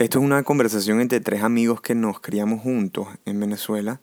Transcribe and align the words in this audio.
Esto 0.00 0.18
es 0.18 0.24
una 0.24 0.42
conversación 0.42 1.00
entre 1.00 1.20
tres 1.20 1.44
amigos 1.44 1.80
que 1.80 1.94
nos 1.94 2.18
criamos 2.18 2.60
juntos 2.60 3.06
en 3.26 3.38
Venezuela, 3.38 4.00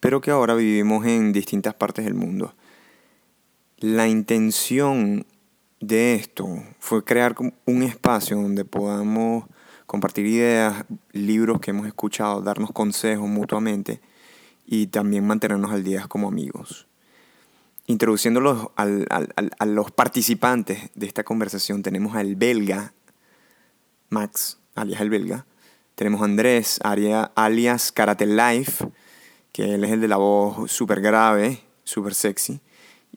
pero 0.00 0.22
que 0.22 0.30
ahora 0.30 0.54
vivimos 0.54 1.04
en 1.04 1.34
distintas 1.34 1.74
partes 1.74 2.06
del 2.06 2.14
mundo. 2.14 2.54
La 3.76 4.08
intención 4.08 5.26
de 5.80 6.14
esto 6.14 6.48
fue 6.78 7.04
crear 7.04 7.34
un 7.66 7.82
espacio 7.82 8.40
donde 8.40 8.64
podamos 8.64 9.44
compartir 9.84 10.24
ideas, 10.24 10.86
libros 11.12 11.60
que 11.60 11.72
hemos 11.72 11.86
escuchado, 11.86 12.40
darnos 12.40 12.72
consejos 12.72 13.28
mutuamente 13.28 14.00
y 14.64 14.86
también 14.86 15.26
mantenernos 15.26 15.70
al 15.70 15.84
día 15.84 16.08
como 16.08 16.28
amigos. 16.28 16.86
Introduciéndolos 17.86 18.68
a 18.74 19.66
los 19.66 19.90
participantes 19.90 20.90
de 20.94 21.06
esta 21.06 21.24
conversación, 21.24 21.82
tenemos 21.82 22.16
al 22.16 22.36
belga 22.36 22.94
Max, 24.08 24.63
alias 24.74 25.00
el 25.00 25.10
belga. 25.10 25.46
Tenemos 25.94 26.22
a 26.22 26.24
Andrés, 26.24 26.80
alias 26.82 27.92
Karate 27.92 28.26
Life, 28.26 28.88
que 29.52 29.74
él 29.74 29.84
es 29.84 29.92
el 29.92 30.00
de 30.00 30.08
la 30.08 30.16
voz 30.16 30.70
súper 30.70 31.00
grave, 31.00 31.60
súper 31.84 32.14
sexy. 32.14 32.60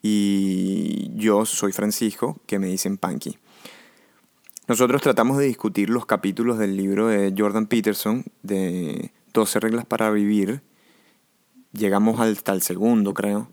Y 0.01 1.11
yo 1.15 1.45
soy 1.45 1.71
Francisco, 1.71 2.39
que 2.45 2.59
me 2.59 2.67
dicen 2.67 2.97
Punky. 2.97 3.37
Nosotros 4.67 5.01
tratamos 5.01 5.37
de 5.37 5.45
discutir 5.45 5.89
los 5.89 6.05
capítulos 6.05 6.59
del 6.59 6.75
libro 6.77 7.07
de 7.07 7.33
Jordan 7.35 7.67
Peterson, 7.67 8.25
de 8.43 9.11
12 9.33 9.59
reglas 9.59 9.85
para 9.85 10.11
vivir. 10.11 10.61
Llegamos 11.71 12.19
hasta 12.19 12.53
el 12.53 12.61
segundo, 12.61 13.13
creo. 13.13 13.49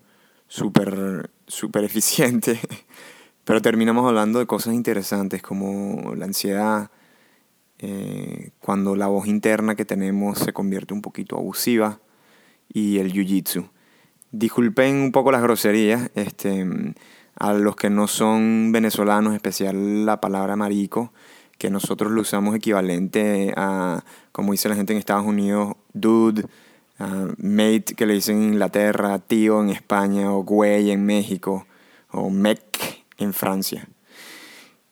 Súper, 0.49 1.31
súper 1.47 1.85
eficiente. 1.85 2.61
Pero 3.45 3.63
terminamos 3.63 4.07
hablando 4.07 4.39
de 4.39 4.47
cosas 4.47 4.75
interesantes 4.75 5.41
como 5.41 6.15
la 6.17 6.25
ansiedad, 6.25 6.91
eh, 7.79 8.51
cuando 8.61 8.97
la 8.97 9.09
voz 9.09 9.27
interna 9.27 9.75
que 9.75 9.85
tenemos 9.85 10.39
se 10.39 10.53
convierte 10.53 10.95
un 10.95 11.03
poquito 11.03 11.37
abusiva 11.37 12.01
y 12.73 12.99
el 12.99 13.13
jiu-jitsu. 13.13 13.69
Disculpen 14.31 14.97
un 14.97 15.13
poco 15.13 15.33
las 15.33 15.43
groserías, 15.43 16.11
este, 16.15 16.67
a 17.37 17.53
los 17.53 17.77
que 17.77 17.91
no 17.91 18.07
son 18.07 18.73
venezolanos, 18.73 19.35
especial 19.35 20.07
la 20.07 20.21
palabra 20.21 20.57
marico, 20.57 21.13
que 21.59 21.71
nosotros 21.71 22.13
lo 22.13 22.23
usamos 22.23 22.55
equivalente 22.55 23.53
a, 23.57 24.05
como 24.33 24.53
dice 24.53 24.69
la 24.69 24.77
gente 24.77 24.93
en 24.93 24.99
Estados 24.99 25.27
Unidos, 25.27 25.75
dude, 25.93 26.45
mate 26.99 27.95
que 27.97 28.07
le 28.07 28.15
dicen 28.15 28.39
en 28.39 28.53
Inglaterra, 28.55 29.19
tío 29.19 29.63
en 29.63 29.71
España, 29.71 30.33
o 30.33 30.43
güey 30.43 30.91
en 30.91 31.05
México, 31.05 31.67
o 32.11 32.31
mec 32.31 33.05
en 33.19 33.33
Francia. 33.33 33.89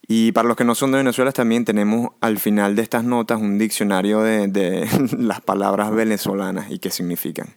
Y 0.06 0.33
para 0.33 0.48
los 0.48 0.56
que 0.56 0.64
no 0.64 0.75
son 0.75 0.92
de 0.92 0.98
Venezuela 0.98 1.33
también 1.33 1.64
tenemos 1.64 2.11
al 2.20 2.39
final 2.39 2.75
de 2.75 2.83
estas 2.83 3.05
notas 3.05 3.41
un 3.41 3.58
diccionario 3.58 4.20
de, 4.20 4.89
las 5.19 5.41
palabras 5.41 5.91
venezolanas 5.92 6.70
y 6.70 6.78
qué 6.78 6.91
significan. 6.91 7.55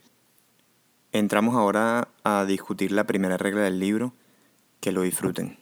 Entramos 1.12 1.54
ahora 1.56 2.08
a 2.24 2.44
discutir 2.44 2.92
la 2.92 3.04
primera 3.04 3.36
regla 3.36 3.62
del 3.62 3.78
libro, 3.78 4.12
que 4.80 4.92
lo 4.92 5.02
disfruten. 5.02 5.58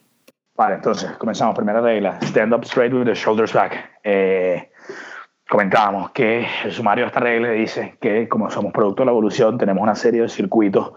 Vale, 0.55 0.75
entonces 0.75 1.11
comenzamos. 1.17 1.55
Primera 1.55 1.81
regla, 1.81 2.19
stand 2.21 2.53
up 2.53 2.63
straight 2.63 2.93
with 2.93 3.05
the 3.05 3.15
shoulders 3.15 3.53
back. 3.53 3.99
Eh, 4.03 4.69
comentábamos 5.47 6.11
que 6.11 6.45
el 6.63 6.71
sumario 6.71 7.03
de 7.05 7.07
esta 7.07 7.19
regla 7.19 7.49
dice 7.51 7.97
que 8.01 8.27
como 8.27 8.49
somos 8.49 8.73
producto 8.73 9.03
de 9.03 9.05
la 9.05 9.11
evolución 9.11 9.57
tenemos 9.57 9.83
una 9.83 9.95
serie 9.95 10.21
de 10.21 10.29
circuitos 10.29 10.93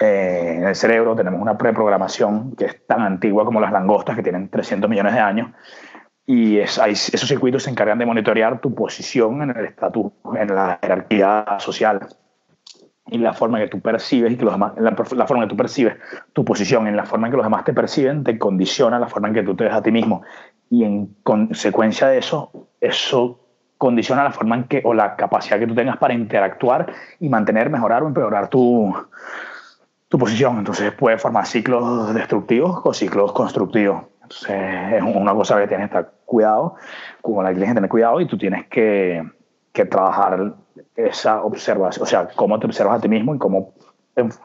eh, 0.00 0.54
en 0.58 0.64
el 0.64 0.76
cerebro 0.76 1.16
tenemos 1.16 1.40
una 1.40 1.58
preprogramación 1.58 2.54
que 2.54 2.66
es 2.66 2.86
tan 2.86 3.02
antigua 3.02 3.44
como 3.44 3.60
las 3.60 3.72
langostas, 3.72 4.14
que 4.14 4.22
tienen 4.22 4.48
300 4.48 4.88
millones 4.88 5.14
de 5.14 5.20
años, 5.20 5.50
y 6.24 6.58
es, 6.58 6.78
esos 6.78 7.28
circuitos 7.28 7.64
se 7.64 7.70
encargan 7.70 7.98
de 7.98 8.06
monitorear 8.06 8.60
tu 8.60 8.74
posición 8.74 9.42
en 9.42 9.50
el 9.50 9.64
estatus, 9.64 10.12
en 10.38 10.54
la 10.54 10.78
jerarquía 10.80 11.56
social 11.58 12.06
y 13.10 13.18
la 13.18 13.32
forma 13.32 13.58
que 13.58 13.68
tú 13.68 13.80
percibes 13.80 14.32
y 14.32 14.36
que 14.36 14.44
los 14.44 14.52
demás, 14.52 14.74
la, 14.76 14.94
la, 15.16 15.26
forma 15.26 15.44
que 15.44 15.48
tú 15.48 15.56
percibes 15.56 15.96
tu 16.34 16.44
posición 16.44 16.86
en 16.86 16.94
la 16.94 17.06
forma 17.06 17.26
en 17.26 17.30
que 17.32 17.38
los 17.38 17.46
demás 17.46 17.64
te 17.64 17.72
perciben 17.72 18.22
te 18.22 18.38
condiciona 18.38 18.98
la 18.98 19.06
forma 19.08 19.28
en 19.28 19.34
que 19.34 19.42
tú 19.42 19.56
te 19.56 19.64
ves 19.64 19.72
a 19.72 19.82
ti 19.82 19.90
mismo 19.90 20.20
y 20.68 20.84
en 20.84 21.16
consecuencia 21.22 22.08
de 22.08 22.18
eso 22.18 22.68
eso 22.82 23.47
condiciona 23.78 24.24
la 24.24 24.32
forma 24.32 24.56
en 24.56 24.64
que 24.64 24.82
o 24.84 24.92
la 24.92 25.16
capacidad 25.16 25.58
que 25.58 25.66
tú 25.66 25.74
tengas 25.74 25.96
para 25.96 26.12
interactuar 26.12 26.92
y 27.20 27.28
mantener 27.28 27.70
mejorar 27.70 28.02
o 28.02 28.08
empeorar 28.08 28.48
tu, 28.48 28.94
tu 30.08 30.18
posición. 30.18 30.58
Entonces 30.58 30.92
puede 30.92 31.16
formar 31.16 31.46
ciclos 31.46 32.12
destructivos 32.12 32.80
o 32.84 32.92
ciclos 32.92 33.32
constructivos. 33.32 34.02
Entonces 34.22 34.92
es 34.94 35.02
una 35.02 35.32
cosa 35.32 35.58
que 35.58 35.68
tienes 35.68 35.88
que 35.88 35.96
estar 35.98 36.12
cuidado, 36.26 36.74
como 37.22 37.42
la 37.42 37.50
que 37.50 37.54
tienes 37.54 37.70
que 37.70 37.74
tener 37.76 37.90
cuidado 37.90 38.20
y 38.20 38.26
tú 38.26 38.36
tienes 38.36 38.66
que, 38.66 39.22
que 39.72 39.84
trabajar 39.86 40.54
esa 40.94 41.42
observación, 41.42 42.02
o 42.02 42.06
sea, 42.06 42.28
cómo 42.34 42.58
te 42.58 42.66
observas 42.66 42.98
a 42.98 43.00
ti 43.00 43.08
mismo 43.08 43.34
y 43.34 43.38
cómo 43.38 43.72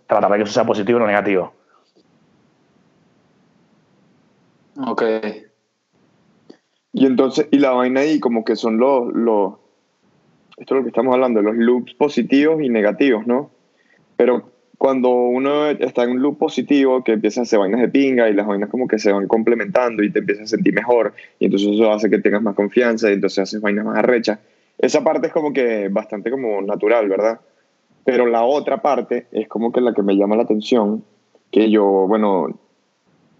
tratar 0.08 0.32
de 0.32 0.38
que 0.38 0.44
eso 0.44 0.54
sea 0.54 0.64
positivo 0.64 1.00
o 1.00 1.08
negativo. 1.08 1.54
Ok. 4.78 5.04
Y 6.94 7.06
entonces, 7.08 7.48
y 7.52 7.58
la 7.58 7.72
vaina 7.72 8.02
ahí 8.02 8.20
como 8.20 8.46
que 8.46 8.56
son 8.56 8.78
los, 8.78 9.12
los, 9.14 9.56
esto 10.58 10.76
es 10.76 10.78
lo 10.80 10.84
que 10.84 10.90
estamos 10.90 11.14
hablando, 11.14 11.42
los 11.42 11.56
loops 11.56 11.96
positivos 11.96 12.62
y 12.62 12.70
negativos, 12.70 13.26
¿no? 13.26 13.50
Pero 14.16 14.54
cuando 14.78 15.10
uno 15.10 15.68
está 15.68 16.04
en 16.04 16.12
un 16.12 16.22
loop 16.22 16.38
positivo, 16.38 17.04
que 17.04 17.14
empieza 17.14 17.40
a 17.40 17.44
hacer 17.44 17.58
vainas 17.58 17.82
de 17.82 17.88
pinga 17.88 18.30
y 18.30 18.34
las 18.34 18.46
vainas 18.46 18.70
como 18.70 18.88
que 18.88 19.00
se 19.00 19.12
van 19.12 19.28
complementando 19.28 20.04
y 20.04 20.12
te 20.12 20.20
empiezas 20.20 20.44
a 20.44 20.48
sentir 20.48 20.74
mejor, 20.74 21.14
y 21.40 21.46
entonces 21.46 21.70
eso 21.74 21.92
hace 21.92 22.10
que 22.10 22.20
tengas 22.20 22.42
más 22.42 22.54
confianza 22.54 23.10
y 23.10 23.14
entonces 23.14 23.40
haces 23.40 23.62
vainas 23.62 23.86
más 23.86 23.98
arrechas. 23.98 24.40
Esa 24.78 25.04
parte 25.04 25.28
es 25.28 25.34
como 25.34 25.54
que 25.54 25.88
bastante 25.88 26.30
como 26.30 26.62
natural, 26.62 27.08
¿verdad? 27.08 27.40
Pero 28.04 28.26
la 28.26 28.44
otra 28.44 28.82
parte 28.82 29.28
es 29.32 29.48
como 29.48 29.72
que 29.72 29.80
la 29.82 29.94
que 29.94 30.04
me 30.04 30.18
llama 30.18 30.36
la 30.36 30.44
atención, 30.44 31.04
que 31.50 31.72
yo, 31.72 31.86
bueno, 31.86 32.60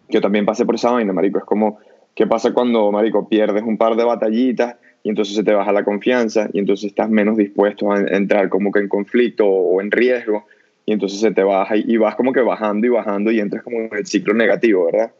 yo 0.10 0.22
también 0.22 0.46
pasé 0.46 0.66
por 0.66 0.76
esa 0.76 0.92
vaina, 0.92 1.12
marico, 1.12 1.40
es 1.40 1.44
como, 1.44 1.80
¿qué 2.16 2.28
pasa 2.28 2.54
cuando, 2.54 2.92
marico, 2.92 3.28
pierdes 3.28 3.64
un 3.64 3.78
par 3.78 3.96
de 3.96 4.04
batallitas 4.04 4.76
y 5.04 5.10
entonces 5.10 5.36
se 5.36 5.44
te 5.44 5.54
baja 5.54 5.72
la 5.72 5.84
confianza 5.84 6.50
y 6.54 6.60
entonces 6.60 6.86
estás 6.86 7.10
menos 7.10 7.38
dispuesto 7.38 7.92
a 7.92 8.00
entrar 8.00 8.50
como 8.50 8.72
que 8.72 8.80
en 8.80 8.88
conflicto 8.88 9.46
o 9.46 9.82
en 9.82 9.92
riesgo 9.92 10.46
y 10.86 10.94
entonces 10.94 11.20
se 11.20 11.32
te 11.32 11.44
baja 11.44 11.76
y, 11.76 11.98
vas 11.98 12.16
como 12.16 12.34
que 12.34 12.42
bajando 12.42 12.88
y 12.88 12.90
bajando 12.90 13.32
y 13.32 13.40
entras 13.40 13.64
como 13.64 13.78
en 13.78 13.90
el 13.94 14.06
ciclo 14.06 14.34
negativo, 14.34 14.86
¿verdad? 14.86 15.12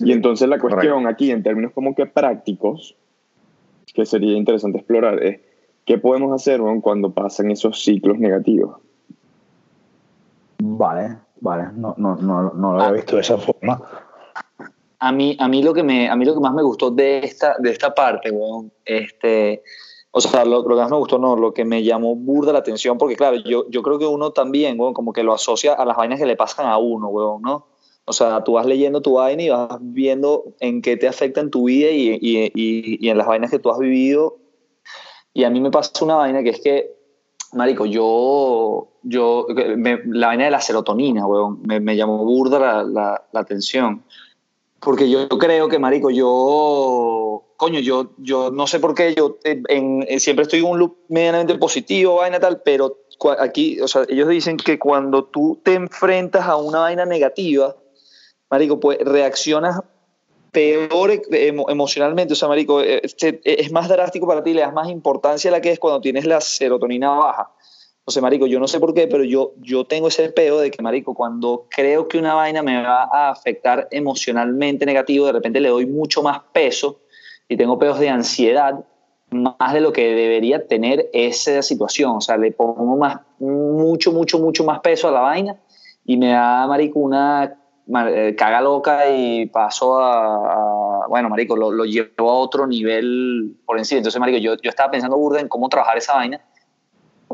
Y 0.00 0.12
entonces 0.12 0.48
la 0.48 0.58
cuestión 0.58 1.06
aquí, 1.06 1.30
en 1.30 1.42
términos 1.42 1.72
como 1.72 1.94
que 1.94 2.06
prácticos, 2.06 2.96
que 3.92 4.06
sería 4.06 4.36
interesante 4.36 4.78
explorar, 4.78 5.22
es 5.22 5.40
qué 5.84 5.98
podemos 5.98 6.32
hacer 6.32 6.60
cuando 6.80 7.12
pasan 7.12 7.50
esos 7.50 7.82
ciclos 7.82 8.18
negativos. 8.18 8.76
Vale, 10.58 11.16
vale, 11.40 11.64
no, 11.74 11.94
no, 11.98 12.16
no, 12.16 12.52
no 12.54 12.72
lo 12.72 12.80
había 12.80 12.92
visto 12.92 13.16
de 13.16 13.22
esa 13.22 13.36
forma. 13.36 13.80
A 15.04 15.10
mí, 15.10 15.36
a 15.40 15.48
mí, 15.48 15.64
lo, 15.64 15.74
que 15.74 15.82
me, 15.82 16.08
a 16.08 16.14
mí 16.14 16.24
lo 16.24 16.34
que 16.34 16.38
más 16.38 16.54
me 16.54 16.62
gustó 16.62 16.92
de 16.92 17.18
esta, 17.18 17.56
de 17.58 17.70
esta 17.70 17.92
parte, 17.92 18.30
bueno, 18.30 18.70
este, 18.84 19.64
o 20.12 20.20
sea, 20.20 20.44
lo, 20.44 20.64
que 20.64 20.74
más 20.74 20.90
me 20.90 20.96
gustó, 20.96 21.18
no, 21.18 21.34
lo 21.34 21.52
que 21.52 21.64
me 21.64 21.82
llamó 21.82 22.14
burda 22.14 22.52
la 22.52 22.60
atención, 22.60 22.98
porque 22.98 23.16
claro, 23.16 23.36
yo, 23.38 23.68
yo 23.68 23.82
creo 23.82 23.98
que 23.98 24.06
uno 24.06 24.30
también, 24.30 24.78
weón, 24.78 24.94
como 24.94 25.12
que 25.12 25.24
lo 25.24 25.32
asocia 25.32 25.72
a 25.72 25.84
las 25.84 25.96
vainas 25.96 26.20
que 26.20 26.26
le 26.26 26.36
pasan 26.36 26.66
a 26.66 26.78
uno, 26.78 27.08
weón, 27.08 27.42
¿no? 27.42 27.66
O 28.04 28.12
sea, 28.12 28.44
tú 28.44 28.52
vas 28.52 28.66
leyendo 28.66 29.00
tu 29.00 29.14
vaina 29.14 29.42
y 29.42 29.48
vas 29.48 29.78
viendo 29.80 30.44
en 30.60 30.82
qué 30.82 30.96
te 30.96 31.08
afecta 31.08 31.40
en 31.40 31.50
tu 31.50 31.64
vida 31.64 31.90
y, 31.90 32.18
y, 32.20 32.52
y, 32.54 33.08
en 33.08 33.16
las 33.18 33.26
vainas 33.26 33.50
que 33.50 33.58
tú 33.58 33.70
has 33.70 33.78
vivido. 33.78 34.36
Y 35.32 35.44
a 35.44 35.50
mí 35.50 35.60
me 35.60 35.70
pasa 35.70 36.04
una 36.04 36.16
vaina 36.16 36.42
que 36.42 36.50
es 36.50 36.60
que, 36.60 36.94
marico, 37.54 37.86
yo, 37.86 38.88
yo 39.02 39.46
la 40.06 40.26
vaina 40.28 40.44
de 40.44 40.50
la 40.50 40.60
serotonina, 40.60 41.26
weón, 41.26 41.62
me, 41.62 41.80
me 41.80 41.96
llamó 41.96 42.24
burda 42.24 42.58
la, 42.58 42.82
la, 42.84 43.24
la 43.32 43.40
atención. 43.40 44.04
Porque 44.82 45.08
yo 45.08 45.28
creo 45.28 45.68
que, 45.68 45.78
marico, 45.78 46.10
yo 46.10 47.44
coño, 47.56 47.78
yo, 47.78 48.10
yo 48.18 48.50
no 48.50 48.66
sé 48.66 48.80
por 48.80 48.92
qué, 48.96 49.14
yo 49.14 49.38
eh, 49.44 49.62
eh, 49.68 50.18
siempre 50.18 50.42
estoy 50.42 50.58
en 50.58 50.64
un 50.64 50.80
loop 50.80 50.96
medianamente 51.08 51.54
positivo, 51.54 52.16
vaina 52.16 52.40
tal, 52.40 52.60
pero 52.62 52.98
aquí, 53.38 53.80
o 53.80 53.86
sea, 53.86 54.02
ellos 54.08 54.28
dicen 54.28 54.56
que 54.56 54.80
cuando 54.80 55.26
tú 55.26 55.60
te 55.62 55.74
enfrentas 55.74 56.48
a 56.48 56.56
una 56.56 56.80
vaina 56.80 57.06
negativa, 57.06 57.76
marico, 58.50 58.80
pues 58.80 58.98
reaccionas 58.98 59.80
peor 60.50 61.12
e, 61.12 61.22
emocionalmente, 61.68 62.32
o 62.32 62.36
sea, 62.36 62.48
marico, 62.48 62.82
eh, 62.82 63.00
este, 63.04 63.40
es 63.44 63.70
más 63.70 63.88
drástico 63.88 64.26
para 64.26 64.42
ti, 64.42 64.52
le 64.52 64.62
das 64.62 64.72
más 64.72 64.88
importancia 64.88 65.48
a 65.48 65.52
la 65.52 65.60
que 65.60 65.70
es 65.70 65.78
cuando 65.78 66.00
tienes 66.00 66.24
la 66.26 66.40
serotonina 66.40 67.10
baja. 67.10 67.52
O 68.04 68.10
sea, 68.10 68.20
marico, 68.20 68.46
yo 68.46 68.58
no 68.58 68.66
sé 68.66 68.80
por 68.80 68.94
qué, 68.94 69.06
pero 69.06 69.22
yo, 69.22 69.52
yo 69.60 69.84
tengo 69.84 70.08
ese 70.08 70.28
peo 70.30 70.58
de 70.58 70.72
que, 70.72 70.82
marico, 70.82 71.14
cuando 71.14 71.66
creo 71.70 72.08
que 72.08 72.18
una 72.18 72.34
vaina 72.34 72.60
me 72.60 72.82
va 72.82 73.04
a 73.04 73.30
afectar 73.30 73.86
emocionalmente 73.92 74.84
negativo, 74.84 75.26
de 75.26 75.32
repente 75.32 75.60
le 75.60 75.68
doy 75.68 75.86
mucho 75.86 76.20
más 76.20 76.40
peso 76.52 77.00
y 77.48 77.56
tengo 77.56 77.78
pedos 77.78 78.00
de 78.00 78.08
ansiedad, 78.08 78.84
más 79.30 79.72
de 79.72 79.80
lo 79.80 79.92
que 79.92 80.14
debería 80.14 80.66
tener 80.66 81.10
esa 81.12 81.62
situación. 81.62 82.16
O 82.16 82.20
sea, 82.20 82.36
le 82.36 82.50
pongo 82.50 82.96
más, 82.96 83.20
mucho, 83.38 84.10
mucho, 84.10 84.40
mucho 84.40 84.64
más 84.64 84.80
peso 84.80 85.06
a 85.06 85.12
la 85.12 85.20
vaina 85.20 85.60
y 86.04 86.16
me 86.16 86.30
da, 86.32 86.66
marico, 86.66 86.98
una 86.98 87.56
eh, 88.08 88.34
caga 88.36 88.60
loca 88.60 89.08
y 89.10 89.46
paso 89.46 90.00
a, 90.00 91.06
bueno, 91.08 91.28
marico, 91.28 91.54
lo, 91.54 91.70
lo 91.70 91.84
llevo 91.84 92.30
a 92.30 92.34
otro 92.34 92.66
nivel 92.66 93.56
por 93.64 93.78
encima. 93.78 93.98
Entonces, 93.98 94.18
marico, 94.18 94.38
yo, 94.38 94.56
yo 94.56 94.70
estaba 94.70 94.90
pensando 94.90 95.16
burda 95.16 95.38
en 95.38 95.46
cómo 95.46 95.68
trabajar 95.68 95.98
esa 95.98 96.14
vaina 96.14 96.40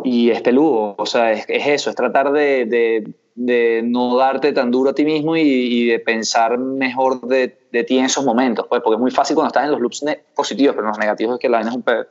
y 0.04 0.30
es 0.30 0.40
peludo, 0.42 0.94
o 0.96 1.06
sea, 1.06 1.32
es, 1.32 1.44
es 1.48 1.66
eso, 1.66 1.90
es 1.90 1.96
tratar 1.96 2.32
de, 2.32 2.66
de, 2.66 3.12
de, 3.34 3.82
no 3.84 4.16
darte 4.16 4.52
tan 4.52 4.70
duro 4.70 4.90
a 4.90 4.94
ti 4.94 5.04
mismo 5.04 5.36
y, 5.36 5.40
y 5.42 5.86
de 5.86 5.98
pensar 5.98 6.58
mejor 6.58 7.20
de, 7.22 7.58
de, 7.72 7.84
ti 7.84 7.98
en 7.98 8.06
esos 8.06 8.24
momentos, 8.24 8.66
pues, 8.68 8.82
porque 8.82 8.96
es 8.96 9.00
muy 9.00 9.10
fácil 9.10 9.34
cuando 9.34 9.48
estás 9.48 9.64
en 9.64 9.72
los 9.72 9.80
loops 9.80 10.04
positivos, 10.34 10.74
pero 10.74 10.86
en 10.86 10.90
los 10.90 10.98
negativos 10.98 11.34
es 11.34 11.40
que 11.40 11.48
la 11.48 11.58
vaina 11.58 11.70
es 11.70 11.76
un 11.76 11.82
pedo. 11.82 12.06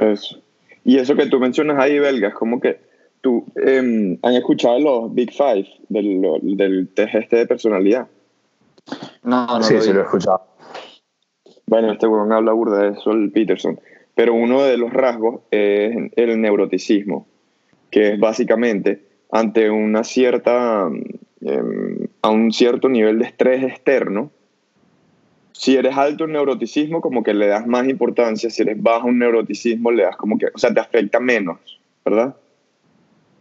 Eso. 0.00 0.38
Y 0.84 0.98
eso 0.98 1.16
que 1.16 1.26
tú 1.26 1.40
mencionas 1.40 1.78
ahí, 1.78 1.98
belga, 1.98 2.28
es 2.28 2.34
como 2.34 2.60
que 2.60 2.80
tú 3.20 3.44
eh, 3.56 4.18
han 4.22 4.34
escuchado 4.34 4.78
los 4.78 5.14
Big 5.14 5.32
Five 5.32 5.66
del, 5.88 6.22
del 6.56 6.88
test 6.94 7.14
este 7.14 7.36
de 7.36 7.46
personalidad. 7.46 8.06
No, 9.24 9.46
no 9.46 9.62
sí, 9.62 9.74
lo 9.74 9.80
sí, 9.80 9.92
lo 9.92 10.00
he 10.00 10.04
escuchado. 10.04 10.42
Bueno, 11.66 11.92
este 11.92 12.06
weón 12.06 12.30
habla 12.32 12.52
burda 12.52 12.78
de 12.82 12.90
eso, 12.90 13.10
el 13.10 13.32
Peterson. 13.32 13.80
Pero 14.16 14.32
uno 14.32 14.62
de 14.62 14.78
los 14.78 14.94
rasgos 14.94 15.42
es 15.50 15.94
el 16.16 16.40
neuroticismo, 16.40 17.26
que 17.90 18.14
es 18.14 18.18
básicamente 18.18 19.02
ante 19.30 19.68
una 19.70 20.04
cierta, 20.04 20.88
eh, 21.42 22.08
a 22.22 22.30
un 22.30 22.50
cierto 22.50 22.88
nivel 22.88 23.18
de 23.18 23.26
estrés 23.26 23.62
externo, 23.62 24.30
si 25.52 25.76
eres 25.76 25.94
alto 25.98 26.24
en 26.24 26.32
neuroticismo, 26.32 27.02
como 27.02 27.22
que 27.22 27.34
le 27.34 27.46
das 27.46 27.66
más 27.66 27.86
importancia, 27.88 28.48
si 28.48 28.62
eres 28.62 28.82
bajo 28.82 29.10
en 29.10 29.18
neuroticismo, 29.18 29.90
le 29.90 30.04
das 30.04 30.16
como 30.16 30.38
que, 30.38 30.46
o 30.46 30.58
sea, 30.58 30.72
te 30.72 30.80
afecta 30.80 31.20
menos, 31.20 31.58
¿verdad? 32.02 32.36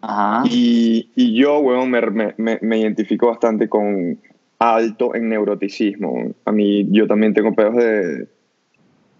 Ajá. 0.01 0.43
Y, 0.49 1.09
y 1.15 1.35
yo, 1.35 1.59
weón, 1.59 1.89
me, 1.89 2.01
me, 2.35 2.59
me 2.61 2.79
identifico 2.79 3.27
bastante 3.27 3.69
con 3.69 4.19
alto 4.59 5.15
en 5.15 5.29
neuroticismo. 5.29 6.33
A 6.43 6.51
mí, 6.51 6.85
yo 6.91 7.07
también 7.07 7.33
tengo 7.33 7.53
pedos 7.55 7.77
de, 7.77 8.27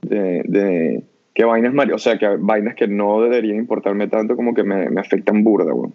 de, 0.02 0.44
de 0.44 1.04
que 1.36 1.44
vainas, 1.46 1.74
o 1.94 1.98
sea, 2.00 2.18
que 2.18 2.28
vainas 2.40 2.76
que 2.76 2.88
no 2.88 3.22
deberían 3.22 3.58
importarme 3.58 4.08
tanto 4.08 4.36
como 4.38 4.54
que 4.54 4.64
me, 4.64 4.90
me 4.90 5.02
afectan 5.02 5.44
burda, 5.44 5.74
weón. 5.74 5.94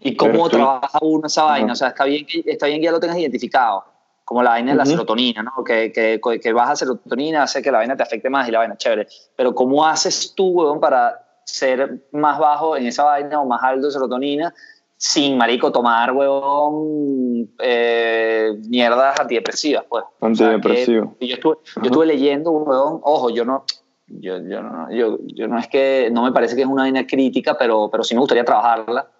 ¿Y 0.00 0.16
cómo 0.16 0.32
Pero 0.32 0.44
tú- 0.48 0.56
trabaja 0.56 0.98
uno 1.00 1.26
esa 1.28 1.44
vaina? 1.44 1.66
Ajá. 1.66 1.72
O 1.72 1.76
sea, 1.76 1.88
está 1.88 2.04
bien, 2.04 2.26
que, 2.26 2.42
está 2.44 2.66
bien 2.66 2.80
que 2.80 2.86
ya 2.86 2.90
lo 2.92 2.98
tengas 3.00 3.16
identificado, 3.16 3.84
como 4.24 4.42
la 4.42 4.50
vaina 4.50 4.72
de 4.72 4.76
la 4.76 4.82
Ujú. 4.82 4.90
serotonina, 4.90 5.42
¿no? 5.44 5.62
Que, 5.64 5.92
que, 5.92 6.20
que 6.40 6.52
baja 6.52 6.74
serotonina 6.76 7.44
hace 7.44 7.62
que 7.62 7.70
la 7.70 7.78
vaina 7.78 7.96
te 7.96 8.02
afecte 8.02 8.28
más 8.28 8.48
y 8.48 8.50
la 8.50 8.58
vaina 8.58 8.76
chévere. 8.76 9.06
Pero 9.36 9.54
¿cómo 9.54 9.86
haces 9.86 10.34
tú, 10.34 10.48
weón, 10.48 10.80
para 10.80 11.24
ser 11.44 12.06
más 12.12 12.38
bajo 12.38 12.76
en 12.76 12.86
esa 12.86 13.04
vaina 13.04 13.40
o 13.40 13.46
más 13.46 13.62
alto 13.62 13.86
de 13.86 13.92
serotonina 13.92 14.52
sin, 14.96 15.36
marico, 15.38 15.70
tomar, 15.70 16.10
weón, 16.12 17.48
eh, 17.60 18.50
mierdas 18.68 19.20
antidepresivas, 19.20 19.84
pues? 19.88 20.04
O 20.18 20.34
sea, 20.34 20.58
yo 20.60 20.70
estuve, 20.70 21.56
yo 21.76 21.82
estuve 21.84 22.06
leyendo, 22.06 22.50
weón, 22.50 23.00
ojo, 23.02 23.30
yo 23.30 23.44
no... 23.44 23.64
Yo, 24.06 24.38
yo, 24.38 24.62
no, 24.62 24.90
yo, 24.92 25.18
yo 25.22 25.48
no 25.48 25.58
es 25.58 25.68
que, 25.68 26.10
no 26.12 26.22
me 26.24 26.32
parece 26.32 26.54
que 26.54 26.62
es 26.62 26.68
una 26.68 26.82
vaina 26.82 27.06
crítica, 27.06 27.56
pero, 27.58 27.88
pero 27.90 28.04
sí 28.04 28.14
me 28.14 28.20
gustaría 28.20 28.44
trabajarla. 28.44 29.10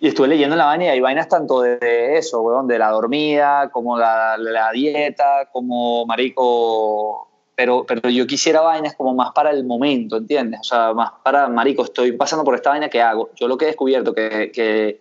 Y 0.00 0.08
estuve 0.08 0.28
leyendo 0.28 0.54
en 0.54 0.58
la 0.58 0.66
vaina 0.66 0.86
y 0.86 0.88
hay 0.88 1.00
vainas 1.00 1.28
tanto 1.28 1.60
de, 1.60 1.78
de 1.78 2.18
eso, 2.18 2.42
weón, 2.42 2.66
de 2.66 2.78
la 2.78 2.90
dormida, 2.90 3.70
como 3.70 3.98
la, 3.98 4.36
la 4.38 4.70
dieta, 4.72 5.48
como 5.52 6.04
marico. 6.06 7.28
Pero, 7.54 7.84
pero 7.86 8.08
yo 8.10 8.26
quisiera 8.26 8.60
vainas 8.60 8.96
como 8.96 9.14
más 9.14 9.30
para 9.32 9.50
el 9.50 9.64
momento, 9.64 10.16
¿entiendes? 10.16 10.60
O 10.60 10.64
sea, 10.64 10.92
más 10.92 11.12
para, 11.22 11.48
marico, 11.48 11.84
estoy 11.84 12.12
pasando 12.12 12.44
por 12.44 12.54
esta 12.54 12.70
vaina 12.70 12.88
que 12.88 13.00
hago. 13.00 13.30
Yo 13.36 13.46
lo 13.46 13.56
que 13.56 13.66
he 13.66 13.68
descubierto 13.68 14.12
que, 14.12 14.50
que, 14.52 15.00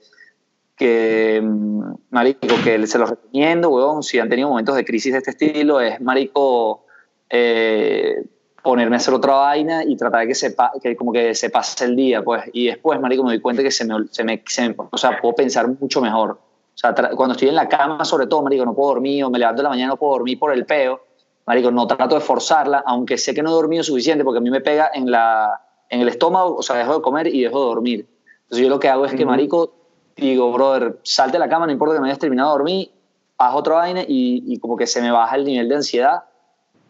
que 0.76 1.42
mm, 1.44 1.94
marico, 2.12 2.48
que 2.64 2.86
se 2.86 3.00
los 3.00 3.10
recomiendo, 3.10 3.70
weón, 3.70 4.04
si 4.04 4.20
han 4.20 4.30
tenido 4.30 4.50
momentos 4.50 4.76
de 4.76 4.86
crisis 4.86 5.14
de 5.14 5.18
este 5.18 5.32
estilo, 5.32 5.82
es, 5.82 6.00
marico, 6.00 6.86
eh, 7.30 8.24
ponerme 8.64 8.96
a 8.96 8.98
hacer 8.98 9.14
otra 9.14 9.34
vaina 9.36 9.84
y 9.84 9.96
tratar 9.98 10.22
de 10.22 10.28
que, 10.30 10.36
se 10.36 10.56
que 10.82 10.96
como 10.96 11.12
que 11.12 11.36
se 11.36 11.50
pase 11.50 11.86
el 11.86 11.96
día, 11.96 12.24
pues. 12.24 12.44
Y 12.54 12.68
después, 12.68 13.00
marico, 13.00 13.24
me 13.24 13.32
doy 13.32 13.42
cuenta 13.42 13.62
que 13.62 13.70
se 13.70 13.86
me, 13.86 14.08
se 14.10 14.24
me, 14.24 14.42
se 14.48 14.70
me- 14.70 14.76
o 14.90 14.98
sea, 14.98 15.20
puedo 15.22 15.36
pensar 15.36 15.68
mucho 15.68 16.02
mejor. 16.02 16.32
O 16.32 16.78
sea, 16.78 16.96
cuando 17.16 17.34
estoy 17.34 17.50
en 17.50 17.56
la 17.56 17.68
cama, 17.68 18.04
sobre 18.06 18.26
todo, 18.26 18.42
marico, 18.42 18.66
no 18.66 18.74
puedo 18.74 18.94
dormir, 18.94 19.24
o 19.26 19.30
me 19.30 19.38
levanto 19.38 19.62
en 19.62 19.64
la 19.66 19.70
mañana, 19.70 19.90
no 19.90 19.98
puedo 19.98 20.14
dormir 20.14 20.40
por 20.40 20.52
el 20.54 20.66
peo, 20.66 21.02
marico, 21.46 21.70
no 21.72 21.86
trato 21.86 22.16
de 22.16 22.22
forzarla, 22.22 22.84
aunque 22.88 23.18
sé 23.18 23.34
que 23.36 23.44
no 23.44 23.50
he 23.50 23.54
dormido 23.54 23.84
suficiente, 23.84 24.24
porque 24.24 24.38
a 24.40 24.42
mí 24.42 24.50
me 24.50 24.62
pega 24.62 24.90
en, 24.94 25.12
la, 25.12 25.62
en 25.90 26.02
el 26.02 26.08
estómago, 26.08 26.56
o 26.56 26.64
sea, 26.64 26.78
dejo 26.78 26.96
de 26.96 27.02
comer 27.02 27.28
y 27.28 27.42
dejo 27.44 27.60
de 27.60 27.66
dormir. 27.66 28.08
Entonces 28.44 28.64
yo 28.66 28.70
lo 28.70 28.80
que 28.80 28.88
hago 28.90 29.06
es 29.06 29.12
que, 29.14 29.24
Ujú. 29.24 29.30
marico, 29.32 29.74
digo, 30.16 30.52
brother, 30.54 31.00
salte 31.04 31.34
de 31.34 31.40
la 31.40 31.50
cama, 31.50 31.66
no 31.66 31.74
importa 31.74 31.96
que 31.96 32.00
no 32.00 32.06
hayas 32.06 32.18
terminado 32.20 32.50
de 32.52 32.58
dormir, 32.58 32.92
haz 33.38 33.56
otra 33.56 33.76
vaina 33.76 34.02
y, 34.08 34.44
y 34.48 34.58
como 34.60 34.78
que 34.78 34.88
se 34.88 35.02
me 35.02 35.12
baja 35.12 35.36
el 35.36 35.44
nivel 35.44 35.68
de 35.70 35.76
ansiedad. 35.76 36.24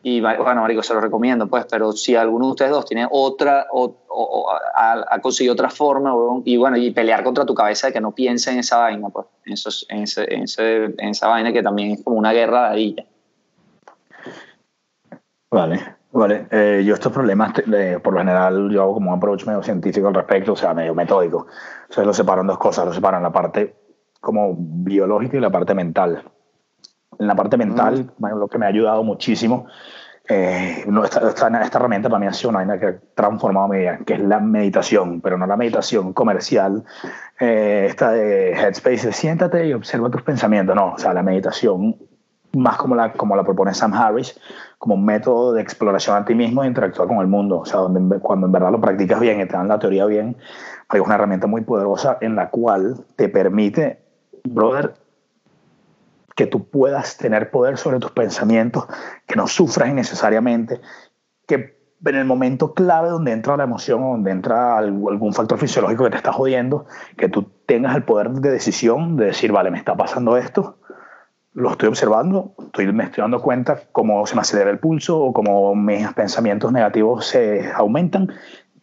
Y 0.05 0.19
bueno, 0.19 0.61
marico, 0.61 0.83
se 0.83 0.93
lo 0.93 0.99
recomiendo, 0.99 1.47
pues, 1.47 1.65
pero 1.71 1.93
si 1.93 2.13
alguno 2.13 2.47
de 2.47 2.51
ustedes 2.51 2.71
dos 2.71 2.85
tiene 2.85 3.07
otra, 3.09 3.67
o, 3.71 3.85
o- 3.85 3.95
o 4.09 4.51
ha, 4.51 5.05
ha 5.09 5.19
conseguido 5.21 5.53
otra 5.53 5.69
forma, 5.69 6.13
y 6.43 6.57
bueno, 6.57 6.75
y 6.75 6.91
pelear 6.91 7.23
contra 7.23 7.45
tu 7.45 7.53
cabeza 7.55 7.87
de 7.87 7.93
que 7.93 8.01
no 8.01 8.11
piense 8.11 8.51
en 8.51 8.59
esa 8.59 8.79
vaina, 8.79 9.07
pues, 9.09 9.27
en, 9.45 9.53
esos- 9.53 9.85
en, 9.87 10.03
ese- 10.03 10.33
en, 10.33 10.41
ese- 10.43 10.83
en 10.97 11.09
esa 11.09 11.29
vaina 11.29 11.53
que 11.53 11.63
también 11.63 11.91
es 11.91 12.03
como 12.03 12.17
una 12.17 12.33
guerra 12.33 12.63
de 12.63 12.69
ladilla. 12.69 13.05
Vale, 15.49 15.79
vale. 16.11 16.47
Eh, 16.51 16.83
yo 16.85 16.95
estos 16.95 17.13
problemas, 17.13 17.53
eh, 17.73 17.99
por 18.03 18.13
lo 18.13 18.19
general, 18.19 18.69
yo 18.71 18.81
hago 18.81 18.95
como 18.95 19.11
un 19.11 19.17
approach 19.17 19.45
medio 19.45 19.63
científico 19.63 20.07
al 20.09 20.15
respecto, 20.15 20.53
o 20.53 20.55
sea, 20.57 20.73
medio 20.73 20.93
metódico. 20.95 21.47
O 21.89 21.93
sea, 21.93 22.03
lo 22.03 22.13
separo 22.13 22.41
en 22.41 22.47
dos 22.47 22.57
cosas, 22.57 22.85
lo 22.85 22.93
separo 22.93 23.17
en 23.17 23.23
la 23.23 23.31
parte 23.31 23.75
como 24.19 24.53
biológica 24.57 25.37
y 25.37 25.39
la 25.39 25.49
parte 25.49 25.73
mental. 25.75 26.23
En 27.19 27.27
la 27.27 27.35
parte 27.35 27.57
mental, 27.57 28.11
bueno, 28.17 28.37
lo 28.37 28.47
que 28.47 28.57
me 28.57 28.65
ha 28.65 28.69
ayudado 28.69 29.03
muchísimo, 29.03 29.67
eh, 30.27 30.85
no, 30.87 31.03
esta, 31.03 31.27
esta, 31.27 31.61
esta 31.61 31.77
herramienta 31.77 32.07
para 32.09 32.19
mí 32.19 32.27
ha 32.27 32.33
sido 32.33 32.51
una 32.51 32.59
vaina 32.59 32.79
que 32.79 32.85
ha 32.85 32.95
transformado 33.13 33.67
mi 33.67 33.79
vida, 33.79 33.99
que 34.05 34.13
es 34.13 34.19
la 34.21 34.39
meditación, 34.39 35.19
pero 35.19 35.37
no 35.37 35.45
la 35.45 35.57
meditación 35.57 36.13
comercial, 36.13 36.83
eh, 37.39 37.87
esta 37.89 38.11
de 38.11 38.51
Headspace, 38.53 39.07
de 39.07 39.13
siéntate 39.13 39.67
y 39.67 39.73
observa 39.73 40.09
tus 40.09 40.21
pensamientos, 40.21 40.75
no, 40.75 40.93
o 40.93 40.97
sea, 40.97 41.13
la 41.13 41.23
meditación 41.23 41.97
más 42.53 42.77
como 42.77 42.95
la, 42.95 43.13
como 43.13 43.35
la 43.35 43.43
propone 43.43 43.73
Sam 43.73 43.93
Harris, 43.93 44.39
como 44.77 44.95
un 44.95 45.05
método 45.05 45.53
de 45.53 45.61
exploración 45.61 46.15
a 46.15 46.25
ti 46.25 46.35
mismo 46.35 46.63
e 46.63 46.67
interactuar 46.67 47.07
con 47.07 47.17
el 47.17 47.27
mundo. 47.27 47.59
O 47.59 47.65
sea, 47.65 47.79
donde, 47.79 48.19
cuando 48.19 48.47
en 48.47 48.51
verdad 48.51 48.71
lo 48.71 48.79
practicas 48.79 49.19
bien 49.19 49.41
y 49.41 49.45
te 49.45 49.53
dan 49.53 49.67
la 49.67 49.79
teoría 49.79 50.05
bien, 50.05 50.37
hay 50.89 50.99
una 50.99 51.15
herramienta 51.15 51.47
muy 51.47 51.61
poderosa 51.61 52.17
en 52.21 52.35
la 52.35 52.49
cual 52.49 53.03
te 53.15 53.29
permite, 53.29 53.99
brother, 54.43 54.93
que 56.35 56.47
tú 56.47 56.69
puedas 56.69 57.17
tener 57.17 57.51
poder 57.51 57.77
sobre 57.77 57.99
tus 57.99 58.11
pensamientos, 58.11 58.85
que 59.27 59.35
no 59.35 59.47
sufras 59.47 59.89
innecesariamente, 59.89 60.81
que 61.47 61.77
en 62.05 62.15
el 62.15 62.25
momento 62.25 62.73
clave 62.73 63.09
donde 63.09 63.31
entra 63.31 63.55
la 63.55 63.63
emoción 63.63 64.03
o 64.03 64.09
donde 64.09 64.31
entra 64.31 64.77
algún 64.77 65.33
factor 65.33 65.57
fisiológico 65.57 66.03
que 66.05 66.11
te 66.11 66.17
está 66.17 66.33
jodiendo, 66.33 66.85
que 67.17 67.29
tú 67.29 67.49
tengas 67.65 67.95
el 67.95 68.03
poder 68.03 68.31
de 68.31 68.51
decisión 68.51 69.15
de 69.15 69.27
decir, 69.27 69.51
vale, 69.51 69.71
me 69.71 69.77
está 69.77 69.95
pasando 69.95 70.35
esto, 70.35 70.77
lo 71.53 71.71
estoy 71.71 71.89
observando, 71.89 72.55
estoy, 72.65 72.91
me 72.91 73.03
estoy 73.03 73.21
dando 73.21 73.41
cuenta 73.41 73.79
cómo 73.91 74.25
se 74.25 74.35
me 74.35 74.41
acelera 74.41 74.71
el 74.71 74.79
pulso 74.79 75.19
o 75.19 75.33
cómo 75.33 75.75
mis 75.75 76.11
pensamientos 76.13 76.71
negativos 76.71 77.27
se 77.27 77.71
aumentan, 77.71 78.31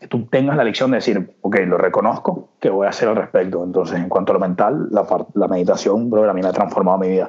que 0.01 0.09
tú 0.09 0.27
tengas 0.31 0.57
la 0.57 0.65
lección 0.65 0.91
de 0.91 0.97
decir, 0.97 1.37
ok, 1.43 1.57
lo 1.67 1.77
reconozco, 1.77 2.49
¿qué 2.59 2.71
voy 2.71 2.87
a 2.87 2.91
hacer 2.91 3.09
al 3.09 3.17
respecto? 3.17 3.63
Entonces, 3.63 3.99
en 3.99 4.09
cuanto 4.09 4.33
a 4.33 4.35
lo 4.35 4.41
mental, 4.41 4.89
la, 4.91 5.07
la 5.35 5.47
meditación, 5.47 6.09
bro, 6.11 6.29
a 6.29 6.33
mí 6.33 6.41
me 6.41 6.49
ha 6.49 6.53
transformado 6.53 6.99
mi 6.99 7.09
vida. 7.11 7.29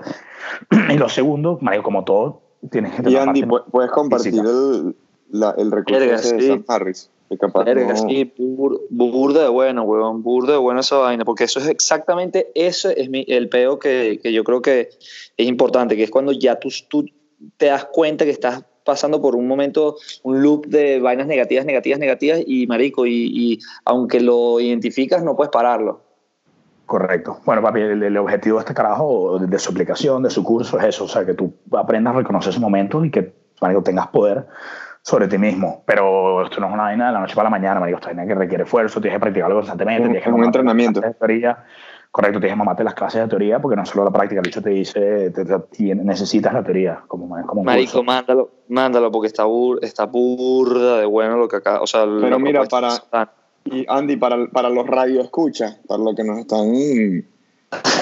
y 0.90 0.98
lo 0.98 1.10
segundo, 1.10 1.58
Mario, 1.62 1.84
como 1.84 2.06
todo, 2.06 2.42
tienes 2.72 2.94
que 2.94 3.10
Y 3.10 3.18
Andy, 3.18 3.44
puedes 3.44 3.92
compartir 3.92 4.36
el, 4.36 4.96
la- 5.32 5.54
el 5.58 5.70
recurso 5.70 6.00
Verga, 6.00 6.16
ese 6.16 6.36
de 6.36 6.42
sí. 6.42 6.48
Sam 6.48 6.64
Harris. 6.68 7.10
Que 7.30 7.38
capaz 7.38 7.64
Verga, 7.66 7.94
no- 7.94 8.10
sí, 8.10 8.34
bur- 8.38 8.80
burda 8.90 9.44
de 9.44 9.50
bueno, 9.50 9.84
weón, 9.84 10.22
burda 10.24 10.54
de 10.54 10.58
bueno 10.60 10.80
esa 10.82 10.98
vaina, 10.98 11.26
porque 11.26 11.46
eso 11.46 11.60
es 11.60 11.68
exactamente, 11.68 12.52
ese 12.56 13.00
es 13.02 13.10
mi- 13.10 13.26
el 13.28 13.50
peo 13.50 13.80
que, 13.80 14.20
que 14.24 14.32
yo 14.34 14.44
creo 14.46 14.62
que 14.62 14.90
es 15.38 15.48
importante, 15.48 15.96
que 15.98 16.04
es 16.04 16.12
cuando 16.12 16.32
ya 16.34 16.58
tú, 16.60 16.70
tú 16.90 17.06
te 17.58 17.68
das 17.68 17.86
cuenta 17.86 18.24
que 18.26 18.32
estás 18.32 18.64
pasando 18.84 19.22
por 19.22 19.36
un 19.36 19.48
momento, 19.48 19.96
un 20.24 20.42
loop 20.42 20.66
de 20.68 21.00
vainas 21.00 21.28
negativas, 21.28 21.66
negativas, 21.66 22.00
negativas, 22.00 22.40
y 22.46 22.68
marico, 22.68 23.06
y, 23.06 23.32
y 23.34 23.60
aunque 23.86 24.20
lo 24.20 24.60
identificas, 24.60 25.24
no 25.24 25.36
puedes 25.36 25.52
pararlo. 25.52 26.02
Correcto. 26.86 27.40
Bueno, 27.46 27.62
papi, 27.62 27.80
el, 27.82 28.04
el 28.04 28.18
objetivo 28.18 28.58
de 28.58 28.62
este 28.62 28.74
carajo, 28.74 29.40
de, 29.40 29.48
de 29.48 29.60
su 29.60 29.72
aplicación, 29.72 30.24
de 30.24 30.30
su 30.30 30.44
curso, 30.44 30.78
es 30.80 30.86
eso, 30.86 31.06
o 31.06 31.08
sea, 31.08 31.26
que 31.26 31.34
tú 31.34 31.54
aprendas 31.72 32.14
a 32.14 32.18
reconocer 32.18 32.50
esos 32.50 32.62
momentos 32.62 33.06
y 33.06 33.12
que, 33.12 33.34
marico, 33.62 33.82
tengas 33.82 34.08
poder 34.08 34.46
sobre 35.02 35.28
ti 35.30 35.38
mismo. 35.38 35.84
Pero 35.86 36.44
esto 36.44 36.60
no 36.60 36.68
es 36.68 36.74
una 36.74 36.84
vaina 36.84 37.08
de 37.08 37.14
la 37.14 37.20
noche 37.22 37.34
para 37.34 37.46
la 37.46 37.50
mañana, 37.50 37.80
marico, 37.80 37.98
esto 37.98 38.10
es 38.10 38.14
una 38.14 38.24
vaina 38.24 38.34
que 38.34 38.40
requiere 38.40 38.64
esfuerzo, 38.66 39.00
tienes 39.00 39.16
que 39.18 39.22
practicarlo 39.22 39.56
constantemente, 39.56 40.02
Un- 40.02 40.08
tienes 40.10 40.24
que 40.24 40.32
un 40.32 40.44
entrenamiento. 40.44 41.02
teoría. 41.18 41.64
Correcto, 42.12 42.40
tienes 42.40 42.56
que 42.56 42.60
mamarte 42.60 42.84
las 42.84 42.94
clases 42.94 43.22
de 43.22 43.28
teoría 43.30 43.60
porque 43.62 43.78
no 43.78 43.86
solo 43.86 44.04
la 44.04 44.12
práctica, 44.12 44.42
el 44.42 44.48
hecho 44.48 44.62
te 44.62 44.72
dice, 44.72 45.30
te- 45.32 45.96
necesitas 45.96 46.54
la 46.54 46.62
teoría 46.62 47.04
como, 47.08 47.38
es 47.38 47.46
como 47.46 47.62
un 47.62 47.66
Marico, 47.66 47.92
curso. 47.92 48.04
mándalo, 48.04 48.50
mándalo, 48.68 49.12
porque 49.12 49.28
está, 49.28 49.46
bur, 49.46 49.80
está 49.82 50.06
burda 50.08 50.98
de 51.00 51.06
bueno 51.06 51.38
lo 51.38 51.48
que 51.48 51.56
acá, 51.58 51.82
o 51.82 51.88
sea, 51.88 52.02
Pero 52.02 52.30
la 52.32 52.38
mira, 52.40 52.64
para- 52.66 52.90
está- 52.96 53.32
Y 53.64 53.86
Andy, 53.88 54.18
para, 54.18 54.48
para 54.48 54.70
los 54.70 54.86
radioescuchas, 54.88 55.80
para 55.88 56.04
los 56.04 56.14
que 56.16 56.24
nos 56.26 56.40
están 56.40 57.24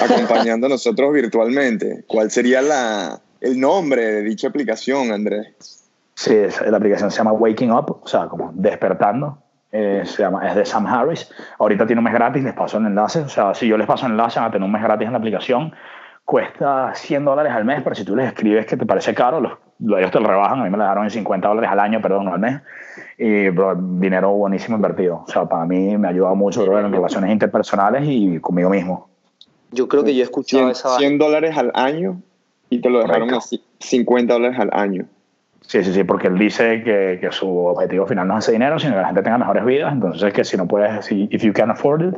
acompañando 0.02 0.68
nosotros 0.68 1.12
virtualmente, 1.12 2.04
¿cuál 2.08 2.30
sería 2.30 2.62
la, 2.62 3.20
el 3.40 3.60
nombre 3.60 4.04
de 4.04 4.22
dicha 4.22 4.48
aplicación, 4.48 5.12
Andrés. 5.12 5.86
Sí, 6.14 6.34
la 6.68 6.76
aplicación 6.76 7.10
se 7.10 7.18
llama 7.18 7.32
Waking 7.32 7.72
Up, 7.72 8.00
o 8.02 8.06
sea, 8.08 8.26
como 8.28 8.50
despertando. 8.54 9.38
Eh, 9.72 10.02
se 10.04 10.22
llama, 10.22 10.46
es 10.48 10.54
de 10.56 10.64
Sam 10.64 10.86
Harris. 10.86 11.30
Ahorita 11.58 11.86
tiene 11.86 12.00
un 12.00 12.04
mes 12.04 12.14
gratis, 12.14 12.42
les 12.42 12.54
paso 12.54 12.78
el 12.78 12.86
enlace. 12.86 13.20
O 13.20 13.28
sea, 13.28 13.54
si 13.54 13.68
yo 13.68 13.76
les 13.76 13.86
paso 13.86 14.06
el 14.06 14.12
enlace, 14.12 14.40
van 14.40 14.48
a 14.48 14.52
tener 14.52 14.66
un 14.66 14.72
mes 14.72 14.82
gratis 14.82 15.06
en 15.06 15.12
la 15.12 15.18
aplicación. 15.18 15.72
Cuesta 16.24 16.92
100 16.94 17.24
dólares 17.24 17.52
al 17.52 17.64
mes, 17.64 17.80
pero 17.82 17.94
si 17.94 18.04
tú 18.04 18.16
les 18.16 18.26
escribes 18.26 18.66
que 18.66 18.76
te 18.76 18.86
parece 18.86 19.14
caro, 19.14 19.40
los, 19.40 19.52
ellos 19.98 20.10
te 20.10 20.20
lo 20.20 20.28
rebajan. 20.28 20.60
A 20.60 20.64
mí 20.64 20.70
me 20.70 20.76
lo 20.76 20.82
dejaron 20.82 21.04
en 21.04 21.10
50 21.10 21.48
dólares 21.48 21.70
al 21.70 21.80
año, 21.80 22.00
perdón, 22.00 22.28
al 22.28 22.38
mes. 22.38 22.60
Y 23.18 23.48
bro, 23.50 23.76
dinero 23.76 24.32
buenísimo 24.32 24.76
invertido. 24.76 25.24
O 25.26 25.30
sea, 25.30 25.46
para 25.46 25.64
mí 25.66 25.96
me 25.96 26.08
ha 26.08 26.10
ayudado 26.10 26.34
mucho 26.34 26.64
bro, 26.64 26.78
en 26.78 26.92
relaciones 26.92 27.30
interpersonales 27.30 28.04
y 28.06 28.40
conmigo 28.40 28.70
mismo. 28.70 29.08
Yo 29.72 29.88
creo 29.88 30.02
que 30.02 30.14
yo 30.14 30.20
he 30.20 30.24
escuchado 30.24 30.64
100, 30.64 30.70
esa 30.70 30.96
100 30.98 31.18
dólares 31.18 31.56
al 31.56 31.70
año 31.74 32.20
y 32.70 32.80
te 32.80 32.90
lo 32.90 33.00
dejaron 33.00 33.30
a 33.30 33.38
Correcto. 33.38 33.64
50 33.78 34.34
dólares 34.34 34.58
al 34.58 34.70
año. 34.72 35.06
Sí, 35.60 35.84
sí, 35.84 35.92
sí, 35.92 36.04
porque 36.04 36.26
él 36.26 36.38
dice 36.38 36.82
que, 36.82 37.18
que 37.20 37.30
su 37.30 37.48
objetivo 37.66 38.06
final 38.06 38.26
no 38.26 38.38
es 38.38 38.44
ese 38.44 38.52
dinero, 38.52 38.78
sino 38.78 38.94
que 38.94 39.00
la 39.00 39.06
gente 39.06 39.22
tenga 39.22 39.38
mejores 39.38 39.64
vidas. 39.64 39.92
Entonces, 39.92 40.32
que 40.32 40.44
si 40.44 40.56
no 40.56 40.66
puedes, 40.66 41.04
si 41.04 41.28
if 41.30 41.42
you 41.42 41.52
can 41.52 41.70
afford 41.70 42.02
it, 42.02 42.14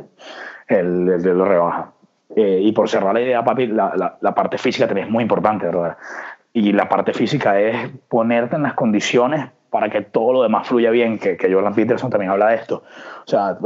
él, 0.67 1.09
él 1.09 1.37
lo 1.37 1.45
rebaja. 1.45 1.91
Eh, 2.35 2.59
y 2.63 2.71
por 2.71 2.89
cerrar 2.89 3.13
la 3.13 3.21
idea, 3.21 3.43
papi, 3.43 3.67
la, 3.67 3.93
la, 3.95 4.17
la 4.19 4.33
parte 4.33 4.57
física 4.57 4.87
también 4.87 5.07
es 5.07 5.13
muy 5.13 5.21
importante, 5.21 5.67
¿verdad? 5.67 5.97
Y 6.53 6.71
la 6.71 6.89
parte 6.89 7.13
física 7.13 7.59
es 7.59 7.91
ponerte 8.07 8.55
en 8.55 8.63
las 8.63 8.73
condiciones 8.73 9.49
para 9.73 9.89
que 9.89 10.01
todo 10.01 10.33
lo 10.33 10.43
demás 10.43 10.67
fluya 10.67 10.91
bien, 10.91 11.17
que, 11.17 11.35
que 11.35 11.51
Jordan 11.51 11.73
Peterson 11.73 12.11
también 12.11 12.29
habla 12.29 12.49
de 12.49 12.55
esto. 12.57 12.83
O 13.25 13.27
sea, 13.27 13.57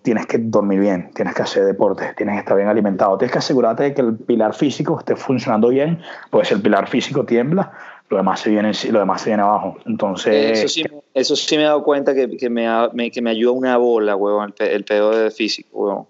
tienes 0.00 0.24
que 0.26 0.38
dormir 0.38 0.80
bien, 0.80 1.10
tienes 1.14 1.34
que 1.34 1.42
hacer 1.42 1.66
deporte, 1.66 2.14
tienes 2.16 2.36
que 2.36 2.38
estar 2.40 2.56
bien 2.56 2.68
alimentado, 2.68 3.18
tienes 3.18 3.30
que 3.30 3.40
asegurarte 3.40 3.82
de 3.82 3.94
que 3.94 4.00
el 4.00 4.16
pilar 4.16 4.54
físico 4.54 4.98
esté 4.98 5.16
funcionando 5.16 5.68
bien, 5.68 6.00
pues 6.30 6.50
el 6.50 6.62
pilar 6.62 6.88
físico 6.88 7.26
tiembla, 7.26 7.72
lo 8.10 8.16
demás 8.16 8.40
se 8.40 8.50
viene, 8.50 8.72
lo 8.90 8.98
demás 8.98 9.22
se 9.22 9.30
viene 9.30 9.42
abajo. 9.42 9.76
Entonces, 9.86 10.58
Eso 10.58 10.68
sí, 10.68 10.84
eso 11.14 11.36
sí 11.36 11.56
me 11.56 11.62
he 11.62 11.66
dado 11.66 11.82
cuenta 11.84 12.12
que, 12.14 12.28
que, 12.36 12.50
me, 12.50 12.66
me- 12.92 13.10
que 13.10 13.22
me 13.22 13.30
ayuda 13.30 13.52
una 13.52 13.76
bola, 13.76 14.16
huevón, 14.16 14.52
el, 14.58 14.66
el 14.68 14.84
pedo 14.84 15.16
de 15.16 15.30
físico, 15.30 15.68
huevón. 15.72 16.06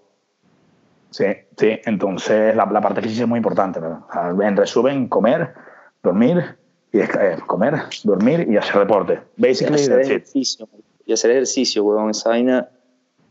Sí, 1.11 1.25
sí, 1.57 1.79
entonces 1.85 2.55
la, 2.55 2.65
la 2.65 2.81
parte 2.81 3.01
física 3.01 3.23
es 3.23 3.27
muy 3.29 3.37
importante. 3.37 3.79
¿verdad? 3.79 3.99
O 4.09 4.11
sea, 4.37 4.47
En 4.47 4.57
resumen, 4.57 5.07
comer, 5.07 5.53
dormir, 6.01 6.57
y 6.91 6.99
eh, 6.99 7.07
comer, 7.45 7.75
dormir 8.03 8.47
y 8.49 8.57
hacer 8.57 8.79
deporte. 8.79 9.21
Y 9.37 9.41
Basically, 9.47 9.75
hacer 9.75 9.99
ejercicio. 10.01 10.67
Y 11.05 11.13
hacer 11.13 11.31
ejercicio, 11.31 11.83
huevón. 11.83 12.09
Esa 12.09 12.29
vaina, 12.29 12.67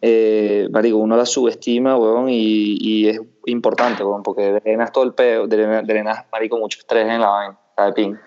eh, 0.01 0.69
marico, 0.71 0.99
uno 0.99 1.17
la 1.17 1.27
subestima, 1.27 1.97
huevón, 1.99 2.29
y, 2.29 2.77
y 2.81 3.09
es 3.09 3.21
importante, 3.47 4.05
huevón, 4.05 4.23
porque 4.23 4.53
drenas 4.53 4.93
todo 4.93 5.05
el 5.05 5.13
pedo, 5.15 5.47
drenas, 5.49 5.85
drenas, 5.87 6.25
marico, 6.31 6.57
mucho 6.59 6.79
estrés 6.79 7.09
en 7.09 7.21
la 7.21 7.29
vaina, 7.29 7.59
cada 7.77 7.93
pin. 7.93 8.19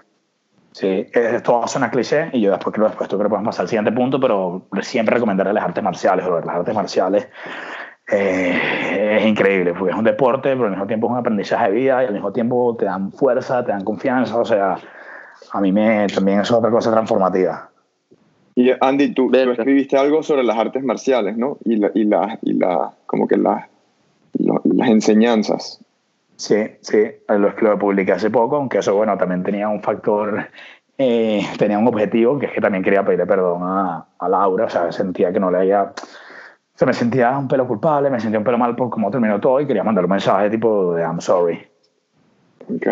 Sí, 0.74 1.06
esto 1.13 1.60
va 1.60 1.65
a 1.65 1.68
sonar 1.68 1.92
cliché 1.92 2.30
y 2.34 2.42
yo 2.42 2.50
después 2.51 2.74
creo, 2.74 2.88
después 2.88 3.08
creo 3.08 3.20
que 3.22 3.30
podemos 3.30 3.46
pasar 3.48 3.63
al 3.63 3.70
siguiente 3.70 3.92
punto, 3.92 4.20
pero 4.20 4.68
siempre 4.82 5.13
recomendaré 5.13 5.53
las 5.53 5.63
artes 5.63 5.84
marciales, 5.84 6.25
brother. 6.25 6.46
Las 6.48 6.56
artes 6.56 6.74
marciales 6.75 7.27
eh, 8.12 9.18
es 9.20 9.25
increíble, 9.25 9.74
porque 9.74 9.92
es 9.92 9.98
un 9.98 10.03
deporte, 10.03 10.50
pero 10.50 10.65
al 10.65 10.72
mismo 10.72 10.88
tiempo 10.88 11.08
es 11.08 11.12
un 11.12 11.18
aprendizaje 11.20 11.65
de 11.68 11.72
vida 11.74 12.03
y 12.03 12.08
al 12.08 12.13
mismo 12.13 12.32
tiempo 12.34 12.75
te 12.75 12.86
dan 12.86 13.12
fuerza, 13.12 13.63
te 13.63 13.72
dan 13.72 13.84
confianza, 13.84 14.38
o 14.38 14.46
sea, 14.46 14.77
a 15.51 15.62
mí 15.62 15.72
me, 15.72 16.08
también 16.08 16.39
es 16.39 16.51
otra 16.51 16.72
cosa 16.72 16.92
transformativa. 16.92 17.70
Y 18.56 18.72
Andy, 18.82 19.13
tú, 19.13 19.32
tú 19.32 19.38
escribiste 19.51 19.98
algo 19.98 20.22
sobre 20.24 20.44
las 20.44 20.58
artes 20.58 20.84
marciales, 20.84 21.38
¿no? 21.38 21.58
Y 21.65 21.75
la, 21.77 21.92
y 21.94 22.03
la, 22.06 22.39
y 22.42 22.53
la 22.53 22.92
como 23.06 23.27
que 23.27 23.38
la, 23.38 23.68
lo- 24.39 24.62
las 24.63 24.89
enseñanzas. 24.89 25.82
Sí, 26.43 26.57
sí, 26.81 26.97
lo, 27.29 27.53
lo 27.57 27.79
publiqué 27.79 28.12
hace 28.12 28.29
poco, 28.29 28.57
aunque 28.57 28.79
eso, 28.79 28.93
bueno, 28.93 29.17
también 29.17 29.43
tenía 29.43 29.69
un 29.69 29.81
factor, 29.81 30.50
eh, 30.97 31.41
tenía 31.57 31.79
un 31.79 31.88
objetivo, 31.88 32.38
que 32.38 32.47
es 32.47 32.51
que 32.51 32.59
también 32.59 32.83
quería 32.83 33.01
pedirle 33.05 33.25
perdón 33.25 33.62
a, 33.63 34.07
a 34.19 34.27
Laura, 34.27 34.65
o 34.65 34.69
sea, 34.69 34.91
sentía 34.91 35.31
que 35.31 35.39
no 35.39 35.50
le 35.50 35.59
había, 35.59 35.83
o 35.83 35.93
sea, 36.75 36.85
me 36.85 36.93
sentía 36.93 37.38
un 37.38 37.47
pelo 37.47 37.65
culpable, 37.65 38.09
me 38.09 38.19
sentía 38.19 38.39
un 38.39 38.43
pelo 38.43 38.57
mal 38.57 38.75
por 38.75 38.89
cómo 38.89 39.09
terminó 39.09 39.39
todo 39.39 39.62
y 39.62 39.65
quería 39.65 39.85
mandar 39.85 40.03
un 40.03 40.12
mensaje 40.12 40.50
tipo 40.50 40.93
de 40.95 41.03
I'm 41.03 41.21
sorry. 41.21 41.65
Ok. 42.75 42.88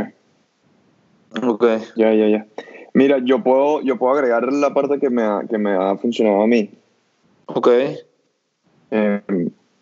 Ok. 1.44 1.66
Ya, 1.98 2.14
ya, 2.14 2.28
ya. 2.30 2.46
Mira, 2.94 3.18
yo 3.18 3.44
puedo, 3.44 3.82
yo 3.82 3.98
puedo 3.98 4.14
agregar 4.14 4.50
la 4.54 4.74
parte 4.74 4.98
que 4.98 5.10
me 5.10 5.24
ha, 5.24 5.42
que 5.50 5.58
me 5.58 5.72
ha 5.72 5.98
funcionado 5.98 6.42
a 6.42 6.48
mí. 6.48 6.72
Ok. 7.48 7.68
Eh, 8.92 9.22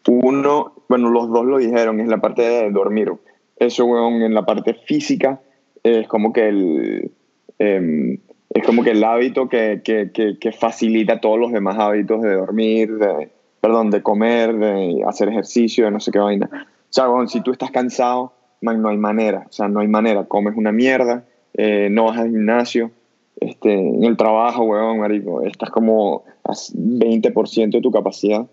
uno, 0.08 0.74
bueno, 0.88 1.12
los 1.12 1.30
dos 1.30 1.46
lo 1.46 1.60
dijeron, 1.60 2.00
es 2.00 2.08
la 2.08 2.18
parte 2.18 2.42
de 2.42 2.72
dormir. 2.72 3.14
Eso, 3.60 3.86
weón, 3.86 4.22
en 4.22 4.34
la 4.34 4.46
parte 4.46 4.74
física 4.74 5.42
es 5.84 6.08
como 6.08 6.34
que 6.34 6.48
el, 6.48 7.12
eh, 7.60 8.20
es 8.50 8.66
como 8.66 8.84
que 8.84 8.92
el 8.92 9.04
hábito 9.04 9.48
que, 9.48 9.82
que, 9.84 10.12
que, 10.12 10.38
que 10.40 10.52
facilita 10.52 11.20
todos 11.20 11.40
los 11.40 11.52
demás 11.52 11.78
hábitos 11.78 12.22
de 12.22 12.34
dormir, 12.34 12.98
de, 12.98 13.30
perdón, 13.62 13.92
de 13.92 14.02
comer, 14.02 14.56
de 14.58 15.04
hacer 15.08 15.30
ejercicio, 15.30 15.86
de 15.86 15.92
no 15.92 16.00
sé 16.00 16.12
qué 16.12 16.20
vaina. 16.20 16.50
O 16.52 16.92
sea, 16.92 17.10
weón, 17.10 17.28
si 17.28 17.42
tú 17.42 17.52
estás 17.52 17.72
cansado, 17.72 18.34
man, 18.62 18.82
no 18.82 18.90
hay 18.90 18.98
manera, 18.98 19.46
o 19.48 19.52
sea, 19.52 19.68
no 19.68 19.82
hay 19.82 19.88
manera. 19.88 20.26
Comes 20.26 20.56
una 20.56 20.72
mierda, 20.72 21.26
eh, 21.54 21.90
no 21.92 22.06
vas 22.06 22.18
al 22.18 22.32
gimnasio, 22.32 22.92
este, 23.40 23.74
en 23.74 24.04
el 24.04 24.18
trabajo, 24.18 24.64
weón, 24.64 25.00
marico, 25.00 25.42
estás 25.44 25.70
como 25.70 26.24
a 26.44 26.54
20% 26.54 27.72
de 27.72 27.82
tu 27.82 27.92
capacidad. 27.92 28.48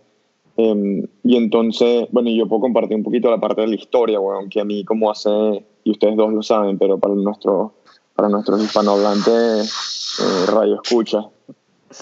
Eh, 0.56 1.08
y 1.24 1.36
entonces, 1.36 2.08
bueno, 2.10 2.30
yo 2.30 2.46
puedo 2.46 2.62
compartir 2.62 2.96
un 2.96 3.02
poquito 3.02 3.30
la 3.30 3.38
parte 3.38 3.60
de 3.60 3.68
la 3.68 3.74
historia, 3.74 4.20
weón, 4.20 4.48
que 4.48 4.60
a 4.60 4.64
mí 4.64 4.84
como 4.84 5.10
hace, 5.10 5.64
y 5.84 5.90
ustedes 5.90 6.16
dos 6.16 6.32
lo 6.32 6.42
saben, 6.42 6.78
pero 6.78 6.98
para, 6.98 7.14
nuestro, 7.14 7.74
para 8.14 8.28
nuestros 8.28 8.62
hispanohablantes 8.62 10.18
eh, 10.20 10.50
radio 10.50 10.80
escucha, 10.82 11.28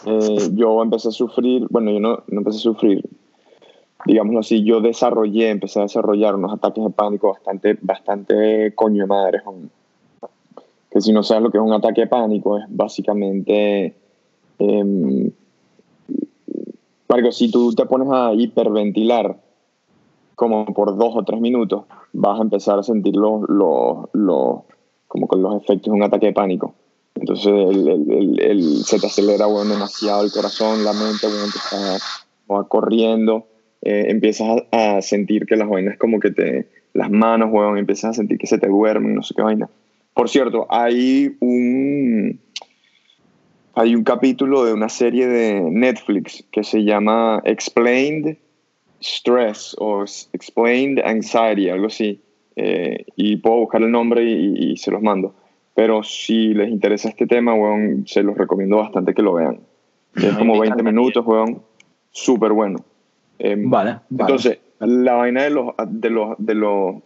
eh, 0.07 0.51
yo 0.53 0.83
empecé 0.83 1.09
a 1.09 1.13
sufrir, 1.13 1.67
bueno, 1.69 1.91
yo 1.91 1.99
no, 1.99 2.23
no 2.29 2.39
empecé 2.39 2.59
a 2.59 2.63
sufrir, 2.63 3.05
digámoslo 4.07 4.41
así, 4.41 4.63
yo 4.63 4.81
desarrollé, 4.81 5.51
empecé 5.51 5.81
a 5.81 5.85
desarrollar 5.85 6.37
unos 6.37 6.53
ataques 6.53 6.85
de 6.85 6.91
pánico 6.91 7.31
bastante, 7.33 7.77
bastante 7.81 8.73
coño 8.75 9.03
de 9.03 9.09
madre, 9.09 9.43
que 10.91 11.01
si 11.01 11.13
no 11.13 11.25
sabes 11.25 11.43
lo 11.43 11.51
que 11.51 11.59
es 11.59 11.65
un 11.65 11.73
ataque 11.73 12.03
de 12.03 12.07
pánico, 12.07 12.57
es 12.57 12.65
básicamente... 12.69 13.97
em, 14.61 15.33
Marco, 17.15 17.31
si 17.31 17.49
tú 17.51 17.73
te 17.73 17.87
pones 17.87 18.09
a 18.11 18.33
hiperventilar 18.35 19.37
como 20.35 20.65
por 20.67 20.97
dos 20.97 21.13
o 21.15 21.23
tres 21.23 21.41
minutos, 21.41 21.85
vas 22.13 22.41
a 22.41 22.43
empezar 22.43 22.77
a 22.79 22.83
sentir 22.83 23.15
los, 23.15 23.43
los, 23.49 24.63
como 25.07 25.29
con 25.29 25.41
los 25.41 25.63
efectos 25.63 25.85
de 25.85 25.91
un 25.93 26.03
ataque 26.03 26.27
de 26.27 26.33
pánico. 26.33 26.75
Entonces 27.15 27.53
el, 27.53 27.89
el- 27.89 28.41
el- 28.41 28.85
se 28.85 28.99
te 28.99 29.07
acelera 29.07 29.47
bueno, 29.47 29.75
demasiado 29.75 30.25
el 30.25 30.33
corazón, 30.33 30.85
la 30.85 30.93
mente 30.93 31.29
bueno, 31.29 31.45
te 31.53 31.59
está 31.59 31.99
va 32.53 32.67
corriendo, 32.67 33.47
eh, 33.83 34.07
empiezas 34.09 34.61
a, 34.73 34.97
a 34.97 35.03
sentir 35.03 35.47
que 35.47 35.55
las 35.57 35.69
vainas 35.69 35.97
como 35.99 36.19
que 36.19 36.33
te, 36.33 36.69
las 36.95 37.11
manos, 37.13 37.51
weón, 37.53 37.79
empiezas 37.79 38.11
a 38.11 38.15
sentir 38.15 38.39
que 38.39 38.49
se 38.49 38.59
te 38.59 38.67
duermen, 38.67 39.15
no 39.15 39.23
sé 39.23 39.35
qué 39.37 39.43
vaina. 39.43 39.71
Por 40.15 40.29
cierto, 40.29 40.67
hay 40.69 41.37
un, 41.41 42.41
hay 43.75 43.95
un 43.95 44.05
capítulo 44.05 44.65
de 44.65 44.73
una 44.73 44.89
serie 44.89 45.27
de 45.27 45.61
Netflix 45.61 46.45
que 46.51 46.63
se 46.65 46.85
llama 46.85 47.41
Explained 47.45 48.37
Stress 49.01 49.77
o 49.79 50.05
Explained 50.33 51.01
Anxiety, 51.05 51.69
algo 51.69 51.87
así. 51.87 52.21
Eh, 52.57 53.05
y 53.17 53.37
puedo 53.39 53.57
buscar 53.57 53.83
el 53.83 53.91
nombre 53.91 54.23
y, 54.25 54.73
y 54.73 54.77
se 54.77 54.91
los 54.91 55.03
mando. 55.03 55.35
Pero 55.75 56.03
si 56.05 56.55
les 56.55 56.71
interesa 56.71 57.09
este 57.09 57.27
tema, 57.27 57.55
weón, 57.55 58.05
se 58.07 58.23
los 58.23 58.39
recomiendo 58.39 58.77
bastante 58.77 59.13
que 59.13 59.23
lo 59.23 59.35
vean. 59.35 59.61
Es 60.15 60.33
como 60.37 60.55
me 60.55 60.61
20 60.61 60.67
encantaría. 60.67 60.93
minutos, 60.93 61.27
weón. 61.27 61.63
Súper 62.11 62.53
bueno. 62.53 62.79
Em, 63.41 63.69
Vale, 63.69 63.91
vale. 64.09 64.33
entonces, 64.33 64.59
la 64.79 65.15
vaina 65.15 65.43
de 65.43 65.51
los, 65.51 65.75
de 65.89 66.11
los, 66.11 66.37
de 66.39 66.55
los 66.55 66.97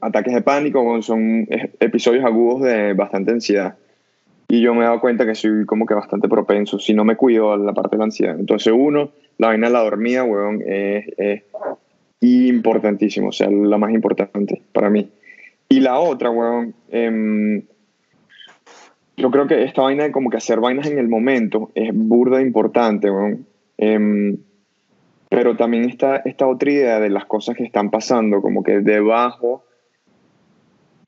ataques 0.00 0.32
de 0.32 0.40
pánico 0.40 0.80
weón, 0.80 1.02
son 1.02 1.46
episodios 1.78 2.24
agudos 2.24 2.62
de 2.62 2.94
bastante 2.94 3.32
ansiedad. 3.32 3.76
Y 4.48 4.62
yo 4.62 4.74
me 4.74 4.80
he 4.80 4.84
dado 4.84 5.00
cuenta 5.00 5.26
que 5.26 5.34
soy 5.34 5.66
como 5.66 5.84
que 5.84 5.94
bastante 5.94 6.28
propenso, 6.28 6.78
si 6.78 6.94
no 6.94 7.04
me 7.04 7.16
cuido 7.16 7.52
a 7.52 7.58
la 7.58 7.74
parte 7.74 7.96
de 7.96 7.98
la 7.98 8.04
ansiedad. 8.04 8.38
Entonces, 8.38 8.72
uno, 8.74 9.10
la 9.36 9.48
vaina 9.48 9.66
de 9.66 9.72
la 9.74 9.80
dormida, 9.80 10.24
weón, 10.24 10.62
es, 10.66 11.06
es 11.18 11.42
importantísimo, 12.20 13.28
o 13.28 13.32
sea, 13.32 13.50
la 13.50 13.76
más 13.76 13.92
importante 13.92 14.62
para 14.72 14.88
mí. 14.88 15.10
Y 15.68 15.80
la 15.80 15.98
otra, 15.98 16.30
weón, 16.30 16.74
em, 16.90 17.62
yo 19.18 19.30
creo 19.30 19.46
que 19.46 19.64
esta 19.64 19.82
vaina 19.82 20.04
de 20.04 20.12
como 20.12 20.30
que 20.30 20.38
hacer 20.38 20.60
vainas 20.60 20.86
en 20.86 20.98
el 20.98 21.08
momento 21.08 21.70
es 21.74 21.90
burda 21.92 22.40
importante, 22.40 23.10
weón. 23.10 23.46
Em, 23.76 24.38
pero 25.28 25.56
también 25.56 25.84
está 25.84 26.16
esta 26.24 26.46
otra 26.46 26.70
idea 26.70 27.00
de 27.00 27.10
las 27.10 27.26
cosas 27.26 27.54
que 27.56 27.64
están 27.64 27.90
pasando, 27.90 28.40
como 28.40 28.62
que 28.62 28.80
debajo, 28.80 29.64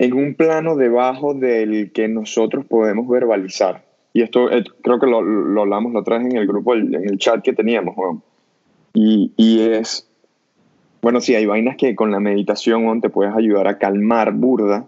en 0.00 0.14
un 0.14 0.35
plano 0.35 0.76
debajo 0.76 1.35
del 1.35 1.92
que 1.92 2.09
nosotros 2.09 2.64
podemos 2.64 3.07
verbalizar. 3.07 3.85
Y 4.14 4.23
esto 4.23 4.50
eh, 4.50 4.64
creo 4.83 4.99
que 4.99 5.07
lo, 5.07 5.21
lo 5.21 5.61
hablamos 5.61 5.92
la 5.92 6.00
otra 6.00 6.16
vez 6.16 6.26
en 6.26 6.38
el 6.38 6.47
grupo, 6.47 6.75
en 6.75 6.95
el 6.95 7.19
chat 7.19 7.42
que 7.42 7.52
teníamos, 7.52 7.95
weón. 7.99 8.23
Y, 8.95 9.30
y 9.37 9.61
es, 9.61 10.09
bueno, 11.02 11.21
sí, 11.21 11.35
hay 11.35 11.45
vainas 11.45 11.76
que 11.76 11.95
con 11.95 12.11
la 12.11 12.19
meditación 12.19 12.87
weón, 12.87 13.02
te 13.02 13.11
puedes 13.11 13.35
ayudar 13.35 13.69
a 13.69 13.76
calmar 13.76 14.33
burda, 14.33 14.87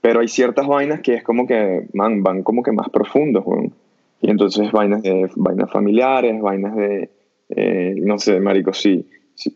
Pero 0.00 0.20
hay 0.20 0.28
ciertas 0.28 0.66
vainas 0.66 1.02
que 1.02 1.12
es 1.12 1.22
como 1.22 1.46
que, 1.46 1.86
man, 1.92 2.22
van 2.22 2.42
como 2.42 2.62
que 2.62 2.72
más 2.72 2.88
profundos, 2.88 3.44
weón. 3.44 3.74
Y 4.22 4.30
entonces 4.30 4.72
vainas 4.72 5.02
de 5.02 5.28
vainas 5.36 5.70
familiares, 5.70 6.40
vainas 6.40 6.74
de, 6.74 7.10
eh, 7.50 7.96
no 7.98 8.18
sé, 8.18 8.40
marico, 8.40 8.72
sí, 8.72 9.06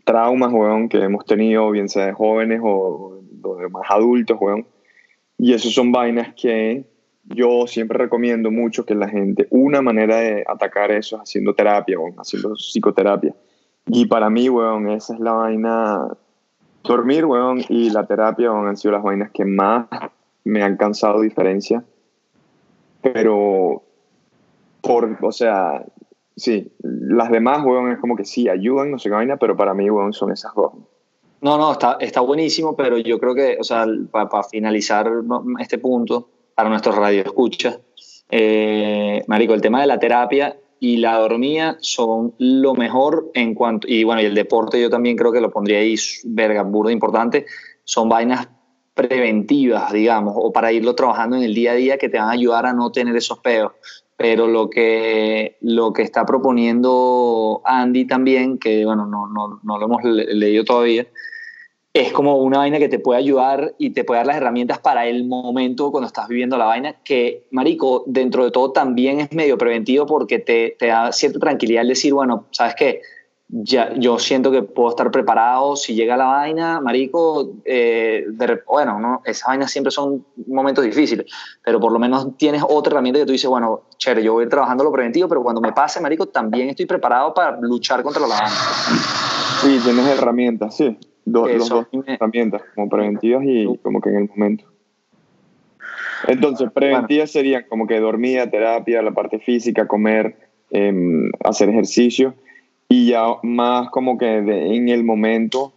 traumas, 0.05 0.53
weón, 0.53 0.89
que 0.89 0.99
hemos 0.99 1.25
tenido, 1.25 1.71
bien 1.71 1.89
sea 1.89 2.07
de 2.07 2.13
jóvenes 2.13 2.61
o, 2.63 3.21
de 3.61 3.69
más 3.69 3.91
adultos, 3.91 4.37
weón. 4.41 4.67
Y 5.39 5.53
esos 5.53 5.75
son 5.75 5.93
vainas 5.93 6.35
que 6.35 6.85
yo 7.25 7.67
siempre 7.67 7.99
recomiendo 7.99 8.51
mucho 8.51 8.85
que 8.85 8.95
la 8.95 9.09
gente, 9.09 9.47
una 9.51 9.83
manera 9.83 10.17
de 10.17 10.45
atacar 10.47 10.91
eso 10.93 11.17
es 11.17 11.23
haciendo 11.23 11.55
terapia, 11.55 11.99
weón, 11.99 12.15
haciendo 12.19 12.55
psicoterapia. 12.55 13.35
Y 13.87 14.07
para 14.07 14.31
mí, 14.31 14.49
weón, 14.49 14.89
esa 14.91 15.15
es 15.15 15.21
la 15.21 15.33
vaina, 15.33 16.09
dormir, 16.83 17.25
weón, 17.25 17.63
y 17.69 17.91
la 17.91 18.07
terapia, 18.07 18.51
weón, 18.51 18.69
han 18.69 18.77
sido 18.77 18.93
las 18.93 19.03
vainas 19.03 19.31
que 19.31 19.45
más 19.45 19.87
me 20.45 20.63
han 20.63 20.77
causado 20.77 21.21
diferencia. 21.21 21.85
Pero, 23.03 23.83
por, 24.81 25.19
o 25.21 25.33
sea, 25.33 25.85
sí, 26.37 26.73
las 26.83 27.31
demás, 27.31 27.65
weón, 27.65 27.93
es 27.93 27.99
como 27.99 28.17
que 28.17 28.25
sí, 28.25 28.49
ayudan, 28.49 28.91
no 28.91 28.99
sé 28.99 29.09
qué 29.09 29.15
vaina, 29.15 29.37
pero 29.37 29.57
para 29.57 29.75
mí, 29.75 29.89
weón, 29.91 30.13
son 30.13 30.33
esas 30.33 30.55
dos. 30.55 30.73
No, 31.41 31.59
no, 31.59 31.73
está, 31.73 31.97
está 32.01 32.21
buenísimo, 32.21 32.77
pero 32.77 32.99
yo 32.99 33.19
creo 33.19 33.35
que, 33.35 33.57
o 33.61 33.65
sea, 33.65 33.87
para 34.11 34.43
finalizar 34.45 35.11
este 35.59 35.79
punto, 35.79 36.29
para 36.55 36.69
nuestros 36.69 36.97
radioescuchas, 36.97 37.81
eh, 38.31 39.23
Marico, 39.27 39.55
el 39.55 39.61
tema 39.61 39.81
de 39.81 39.87
la 39.87 39.99
terapia 39.99 40.57
y 40.81 40.99
la 40.99 41.19
dormida 41.19 41.77
son 41.81 42.35
lo 42.39 42.75
mejor 42.75 43.31
en 43.35 43.55
cuanto, 43.55 43.87
y 43.89 44.05
bueno, 44.05 44.23
y 44.23 44.25
el 44.25 44.35
deporte 44.35 44.81
yo 44.81 44.91
también 44.91 45.17
creo 45.17 45.33
que 45.33 45.41
lo 45.41 45.51
pondría 45.51 45.79
ahí, 45.79 45.95
verga, 46.25 46.63
burdo 46.63 46.91
importante, 46.91 47.47
son 47.85 48.09
vainas 48.09 48.49
preventivas, 48.97 49.93
digamos, 49.93 50.35
o 50.37 50.51
para 50.53 50.73
irlo 50.73 50.95
trabajando 50.95 51.37
en 51.37 51.43
el 51.43 51.55
día 51.55 51.73
a 51.73 51.75
día 51.75 51.99
que 51.99 52.09
te 52.09 52.19
van 52.19 52.29
a 52.29 52.33
ayudar 52.33 52.65
a 52.65 52.73
no 52.73 52.91
tener 52.91 53.15
esos 53.15 53.39
peos. 53.39 53.73
Pero 54.17 54.47
lo 54.47 54.71
que, 54.71 55.59
lo 55.61 55.93
que 55.93 56.01
está 56.01 56.25
proponiendo 56.25 57.61
Andy 57.67 58.07
también, 58.07 58.59
que 58.59 58.87
bueno, 58.87 59.05
no, 59.05 59.29
no, 59.29 59.61
no 59.63 59.79
lo 59.79 59.85
hemos 59.85 60.03
le 60.03 60.35
leído 60.35 60.65
todavía, 60.65 61.07
es 61.93 62.13
como 62.13 62.39
una 62.39 62.59
vaina 62.59 62.79
que 62.79 62.89
te 62.89 62.99
puede 62.99 63.21
ayudar 63.21 63.75
y 63.79 63.91
te 63.91 64.05
puede 64.05 64.21
dar 64.21 64.27
las 64.27 64.37
herramientas 64.37 64.79
para 64.79 65.07
el 65.07 65.27
momento 65.27 65.91
cuando 65.91 66.07
estás 66.07 66.29
viviendo 66.29 66.57
la 66.57 66.65
vaina, 66.65 66.95
que, 67.05 67.45
marico, 67.51 68.05
dentro 68.07 68.45
de 68.45 68.51
todo 68.51 68.73
también 68.73 69.21
es 69.21 69.33
medio 69.33 69.59
preventivo 69.59 70.07
porque 70.07 70.39
te, 70.39 70.75
te 70.79 70.87
da 70.87 71.13
cierta 71.13 71.39
tranquilidad 71.39 71.83
el 71.83 71.89
decir, 71.89 72.15
bueno, 72.15 72.47
¿sabes 72.51 72.75
qué? 72.75 73.03
Ya, 73.49 73.95
yo 73.95 74.19
siento 74.19 74.51
que 74.51 74.63
puedo 74.63 74.91
estar 74.91 75.13
preparado 75.13 75.77
si 75.77 75.95
llega 75.95 76.17
la 76.17 76.27
vaina, 76.27 76.81
marico, 76.81 77.55
eh, 77.65 78.25
de, 78.27 78.61
bueno, 78.67 78.99
¿no? 78.99 79.23
esas 79.25 79.47
vainas 79.47 79.71
siempre 79.71 79.93
son 79.93 80.27
momentos 80.49 80.85
difíciles, 80.85 81.27
pero 81.65 81.79
por 81.79 81.93
lo 81.93 82.01
menos 82.01 82.37
tienes 82.37 82.65
otra 82.69 82.93
herramienta 82.93 83.21
que 83.21 83.27
tú 83.27 83.31
dices, 83.31 83.49
bueno, 83.49 83.83
chévere, 83.99 84.25
yo 84.25 84.33
voy 84.33 84.43
a 84.43 84.45
ir 84.45 84.51
trabajando 84.51 84.83
lo 84.83 84.91
preventivo, 84.91 85.29
pero 85.29 85.45
cuando 85.45 85.61
me 85.61 85.73
pase, 85.73 86.01
marico, 86.01 86.27
también 86.27 86.71
estoy 86.71 86.87
preparado 86.87 87.33
para 87.35 87.57
luchar 87.61 88.03
contra 88.03 88.23
la 88.23 88.35
vaina. 88.35 88.51
Sí, 89.61 89.79
tienes 89.85 90.07
herramientas, 90.09 90.77
sí. 90.77 90.99
Do, 91.25 91.47
los 91.47 91.69
dos 91.69 91.87
herramientas, 92.05 92.63
como 92.75 92.89
preventivas 92.89 93.45
y 93.45 93.79
como 93.79 94.01
que 94.01 94.11
en 94.11 94.17
el 94.17 94.29
momento. 94.29 94.65
Entonces, 96.27 96.71
preventivas 96.73 97.33
bueno. 97.33 97.45
serían 97.45 97.65
como 97.69 97.87
que 97.87 98.01
dormida, 98.01 98.51
terapia, 98.51 99.03
la 99.03 99.13
parte 99.13 99.39
física, 99.39 99.87
comer, 99.87 100.37
eh, 100.71 100.93
hacer 101.45 101.69
ejercicio. 101.69 102.35
Y 102.89 103.11
ya 103.11 103.27
más 103.43 103.91
como 103.91 104.17
que 104.19 104.43
de, 104.43 104.77
en 104.77 104.89
el 104.89 105.05
momento, 105.05 105.73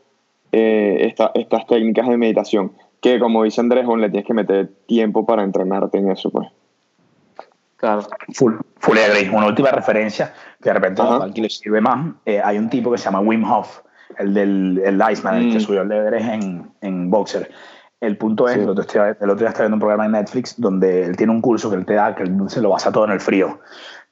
eh, 0.51 0.97
esta, 1.01 1.31
estas 1.33 1.65
técnicas 1.67 2.07
de 2.07 2.17
meditación. 2.17 2.71
Que 3.01 3.19
como 3.19 3.43
dice 3.43 3.61
Andrés, 3.61 3.87
le 3.87 4.09
tienes 4.09 4.27
que 4.27 4.33
meter 4.33 4.71
tiempo 4.85 5.25
para 5.25 5.43
entrenarte 5.43 5.97
en 5.97 6.11
eso, 6.11 6.29
pues. 6.29 6.49
Claro. 7.77 8.01
Full, 8.33 8.55
full 8.77 8.97
agree. 8.97 9.29
Una 9.29 9.47
última 9.47 9.71
referencia 9.71 10.33
que 10.61 10.69
de 10.69 10.73
repente 10.73 11.01
a 11.01 11.15
alguien 11.15 11.43
le 11.43 11.49
sirve 11.49 11.79
más. 11.79 12.13
Eh, 12.25 12.41
hay 12.43 12.57
un 12.57 12.69
tipo 12.69 12.91
que 12.91 12.97
se 12.97 13.05
llama 13.05 13.21
Wim 13.21 13.49
Hof 13.49 13.79
el 14.17 14.33
del 14.33 14.81
el 14.83 15.01
Iceman, 15.11 15.35
mm. 15.35 15.47
el 15.47 15.53
que 15.53 15.59
subió 15.59 15.81
el 15.81 15.91
Everest 15.91 16.27
en, 16.27 16.71
en 16.81 17.09
Boxer. 17.09 17.49
El 18.01 18.17
punto 18.17 18.47
es, 18.47 18.55
sí. 18.55 18.61
el, 18.61 18.69
otro 18.69 18.83
día, 18.83 19.17
el 19.19 19.29
otro 19.29 19.39
día 19.39 19.49
estaba 19.49 19.65
viendo 19.65 19.75
un 19.75 19.81
programa 19.81 20.05
en 20.05 20.13
Netflix 20.13 20.59
donde 20.59 21.03
él 21.03 21.17
tiene 21.17 21.33
un 21.33 21.41
curso 21.41 21.69
que 21.69 21.75
él 21.75 21.85
te 21.85 21.95
da, 21.95 22.15
que 22.15 22.23
él 22.23 22.35
se 22.47 22.61
lo 22.61 22.69
basa 22.69 22.91
todo 22.91 23.05
en 23.05 23.11
el 23.11 23.19
frío. 23.19 23.59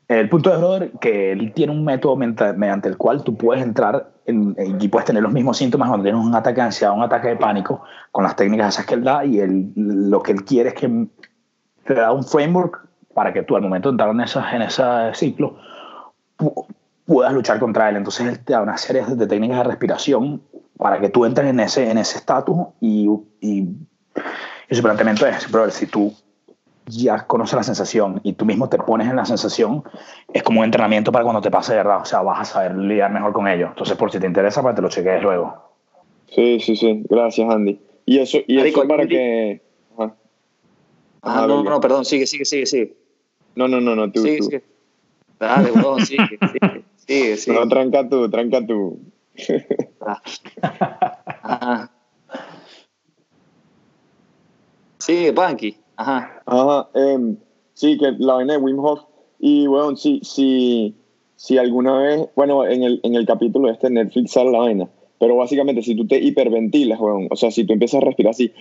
El 0.08 0.30
punto 0.30 0.54
es, 0.54 0.58
brother, 0.58 0.92
que 1.02 1.34
él 1.34 1.52
tiene 1.54 1.74
un 1.74 1.84
método 1.84 2.16
mediante 2.16 2.88
el 2.88 2.98
cual 2.98 3.24
tú 3.24 3.36
puedes 3.36 3.62
entrar 3.62 4.10
en, 4.26 4.56
y 4.80 4.88
puedes 4.88 5.06
tener 5.06 5.22
los 5.22 5.34
mismos 5.34 5.58
síntomas 5.58 5.90
cuando 5.90 6.06
tienes 6.06 6.24
un 6.24 6.34
ataque 6.34 6.62
de 6.62 6.68
ansiedad, 6.68 6.94
un 6.94 7.04
ataque 7.04 7.30
de 7.30 7.36
pánico, 7.36 7.84
con 8.12 8.24
las 8.24 8.36
técnicas 8.36 8.76
esas 8.76 8.86
que 8.86 8.94
él 8.94 9.04
da, 9.04 9.26
y 9.26 9.40
él, 9.40 9.72
lo 9.76 10.22
que 10.22 10.32
él 10.32 10.46
quiere 10.46 10.70
es 10.70 10.76
que 10.76 11.08
te 11.86 11.94
da 11.94 12.12
un 12.14 12.24
framework 12.24 12.88
para 13.14 13.34
que 13.34 13.44
tú 13.44 13.56
al 13.56 13.64
momento 13.64 13.90
de 13.90 13.94
entrar 13.94 14.12
en, 14.12 14.22
esa, 14.22 14.56
en 14.56 14.62
ese 14.62 14.84
ciclo 15.14 15.58
puedas 17.06 17.34
luchar 17.34 17.60
contra 17.60 17.90
él. 17.90 17.98
Entonces 17.98 18.28
él 18.28 18.40
te 18.40 18.54
da 18.54 18.62
una 18.62 18.78
serie 18.78 19.04
de 19.04 19.28
técnicas 19.28 19.58
de 19.58 19.64
respiración 19.64 20.42
para 20.78 21.00
que 21.00 21.10
tú 21.10 21.26
entres 21.26 21.50
en 21.50 21.60
ese 21.60 21.90
en 21.90 21.98
ese 21.98 22.20
estatus 22.20 22.68
y, 22.80 23.10
y, 23.42 23.68
y, 24.70 24.76
su 24.76 24.84
planteamiento 24.84 25.26
es, 25.26 25.52
brother, 25.52 25.72
si 25.72 25.88
tú 25.88 26.14
ya 26.88 27.28
conoces 27.28 27.56
la 27.56 27.64
sensación 27.64 28.22
y 28.24 28.34
tú 28.34 28.46
mismo 28.46 28.70
te 28.70 28.78
pones 28.78 29.10
en 29.10 29.16
la 29.16 29.26
sensación, 29.26 29.84
es 30.34 30.44
como 30.44 30.62
un 30.62 30.66
entrenamiento 30.66 31.12
para 31.12 31.24
cuando 31.24 31.42
te 31.42 31.52
pase 31.52 31.74
de 31.74 31.80
verdad. 31.80 32.02
O 32.02 32.06
sea, 32.06 32.22
vas 32.22 32.42
a 32.42 32.46
saber 32.46 32.76
lidiar 32.76 33.12
mejor 33.12 33.34
con 33.34 33.48
ello. 33.48 33.68
Entonces, 33.68 33.98
por 33.98 34.12
si 34.12 34.20
te 34.20 34.28
interesa, 34.28 34.62
para 34.62 34.74
que 34.74 34.78
te 34.78 34.82
lo 34.82 34.90
chequees 34.90 35.22
luego. 35.22 35.56
Sí, 36.34 36.60
sí, 36.60 36.76
sí. 36.76 37.04
Gracias, 37.10 37.50
Andy. 37.50 37.80
Y 38.06 38.20
eso, 38.20 38.40
y 38.48 38.58
Marico, 38.58 38.82
eso 38.82 38.88
para 38.88 39.08
que... 39.08 39.62
Ajá. 39.98 40.16
Ah, 41.22 41.46
no, 41.48 41.64
no, 41.64 41.70
no, 41.70 41.80
perdón. 41.80 42.06
Sigue, 42.06 42.26
sigue, 42.26 42.46
sigue, 42.46 42.66
sigue. 42.66 42.98
No, 43.56 43.68
no, 43.68 43.82
no, 43.82 43.96
no. 43.96 44.12
Tú, 44.12 44.22
sigue, 44.22 44.38
tú. 44.38 44.44
sigue. 44.46 44.64
Dale, 45.40 45.72
huevón, 45.72 46.06
sigue, 46.06 46.26
sigue. 46.28 46.84
Sí, 47.08 47.38
sí. 47.38 47.52
No, 47.52 47.68
tranca 47.68 48.08
tú, 48.08 48.30
tranca 48.30 48.66
tú. 48.66 49.00
Ajá. 50.02 51.92
Sí, 55.00 55.32
Punky. 55.34 55.78
Ajá. 55.98 56.42
Ajá. 56.46 56.90
Eh, 56.94 57.36
sí, 57.74 57.98
que 57.98 58.14
la 58.20 58.36
vaina 58.36 58.54
de 58.54 58.60
Wim 58.60 58.80
Hof. 58.80 59.02
Y 59.40 59.68
bueno, 59.68 59.96
si, 59.96 60.20
si, 60.24 60.96
si 61.36 61.58
alguna 61.58 61.98
vez, 61.98 62.30
bueno, 62.36 62.66
en 62.66 62.84
el, 62.84 63.00
en 63.04 63.16
el 63.16 63.26
capítulo 63.26 63.70
este 63.70 63.90
Netflix 63.90 64.32
sale 64.32 64.52
la 64.52 64.60
vaina. 64.60 64.90
Pero 65.20 65.36
básicamente, 65.36 65.82
si 65.82 65.96
tú 65.96 66.08
te 66.08 66.20
hiperventilas, 66.20 67.00
weón, 67.00 67.28
o 67.32 67.36
sea, 67.36 67.50
si 67.50 67.66
tú 67.66 67.74
empiezas 67.74 68.02
a 68.02 68.06
respirar 68.06 68.32
así, 68.32 68.52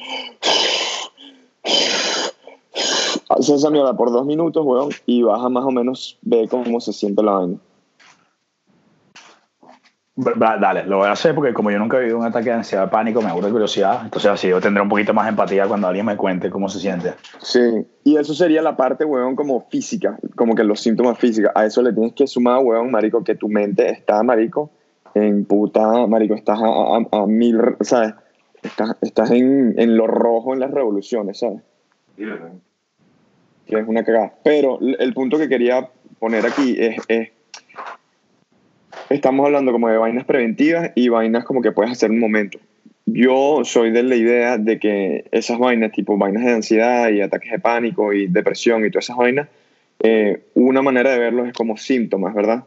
haces 3.29 3.57
esa 3.57 3.70
mierda 3.70 3.96
por 3.96 4.11
dos 4.11 4.25
minutos, 4.25 4.64
weón, 4.64 4.90
y 5.05 5.22
vas 5.22 5.44
a 5.44 5.51
más 5.51 5.64
o 5.64 5.70
menos 5.70 6.18
ver 6.22 6.49
cómo 6.49 6.81
se 6.81 6.92
siente 6.92 7.22
la 7.22 7.33
vaina. 7.33 7.59
Dale, 10.18 10.87
lo 10.87 10.96
voy 10.96 11.09
a 11.09 11.12
hacer 11.12 11.35
porque 11.35 11.52
como 11.52 11.70
yo 11.70 11.79
nunca 11.79 11.98
he 11.98 12.00
vivido 12.00 12.18
un 12.18 12.24
ataque 12.24 12.48
de 12.48 12.57
ansiedad, 12.57 12.90
pánico, 12.90 13.20
me 13.20 13.29
aburre 13.29 13.50
curiosidad. 13.50 14.00
Entonces 14.05 14.31
así 14.31 14.48
yo 14.48 14.62
tendré 14.62 14.83
un 14.83 14.88
poquito 14.88 15.12
más 15.12 15.26
de 15.26 15.31
empatía 15.31 15.66
cuando 15.66 15.88
alguien 15.88 16.07
me 16.07 16.16
cuente 16.16 16.48
cómo 16.48 16.70
se 16.70 16.81
siente. 16.81 17.12
Sí, 17.38 17.87
y 18.02 18.16
eso 18.16 18.33
sería 18.33 18.62
la 18.62 18.79
parte, 18.79 19.05
weón, 19.05 19.37
como 19.37 19.61
física, 19.68 20.18
como 20.35 20.55
que 20.55 20.64
los 20.64 20.81
síntomas 20.81 21.18
físicos. 21.18 21.50
A 21.55 21.66
eso 21.66 21.83
le 21.83 21.92
tienes 21.92 22.14
que 22.14 22.26
sumar, 22.26 22.61
weón, 22.62 22.90
marico, 22.90 23.22
que 23.22 23.35
tu 23.35 23.48
mente 23.48 23.90
está, 23.90 24.22
marico, 24.22 24.70
en 25.14 25.44
puta, 25.44 26.07
marico, 26.07 26.35
estás 26.35 26.61
a, 26.62 26.66
a, 26.66 27.22
a 27.22 27.26
mil, 27.26 27.61
¿sabes? 27.83 28.14
Estás, 28.62 28.96
estás 29.02 29.31
en, 29.33 29.74
en, 29.79 29.98
lo 29.98 30.07
rojo 30.07 30.55
en 30.55 30.61
las 30.61 30.70
revoluciones, 30.70 31.40
¿sabes? 31.40 31.61
Sí, 32.16 32.24
que 33.66 33.79
es 33.79 33.87
una 33.87 34.02
cagada. 34.02 34.33
Pero 34.42 34.79
el 34.81 35.12
punto 35.12 35.37
que 35.37 35.48
quería 35.48 35.90
poner 36.18 36.46
aquí 36.46 36.74
es, 36.79 37.02
es 37.09 37.29
estamos 39.11 39.47
hablando 39.47 39.73
como 39.73 39.88
de 39.88 39.99
vainas 39.99 40.25
preventivas 40.25 40.92
y 40.95 41.09
vainas 41.09 41.45
como 41.45 41.62
que 41.62 41.73
puedes 41.73 41.92
hacer 41.92 42.11
un 42.11 42.19
momento. 42.19 42.59
Yo 43.07 43.61
soy 43.64 43.92
de 43.92 44.03
la 44.03 44.16
idea 44.16 44.59
de 44.59 44.79
que 44.79 45.27
esas 45.31 45.59
vainas, 45.59 45.92
tipo 45.92 46.19
vainas 46.19 46.45
de 46.45 46.53
ansiedad 46.53 47.09
y 47.11 47.21
ataques 47.21 47.53
de 47.53 47.59
pánico 47.61 48.12
y 48.12 48.27
depresión 48.27 48.85
y 48.85 48.90
todas 48.90 49.05
esas 49.05 49.16
vainas, 49.16 49.49
eh, 50.03 50.40
una 50.55 50.83
manera 50.83 51.12
de 51.12 51.19
verlos 51.19 51.47
es 51.47 51.53
como 51.53 51.77
síntomas, 51.77 52.35
¿verdad? 52.35 52.64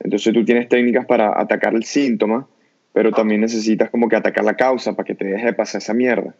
Entonces 0.00 0.32
tú 0.32 0.44
tienes 0.44 0.68
técnicas 0.68 1.06
para 1.06 1.38
atacar 1.38 1.74
el 1.74 1.84
síntoma, 1.84 2.48
pero 2.92 3.12
también 3.12 3.40
necesitas 3.40 3.90
como 3.90 4.08
que 4.08 4.16
atacar 4.16 4.44
la 4.44 4.54
causa 4.54 4.94
para 4.94 5.06
que 5.06 5.14
te 5.14 5.26
deje 5.26 5.46
de 5.46 5.52
pasar 5.52 5.80
esa 5.80 5.94
mierda. 5.94 6.34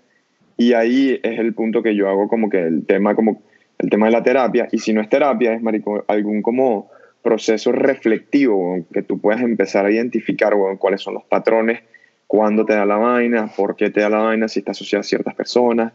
Y 0.56 0.72
ahí 0.72 1.20
es 1.22 1.38
el 1.38 1.54
punto 1.54 1.82
que 1.82 1.94
yo 1.94 2.08
hago 2.08 2.28
como 2.28 2.48
que 2.48 2.60
el 2.60 2.86
tema, 2.86 3.14
como 3.14 3.42
el 3.78 3.90
tema 3.90 4.06
de 4.06 4.12
la 4.12 4.22
terapia, 4.22 4.68
y 4.72 4.78
si 4.78 4.92
no 4.92 5.00
es 5.00 5.08
terapia, 5.08 5.52
es 5.52 5.62
marico, 5.62 6.04
algún 6.08 6.42
como 6.42 6.90
proceso 7.22 7.72
reflectivo, 7.72 8.84
que 8.92 9.02
tú 9.02 9.20
puedas 9.20 9.42
empezar 9.42 9.86
a 9.86 9.90
identificar 9.90 10.54
cuáles 10.78 11.00
son 11.00 11.14
los 11.14 11.24
patrones, 11.24 11.82
cuándo 12.26 12.64
te 12.64 12.74
da 12.74 12.84
la 12.84 12.96
vaina, 12.96 13.52
por 13.56 13.76
qué 13.76 13.90
te 13.90 14.00
da 14.00 14.08
la 14.08 14.18
vaina, 14.18 14.48
si 14.48 14.60
está 14.60 14.72
asociada 14.72 15.00
a 15.00 15.04
ciertas 15.04 15.34
personas, 15.34 15.92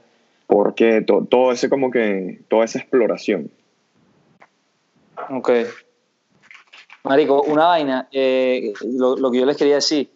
por 0.47 0.75
qué, 0.75 1.01
todo, 1.01 1.25
todo 1.25 1.51
ese 1.51 1.69
como 1.69 1.91
que, 1.91 2.39
toda 2.47 2.65
esa 2.65 2.79
exploración. 2.79 3.51
Ok. 5.29 5.51
Marico, 7.03 7.41
una 7.43 7.67
vaina, 7.67 8.07
eh, 8.11 8.73
lo, 8.85 9.31
que 9.31 9.39
yo 9.39 9.45
les 9.45 9.57
quería 9.57 9.75
decir, 9.75 10.09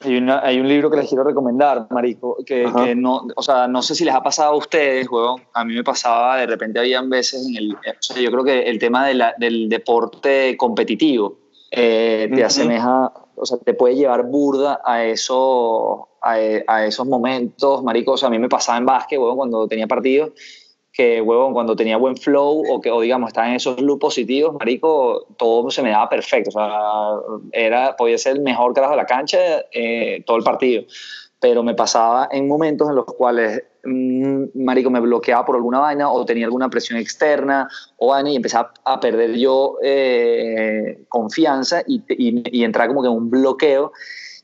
Hay, 0.00 0.16
una, 0.16 0.40
hay, 0.40 0.60
un 0.60 0.68
libro 0.68 0.90
que 0.90 0.98
les 0.98 1.08
quiero 1.08 1.24
recomendar, 1.24 1.86
Marico, 1.90 2.36
que, 2.44 2.70
que, 2.76 2.94
no, 2.94 3.26
o 3.34 3.42
sea, 3.42 3.66
no 3.66 3.82
sé 3.82 3.94
si 3.94 4.04
les 4.04 4.14
ha 4.14 4.22
pasado 4.22 4.52
a 4.52 4.56
ustedes, 4.56 5.08
juego. 5.08 5.40
A 5.54 5.64
mí 5.64 5.74
me 5.74 5.82
pasaba, 5.82 6.36
de 6.36 6.46
repente 6.46 6.78
habían 6.78 7.08
veces 7.08 7.46
en 7.46 7.56
el, 7.56 7.74
o 7.74 7.78
sea, 8.00 8.20
yo 8.20 8.30
creo 8.30 8.44
que 8.44 8.62
el 8.62 8.78
tema 8.78 9.06
de 9.06 9.14
la, 9.14 9.34
del 9.38 9.68
deporte 9.68 10.56
competitivo 10.58 11.38
eh, 11.70 12.30
te 12.34 12.44
asemeja, 12.44 13.10
o 13.34 13.46
sea, 13.46 13.58
te 13.58 13.72
puede 13.72 13.96
llevar 13.96 14.24
burda 14.26 14.80
a 14.84 15.04
eso, 15.04 16.08
a, 16.20 16.34
a, 16.66 16.86
esos 16.86 17.06
momentos, 17.06 17.82
Marico. 17.82 18.12
O 18.12 18.16
sea, 18.16 18.28
a 18.28 18.30
mí 18.30 18.38
me 18.38 18.50
pasaba 18.50 18.76
en 18.78 18.86
básquet, 18.86 19.18
juego, 19.18 19.36
cuando 19.36 19.66
tenía 19.66 19.86
partidos 19.86 20.32
que, 20.96 21.20
huevón, 21.20 21.52
cuando 21.52 21.76
tenía 21.76 21.98
buen 21.98 22.16
flow 22.16 22.62
o 22.70 22.80
que, 22.80 22.90
o 22.90 23.02
digamos, 23.02 23.28
estaba 23.28 23.48
en 23.48 23.56
esos 23.56 23.78
loops 23.82 24.00
positivos, 24.00 24.54
marico, 24.58 25.26
todo 25.36 25.70
se 25.70 25.82
me 25.82 25.90
daba 25.90 26.08
perfecto. 26.08 26.48
O 26.48 26.52
sea, 26.52 26.70
era, 27.52 27.94
podía 27.96 28.16
ser 28.16 28.36
el 28.36 28.42
mejor 28.42 28.72
carajo 28.72 28.92
de 28.92 28.96
la 28.96 29.06
cancha 29.06 29.38
eh, 29.72 30.22
todo 30.26 30.38
el 30.38 30.42
partido. 30.42 30.84
Pero 31.38 31.62
me 31.62 31.74
pasaba 31.74 32.28
en 32.32 32.48
momentos 32.48 32.88
en 32.88 32.94
los 32.94 33.04
cuales, 33.04 33.62
mmm, 33.84 34.44
marico, 34.54 34.90
me 34.90 35.00
bloqueaba 35.00 35.44
por 35.44 35.56
alguna 35.56 35.80
vaina 35.80 36.10
o 36.10 36.24
tenía 36.24 36.46
alguna 36.46 36.70
presión 36.70 36.98
externa 36.98 37.68
o 37.98 38.08
vaina 38.08 38.30
y 38.30 38.36
empezaba 38.36 38.72
a 38.84 38.98
perder 38.98 39.34
yo 39.36 39.76
eh, 39.82 41.04
confianza 41.10 41.82
y, 41.86 42.02
y, 42.08 42.58
y 42.58 42.64
entrar 42.64 42.88
como 42.88 43.02
que 43.02 43.08
en 43.08 43.14
un 43.14 43.28
bloqueo. 43.28 43.92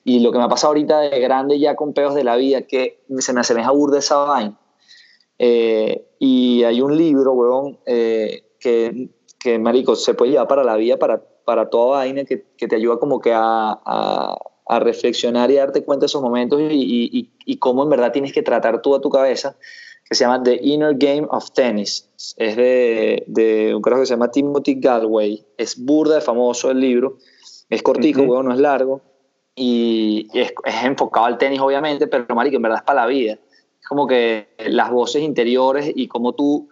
Y 0.05 0.21
lo 0.21 0.33
que 0.33 0.39
me 0.39 0.45
ha 0.45 0.49
pasado 0.49 0.73
ahorita 0.73 1.01
de 1.01 1.19
grande 1.19 1.59
ya 1.59 1.77
con 1.77 1.95
peos 1.95 2.15
de 2.15 2.25
la 2.25 2.37
vida, 2.37 2.63
que 2.63 2.99
se 3.21 3.33
me 3.33 3.41
asemeja 3.41 3.71
burda 3.71 4.01
esa 4.01 4.17
vaina 4.19 4.59
eh, 5.45 6.07
y 6.21 6.63
hay 6.63 6.81
un 6.81 6.97
libro, 6.97 7.33
weón, 7.33 7.77
eh, 7.85 8.45
que, 8.61 9.09
que, 9.41 9.59
marico, 9.59 9.97
se 9.97 10.15
puede 10.15 10.31
llevar 10.31 10.47
para 10.47 10.63
la 10.63 10.77
vida, 10.77 11.01
para, 11.01 11.21
para 11.45 11.69
toda 11.69 11.97
vaina, 11.97 12.25
que, 12.25 12.45
que 12.57 12.69
te 12.69 12.77
ayuda 12.77 12.99
como 12.99 13.21
que 13.21 13.33
a, 13.33 13.73
a, 13.85 14.37
a, 14.69 14.79
reflexionar 14.79 15.51
y 15.51 15.57
darte 15.57 15.83
cuenta 15.83 16.03
de 16.03 16.07
esos 16.07 16.23
momentos 16.23 16.61
y, 16.61 17.11
y, 17.13 17.33
y, 17.45 17.57
cómo 17.57 17.83
en 17.83 17.89
verdad 17.91 18.13
tienes 18.13 18.33
que 18.33 18.45
tratar 18.45 18.83
tú 18.83 18.95
a 18.95 19.01
tu 19.01 19.11
cabeza, 19.11 19.57
que 20.09 20.15
se 20.15 20.23
llama 20.23 20.45
The 20.45 20.61
Inner 20.63 20.95
Game 20.95 21.27
of 21.29 21.51
Tennis. 21.51 22.09
Es 22.37 22.55
de, 22.55 23.25
de 23.27 23.75
un 23.75 23.83
carajo 23.83 24.03
que 24.03 24.07
se 24.07 24.15
llama 24.15 24.31
Timothy 24.31 24.77
Galway. 24.77 25.45
Es 25.57 25.77
burda 25.77 26.15
de 26.15 26.21
famoso 26.21 26.71
el 26.71 26.79
libro. 26.79 27.19
Es 27.69 27.83
cortico, 27.83 28.21
uh 28.21 28.27
-huh. 28.27 28.31
weón, 28.31 28.47
no 28.47 28.55
es 28.55 28.61
largo. 28.61 29.01
Y 29.57 30.29
es, 30.35 30.55
es 30.65 30.85
enfocado 30.85 31.27
al 31.27 31.37
tenis, 31.37 31.59
obviamente, 31.59 32.07
pero 32.07 32.33
marico, 32.33 32.55
en 32.55 32.63
verdad 32.63 32.79
es 32.79 32.85
para 32.85 33.01
la 33.01 33.07
vida 33.09 33.41
como 33.89 34.07
que 34.07 34.49
las 34.67 34.91
voces 34.91 35.23
interiores 35.23 35.91
y 35.95 36.09
cómo 36.09 36.35
tú 36.35 36.69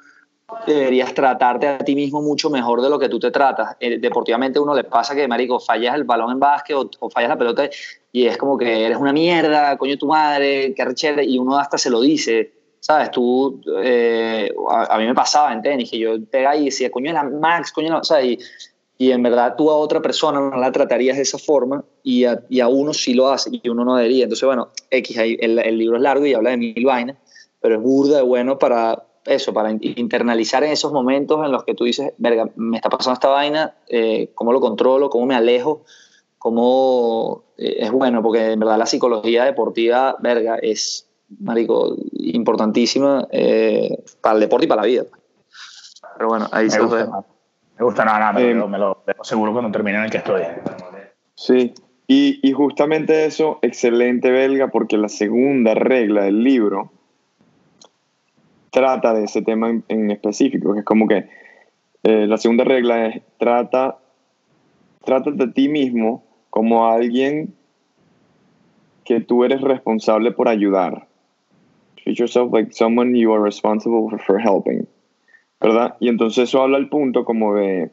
deberías 0.66 1.14
tratarte 1.14 1.68
a 1.68 1.78
ti 1.78 1.94
mismo 1.94 2.22
mucho 2.22 2.50
mejor 2.50 2.82
de 2.82 2.90
lo 2.90 2.98
que 2.98 3.08
tú 3.08 3.18
te 3.18 3.30
tratas. 3.30 3.76
Eh, 3.80 3.98
deportivamente 3.98 4.58
uno 4.58 4.74
le 4.74 4.84
pasa 4.84 5.14
que, 5.14 5.26
marico, 5.28 5.60
fallas 5.60 5.94
el 5.94 6.04
balón 6.04 6.32
en 6.32 6.40
básquet 6.40 6.76
o, 6.76 7.10
fallas 7.10 7.30
la 7.30 7.38
pelota 7.38 7.68
y 8.12 8.26
es 8.26 8.36
como 8.36 8.58
que 8.58 8.86
eres 8.86 8.98
una 8.98 9.12
mierda, 9.12 9.76
coño 9.76 9.96
tu 9.96 10.06
madre, 10.06 10.74
qué 10.74 10.82
arrechera, 10.82 11.22
y 11.22 11.38
uno 11.38 11.58
hasta 11.58 11.78
se 11.78 11.90
lo 11.90 12.00
dice, 12.00 12.52
¿sabes? 12.80 13.10
Tú, 13.10 13.60
eh, 13.82 14.52
a, 14.68 14.98
mí 14.98 15.06
me 15.06 15.14
pasaba 15.14 15.52
en 15.52 15.62
tenis, 15.62 15.90
que 15.90 15.98
yo 15.98 16.16
pegaba 16.24 16.56
y 16.56 16.66
decía, 16.66 16.90
coño, 16.90 17.12
la 17.12 17.22
Max, 17.22 17.72
coño, 17.72 17.90
no, 17.90 18.02
¿sabes? 18.02 18.69
Y, 19.00 19.12
en 19.12 19.22
verdad 19.22 19.54
tú 19.56 19.70
a 19.70 19.76
otra 19.76 20.02
persona 20.02 20.40
no 20.40 20.56
la 20.58 20.70
tratarías 20.72 21.16
de 21.16 21.22
esa 21.22 21.38
forma 21.38 21.82
y 22.02 22.24
a, 22.24 22.42
y 22.50 22.60
a 22.60 22.68
uno 22.68 22.92
sí 22.92 23.14
lo 23.14 23.30
hace 23.30 23.48
y 23.50 23.68
uno 23.70 23.82
no 23.82 23.96
debería. 23.96 24.24
Entonces, 24.24 24.46
bueno, 24.46 24.68
X, 24.90 25.16
el, 25.16 25.58
el, 25.58 25.78
libro 25.78 25.96
es 25.96 26.02
largo 26.02 26.26
y 26.26 26.34
habla 26.34 26.50
de 26.50 26.58
mil 26.58 26.84
vainas, 26.84 27.16
pero 27.60 27.76
es 27.76 27.82
burda 27.82 28.18
de 28.18 28.22
bueno 28.22 28.58
para 28.58 29.04
eso, 29.24 29.52
para 29.52 29.70
internalizar 29.70 30.64
en 30.64 30.72
esos 30.72 30.92
momentos 30.92 31.44
en 31.44 31.52
los 31.52 31.64
que 31.64 31.74
tú 31.74 31.84
dices, 31.84 32.12
verga, 32.18 32.50
me 32.56 32.76
está 32.76 32.90
pasando 32.90 33.14
esta 33.14 33.28
vaina, 33.28 33.74
eh, 33.88 34.32
cómo 34.34 34.52
lo 34.52 34.60
controlo, 34.60 35.10
cómo 35.10 35.26
me 35.26 35.34
alejo, 35.34 35.82
cómo 36.38 37.44
eh, 37.56 37.76
es 37.80 37.92
bueno, 37.92 38.22
porque 38.22 38.52
en 38.52 38.60
verdad 38.60 38.78
la 38.78 38.86
psicología 38.86 39.44
deportiva, 39.44 40.16
verga, 40.20 40.56
es, 40.56 41.06
marico, 41.38 41.96
importantísima 42.12 43.28
eh, 43.30 44.02
para 44.20 44.34
el 44.34 44.40
deporte 44.40 44.66
y 44.66 44.68
para 44.68 44.82
la 44.82 44.88
vida. 44.88 45.04
Pero 46.16 46.28
bueno, 46.28 46.48
ahí 46.52 46.70
se 46.70 46.78
los 46.78 46.90
me 47.80 47.86
gusta 47.86 48.04
nada, 48.04 48.18
nada, 48.18 48.32
me, 48.34 48.50
eh, 48.50 48.54
lo, 48.54 48.68
me 48.68 48.76
lo 48.76 49.02
dejo 49.06 49.24
seguro 49.24 49.52
cuando 49.52 49.72
termine 49.72 49.96
en 49.96 50.04
el 50.04 50.10
que 50.10 50.18
estoy. 50.18 50.42
Sí, 51.34 51.72
y, 52.06 52.38
y, 52.46 52.52
justamente 52.52 53.24
eso, 53.24 53.58
excelente 53.62 54.30
belga, 54.30 54.68
porque 54.68 54.98
la 54.98 55.08
segunda 55.08 55.72
regla 55.72 56.24
del 56.24 56.44
libro 56.44 56.92
trata 58.68 59.14
de 59.14 59.24
ese 59.24 59.40
tema 59.40 59.70
en, 59.70 59.82
en 59.88 60.10
específico, 60.10 60.74
que 60.74 60.80
es 60.80 60.84
como 60.84 61.08
que 61.08 61.30
eh, 62.02 62.26
la 62.26 62.36
segunda 62.36 62.64
regla 62.64 63.06
es 63.06 63.22
trata, 63.38 63.96
trata 65.02 65.30
de 65.30 65.48
ti 65.48 65.70
mismo 65.70 66.22
como 66.50 66.86
alguien 66.86 67.54
que 69.04 69.20
tú 69.20 69.42
eres 69.42 69.62
responsable 69.62 70.32
por 70.32 70.48
ayudar. 70.48 71.06
Treat 71.96 72.18
yourself 72.18 72.52
like 72.52 72.74
someone 72.74 73.18
you 73.18 73.32
are 73.32 73.42
responsible 73.42 74.06
for 74.26 74.38
helping. 74.38 74.86
¿Verdad? 75.60 75.96
Y 76.00 76.08
entonces 76.08 76.48
eso 76.48 76.62
habla 76.62 76.78
al 76.78 76.88
punto 76.88 77.24
como 77.24 77.54
de 77.54 77.90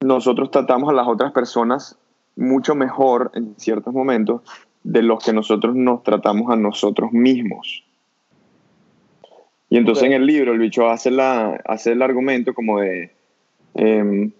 nosotros 0.00 0.50
tratamos 0.50 0.90
a 0.90 0.94
las 0.94 1.06
otras 1.06 1.32
personas 1.32 1.98
mucho 2.36 2.74
mejor 2.74 3.30
en 3.34 3.54
ciertos 3.58 3.92
momentos 3.92 4.42
de 4.82 5.02
los 5.02 5.22
que 5.24 5.32
nosotros 5.32 5.74
nos 5.74 6.02
tratamos 6.02 6.50
a 6.50 6.56
nosotros 6.56 7.12
mismos. 7.12 7.84
Y 9.68 9.76
entonces 9.76 10.02
okay. 10.02 10.14
en 10.14 10.22
el 10.22 10.26
libro 10.26 10.52
el 10.52 10.58
bicho 10.58 10.88
hace, 10.88 11.10
la, 11.10 11.60
hace 11.64 11.92
el 11.92 12.02
argumento 12.02 12.54
como 12.54 12.80
de 12.80 13.12
eh, 13.74 14.30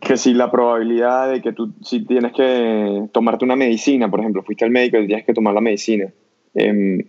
que 0.00 0.16
si 0.16 0.34
la 0.34 0.50
probabilidad 0.50 1.30
de 1.30 1.40
que 1.40 1.52
tú, 1.52 1.72
si 1.82 2.04
tienes 2.04 2.32
que 2.32 3.08
tomarte 3.12 3.44
una 3.44 3.56
medicina, 3.56 4.10
por 4.10 4.20
ejemplo, 4.20 4.42
fuiste 4.42 4.64
al 4.64 4.70
médico 4.70 4.98
y 4.98 5.06
tienes 5.06 5.24
que 5.24 5.34
tomar 5.34 5.54
la 5.54 5.60
medicina, 5.60 6.12
eh, 6.54 7.06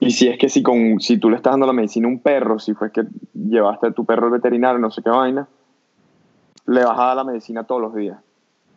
y 0.00 0.12
si 0.12 0.28
es 0.28 0.38
que 0.38 0.48
si, 0.48 0.62
con, 0.62 0.98
si 0.98 1.18
tú 1.18 1.28
le 1.28 1.36
estás 1.36 1.52
dando 1.52 1.66
la 1.66 1.74
medicina 1.74 2.08
a 2.08 2.10
un 2.10 2.20
perro, 2.20 2.58
si 2.58 2.72
fue 2.72 2.90
que 2.90 3.02
llevaste 3.34 3.88
a 3.88 3.92
tu 3.92 4.06
perro 4.06 4.26
al 4.26 4.32
veterinario, 4.32 4.78
no 4.78 4.90
sé 4.90 5.02
qué 5.02 5.10
vaina, 5.10 5.46
le 6.66 6.84
vas 6.84 6.98
a 6.98 7.04
dar 7.04 7.16
la 7.16 7.24
medicina 7.24 7.64
todos 7.64 7.82
los 7.82 7.94
días. 7.94 8.18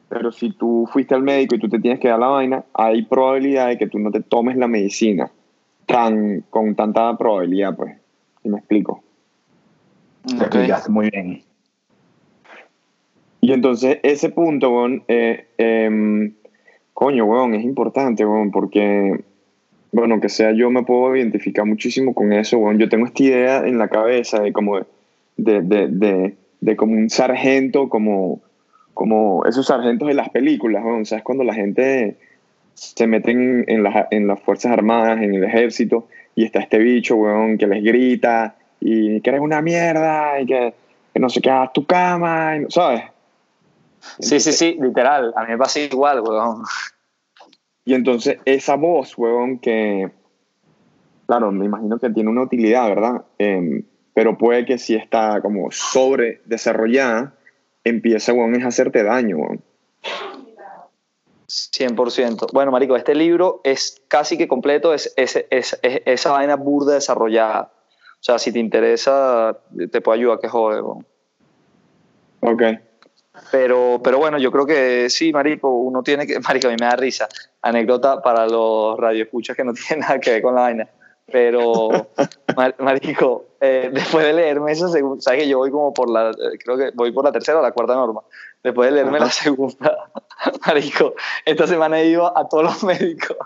Pero 0.10 0.34
si 0.34 0.52
tú 0.52 0.88
fuiste 0.92 1.16
al 1.16 1.24
médico 1.24 1.56
y 1.56 1.60
tú 1.60 1.70
te 1.70 1.80
tienes 1.80 2.02
que 2.02 2.10
dar 2.10 2.20
la 2.20 2.28
vaina, 2.28 2.66
hay 2.74 3.04
probabilidad 3.04 3.68
de 3.68 3.78
que 3.78 3.88
tú 3.88 4.00
no 4.00 4.12
te 4.12 4.20
tomes 4.20 4.58
la 4.58 4.68
medicina 4.68 5.32
tan, 5.86 6.42
con 6.50 6.76
tanta 6.76 7.18
probabilidad, 7.18 7.74
pues. 7.76 7.96
Si 8.42 8.50
me 8.50 8.58
explico. 8.58 9.02
Te 10.26 10.36
okay. 10.36 10.46
explicaste 10.46 10.92
muy 10.92 11.10
bien. 11.10 11.42
Y 13.40 13.54
entonces 13.54 14.00
ese 14.04 14.30
punto, 14.30 14.72
weón, 14.72 15.04
eh, 15.08 15.48
eh, 15.58 16.34
coño, 16.94 17.26
weón, 17.26 17.54
es 17.54 17.64
importante, 17.64 18.26
weón, 18.26 18.52
porque 18.52 19.24
bueno, 19.94 20.20
que 20.20 20.28
sea 20.28 20.52
yo 20.52 20.70
me 20.72 20.84
puedo 20.84 21.16
identificar 21.16 21.66
muchísimo 21.66 22.14
con 22.14 22.34
eso, 22.34 22.58
bueno, 22.58 22.80
yo 22.80 22.90
tengo 22.90 23.06
esta 23.06 23.24
idea 23.24 23.66
en 23.66 23.78
la 23.78 23.88
cabeza 23.88 24.42
de 24.42 24.52
como 24.52 24.80
de, 25.38 25.62
de, 25.62 25.88
de, 25.88 26.36
de 26.60 26.76
como 26.76 26.94
un 26.94 27.10
sargento, 27.10 27.90
como, 27.90 28.42
como 28.94 29.46
esos 29.46 29.68
sargentos 29.68 30.08
de 30.08 30.16
las 30.16 30.30
películas, 30.30 30.84
bueno, 30.84 31.06
¿sabes? 31.06 31.24
Cuando 31.24 31.44
la 31.44 31.54
gente 31.54 32.18
se 32.74 33.06
mete 33.06 33.32
en, 33.32 33.66
en, 33.68 33.84
la, 33.84 34.08
en 34.10 34.28
las 34.28 34.42
Fuerzas 34.42 34.72
Armadas, 34.72 35.22
en 35.22 35.36
el 35.36 35.44
ejército, 35.44 36.08
y 36.36 36.44
está 36.44 36.60
este 36.60 36.80
bicho, 36.80 37.16
weón, 37.16 37.58
que 37.60 37.68
les 37.68 37.84
grita, 37.84 38.56
y 38.80 39.22
que 39.22 39.30
eres 39.30 39.42
una 39.42 39.62
mierda, 39.62 40.42
y 40.42 40.48
que, 40.48 40.74
que 41.14 41.20
no 41.20 41.30
sé 41.30 41.40
qué, 41.40 41.52
haz 41.52 41.72
tu 41.72 41.86
cama, 41.86 42.58
y, 42.58 42.66
¿sabes? 42.70 43.04
Sí, 44.20 44.40
sí, 44.40 44.52
sí, 44.52 44.78
literal, 44.82 45.34
a 45.36 45.44
mí 45.44 45.52
me 45.52 45.58
pasa 45.58 45.80
igual, 45.80 46.22
weón. 46.22 46.64
Y 47.86 47.94
entonces 47.94 48.38
esa 48.46 48.76
voz, 48.76 49.18
huevón, 49.18 49.60
que, 49.60 50.12
claro, 51.26 51.52
me 51.52 51.66
imagino 51.66 52.00
que 52.00 52.10
tiene 52.10 52.30
una 52.30 52.44
utilidad, 52.44 52.88
¿verdad? 52.88 53.26
Eh, 53.40 53.84
pero 54.14 54.38
puede 54.38 54.66
que 54.66 54.78
si 54.78 54.96
está 54.96 55.42
como 55.42 55.72
sobre 55.72 56.42
desarrollada, 56.46 57.36
empiece, 57.84 58.32
huevón, 58.32 58.56
es 58.56 58.64
a 58.64 58.68
hacerte 58.68 59.04
daño, 59.04 59.38
huevón. 59.38 59.62
100%. 61.48 62.48
Bueno, 62.54 62.72
Marico, 62.72 62.96
este 62.96 63.16
libro 63.16 63.62
es 63.64 64.02
casi 64.08 64.38
que 64.38 64.48
completo, 64.48 64.94
es, 64.94 65.14
es, 65.18 65.36
es, 65.50 65.80
es 65.82 66.02
esa 66.06 66.32
vaina 66.32 66.56
burda 66.56 66.96
desarrollada. 66.96 67.72
O 68.20 68.24
sea, 68.24 68.40
si 68.40 68.52
te 68.52 68.60
interesa, 68.60 69.60
te 69.92 70.02
puedo 70.02 70.16
ayudar, 70.16 70.40
que 70.40 70.48
jode. 70.48 70.82
Huevón. 70.82 71.06
Ok. 72.40 72.62
Pero, 73.52 74.00
pero 74.04 74.20
bueno, 74.20 74.38
yo 74.38 74.52
creo 74.52 74.66
que 74.66 75.10
sí, 75.10 75.34
Marico, 75.34 75.70
uno 75.70 76.04
tiene 76.04 76.28
que. 76.28 76.40
Marico, 76.48 76.68
a 76.68 76.72
mí 76.72 76.78
me 76.80 76.86
da 76.86 76.96
risa. 76.96 77.28
Anécdota 77.62 78.22
para 78.22 78.48
los 78.48 78.98
radioescuchas 78.98 79.56
que 79.56 79.64
no 79.64 79.74
tienen 79.88 80.02
nada 80.02 80.20
que 80.20 80.32
ver 80.32 80.42
con 80.42 80.56
la 80.56 80.62
vaina. 80.62 80.90
Pero, 81.32 81.90
Marico, 82.80 83.46
eh, 83.60 83.90
después 83.92 84.26
de 84.26 84.34
leerme 84.34 84.74
eso, 84.74 84.90
sabes 84.90 85.42
que 85.42 85.48
yo 85.48 85.58
voy 85.58 85.72
como 85.72 85.94
por 85.94 86.10
la. 86.10 86.32
Creo 86.64 86.78
que 86.78 86.92
voy 86.94 87.12
por 87.12 87.24
la 87.24 87.32
tercera 87.32 87.60
o 87.60 87.62
la 87.62 87.72
cuarta 87.72 87.96
norma. 87.96 88.22
Después 88.62 88.90
de 88.90 88.96
leerme 88.96 89.20
la 89.20 89.30
segunda, 89.30 90.10
Marico, 90.66 91.16
esta 91.46 91.68
semana 91.68 92.00
he 92.00 92.08
ido 92.08 92.38
a 92.38 92.48
todos 92.48 92.64
los 92.64 92.84
médicos. 92.84 93.38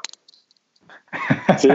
Sí. 1.58 1.70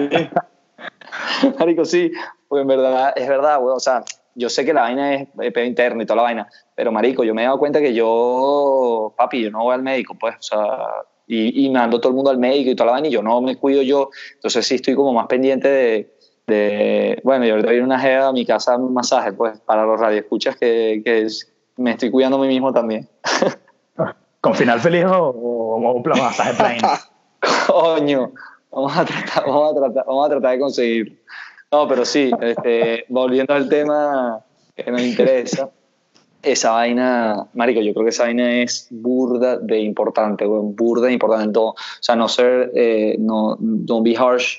Marico, 1.59 1.85
sí, 1.85 2.13
porque 2.49 2.63
en 2.63 2.69
verdad, 2.69 3.13
es 3.17 3.29
verdad, 3.29 3.61
güey. 3.61 3.75
O 3.75 3.81
sea, 3.81 4.05
yo 4.35 4.49
sé 4.49 4.65
que 4.65 4.73
la 4.73 4.83
vaina 4.83 5.15
es 5.15 5.29
pedo 5.53 5.65
interno 5.65 6.03
y 6.03 6.07
toda 6.07 6.17
la 6.17 6.23
vaina, 6.23 6.49
pero 6.75 6.93
marico, 6.93 7.25
yo 7.25 7.35
me 7.35 7.43
he 7.43 7.45
dado 7.47 7.59
cuenta 7.59 7.81
que 7.81 7.93
yo, 7.95 9.15
papi, 9.17 9.43
yo 9.43 9.51
no 9.51 9.65
voy 9.65 9.75
al 9.75 9.83
médico, 9.83 10.15
pues, 10.19 10.37
o 10.37 10.43
sea, 10.43 10.79
Y, 11.27 11.65
y 11.65 11.71
mando 11.71 12.01
todo 12.01 12.11
el 12.11 12.17
mundo 12.17 12.31
al 12.31 12.39
médico 12.39 12.71
y 12.71 12.75
toda 12.75 12.87
la 12.87 12.93
vaina, 12.93 13.09
y 13.09 13.13
yo 13.13 13.23
no 13.23 13.41
me 13.41 13.57
cuido 13.57 13.83
yo. 13.83 14.11
Entonces 14.35 14.67
sí 14.67 14.75
estoy 14.75 14.95
como 14.95 15.13
más 15.13 15.27
pendiente 15.27 15.69
de, 15.69 16.17
de 16.47 17.21
bueno, 17.25 17.47
y 17.47 17.51
ahorita 17.51 17.71
viene 17.71 17.85
una 17.85 17.99
jeva 17.99 18.29
a 18.29 18.33
mi 18.33 18.45
casa 18.45 18.77
un 18.77 18.93
masaje, 18.93 19.33
pues, 19.33 19.61
para 19.61 19.85
los 19.85 19.99
radioescuchas 20.01 20.57
que, 20.57 21.01
que 21.05 21.27
me 21.77 21.93
estoy 21.93 22.11
cuidando 22.11 22.37
a 22.39 22.41
mí 22.41 22.49
mismo 22.49 22.73
también. 22.73 23.09
¿Con 24.41 24.55
final 24.55 24.81
feliz 24.81 25.05
o, 25.05 25.29
o, 25.29 25.77
o 25.77 26.03
masaje 26.03 26.55
plain? 26.55 26.81
Coño, 27.67 28.33
vamos 28.71 28.97
a 28.97 29.05
tratar, 29.05 29.47
vamos 29.47 29.71
a 29.71 29.75
tratar, 29.81 30.05
vamos 30.07 30.27
a 30.27 30.31
tratar 30.31 30.51
de 30.53 30.59
conseguir. 30.59 31.23
No, 31.73 31.89
pero 31.89 32.05
sí, 32.05 32.31
este, 32.43 33.07
volviendo 33.09 33.55
al 33.55 33.67
tema 33.67 34.45
que 34.77 34.91
nos 34.91 35.01
interesa, 35.01 35.71
esa 36.43 36.73
vaina, 36.73 37.47
marico, 37.55 37.81
yo 37.81 37.95
creo 37.95 38.05
que 38.05 38.11
esa 38.11 38.25
vaina 38.25 38.63
es 38.63 38.89
burda 38.91 39.57
de 39.57 39.79
importante, 39.79 40.45
burda 40.45 41.07
de 41.07 41.15
importante 41.15 41.53
todo. 41.53 41.71
O 41.71 41.77
sea, 42.01 42.15
no 42.15 42.29
ser, 42.29 42.73
eh, 42.75 43.17
no, 43.19 43.57
don't 43.59 44.05
be 44.05 44.15
harsh 44.15 44.59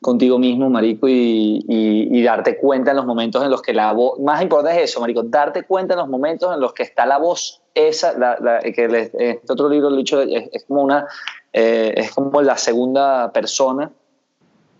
contigo 0.00 0.38
mismo, 0.38 0.70
marico, 0.70 1.06
y, 1.08 2.22
darte 2.22 2.56
cuenta 2.56 2.92
en 2.92 2.96
los 2.98 3.06
momentos 3.06 3.42
en 3.42 3.50
los 3.50 3.60
que 3.60 3.74
la 3.74 3.92
voz, 3.92 4.18
más 4.20 4.40
importante 4.40 4.82
es 4.82 4.90
eso, 4.90 5.00
marico, 5.00 5.22
darte 5.24 5.64
cuenta 5.64 5.94
en 5.94 6.00
los 6.00 6.08
momentos 6.08 6.54
en 6.54 6.60
los 6.60 6.72
que 6.72 6.82
está 6.82 7.04
la 7.04 7.18
voz 7.18 7.62
esa, 7.74 8.14
que 8.62 9.08
este 9.12 9.52
otro 9.52 9.68
libro 9.68 9.90
lo 9.90 10.00
es 10.00 10.64
como 10.66 10.82
una, 10.82 11.06
eh, 11.52 11.94
es 11.96 12.12
como 12.12 12.40
la 12.42 12.56
segunda 12.56 13.32
persona, 13.32 13.90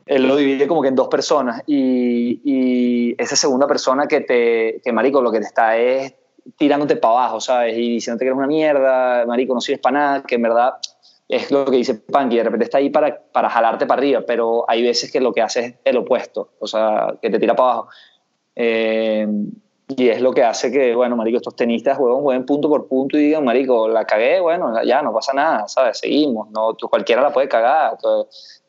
él 0.08 0.26
lo 0.26 0.36
divide 0.36 0.66
como 0.66 0.82
que 0.82 0.88
en 0.88 0.94
dos 0.94 1.08
personas, 1.08 1.62
y, 1.66 2.40
y 2.44 3.14
esa 3.18 3.36
segunda 3.36 3.66
persona 3.66 4.06
que 4.06 4.22
te, 4.22 4.80
que 4.82 4.92
marico, 4.92 5.20
lo 5.20 5.30
que 5.30 5.40
te 5.40 5.46
está 5.46 5.76
es 5.76 6.14
tirándote 6.56 6.96
para 6.96 7.14
abajo, 7.14 7.40
¿sabes? 7.40 7.76
Y 7.76 7.94
diciéndote 7.94 8.24
que 8.24 8.28
eres 8.28 8.38
una 8.38 8.46
mierda, 8.46 9.26
marico, 9.26 9.54
no 9.54 9.60
sirves 9.60 9.80
para 9.80 9.98
nada, 9.98 10.22
que 10.22 10.36
en 10.36 10.42
verdad 10.42 10.74
es 11.28 11.50
lo 11.50 11.66
que 11.66 11.76
dice 11.76 11.94
Punky, 11.94 12.36
de 12.36 12.44
repente 12.44 12.64
está 12.64 12.78
ahí 12.78 12.88
para, 12.88 13.20
para 13.32 13.50
jalarte 13.50 13.86
para 13.86 14.00
arriba, 14.00 14.22
pero 14.26 14.64
hay 14.66 14.82
veces 14.82 15.12
que 15.12 15.20
lo 15.20 15.32
que 15.32 15.42
hace 15.42 15.60
es 15.60 15.74
el 15.84 15.98
opuesto, 15.98 16.52
o 16.58 16.66
sea, 16.66 17.14
que 17.20 17.28
te 17.28 17.38
tira 17.38 17.54
para 17.54 17.72
abajo. 17.72 17.88
Eh, 18.56 19.28
y 19.96 20.10
es 20.10 20.20
lo 20.20 20.32
que 20.32 20.42
hace 20.42 20.70
que, 20.70 20.94
bueno, 20.94 21.16
marico, 21.16 21.38
estos 21.38 21.56
tenistas 21.56 21.96
jueguen, 21.96 22.44
punto 22.44 22.68
por 22.68 22.86
punto 22.86 23.16
y 23.16 23.22
digan, 23.22 23.44
marico, 23.44 23.88
la 23.88 24.04
cagué, 24.04 24.38
bueno, 24.38 24.82
ya 24.84 25.00
no 25.00 25.14
pasa 25.14 25.32
nada, 25.32 25.66
¿sabes? 25.66 25.98
Seguimos, 25.98 26.50
no, 26.50 26.76
cualquiera 26.90 27.22
la 27.22 27.32
puede 27.32 27.48
cagar, 27.48 27.96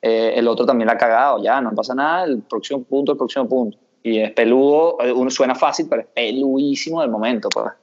eh, 0.01 0.33
el 0.35 0.47
otro 0.47 0.65
también 0.65 0.87
la 0.87 0.93
ha 0.93 0.97
cagado, 0.97 1.43
ya 1.43 1.59
no 1.59 1.75
pasa 1.75 1.93
nada, 1.93 2.23
el 2.23 2.41
próximo 2.43 2.83
punto, 2.83 3.11
el 3.11 3.17
próximo 3.17 3.49
punto. 3.49 3.77
Y 4.01 4.19
es 4.19 4.31
peludo, 4.31 4.97
uno 5.13 5.29
suena 5.29 5.55
fácil, 5.55 5.87
pero 5.89 6.03
es 6.03 6.07
peludísimo 6.07 7.01
del 7.01 7.11
momento, 7.11 7.49
pues. 7.49 7.73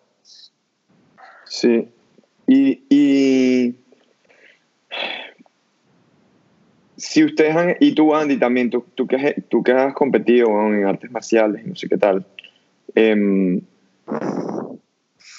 Sí. 1.44 1.88
Y, 2.46 2.84
y 2.88 3.74
si 6.96 7.22
ustedes 7.22 7.54
han, 7.54 7.76
y 7.80 7.92
tú 7.92 8.14
Andy 8.14 8.38
también, 8.38 8.70
tú, 8.70 8.82
tú, 8.94 9.06
que, 9.06 9.44
tú 9.50 9.62
que 9.62 9.72
has 9.72 9.92
competido 9.92 10.48
en 10.48 10.86
artes 10.86 11.10
marciales, 11.10 11.66
no 11.66 11.76
sé 11.76 11.86
qué 11.86 11.98
tal, 11.98 12.24
eh, 12.96 13.60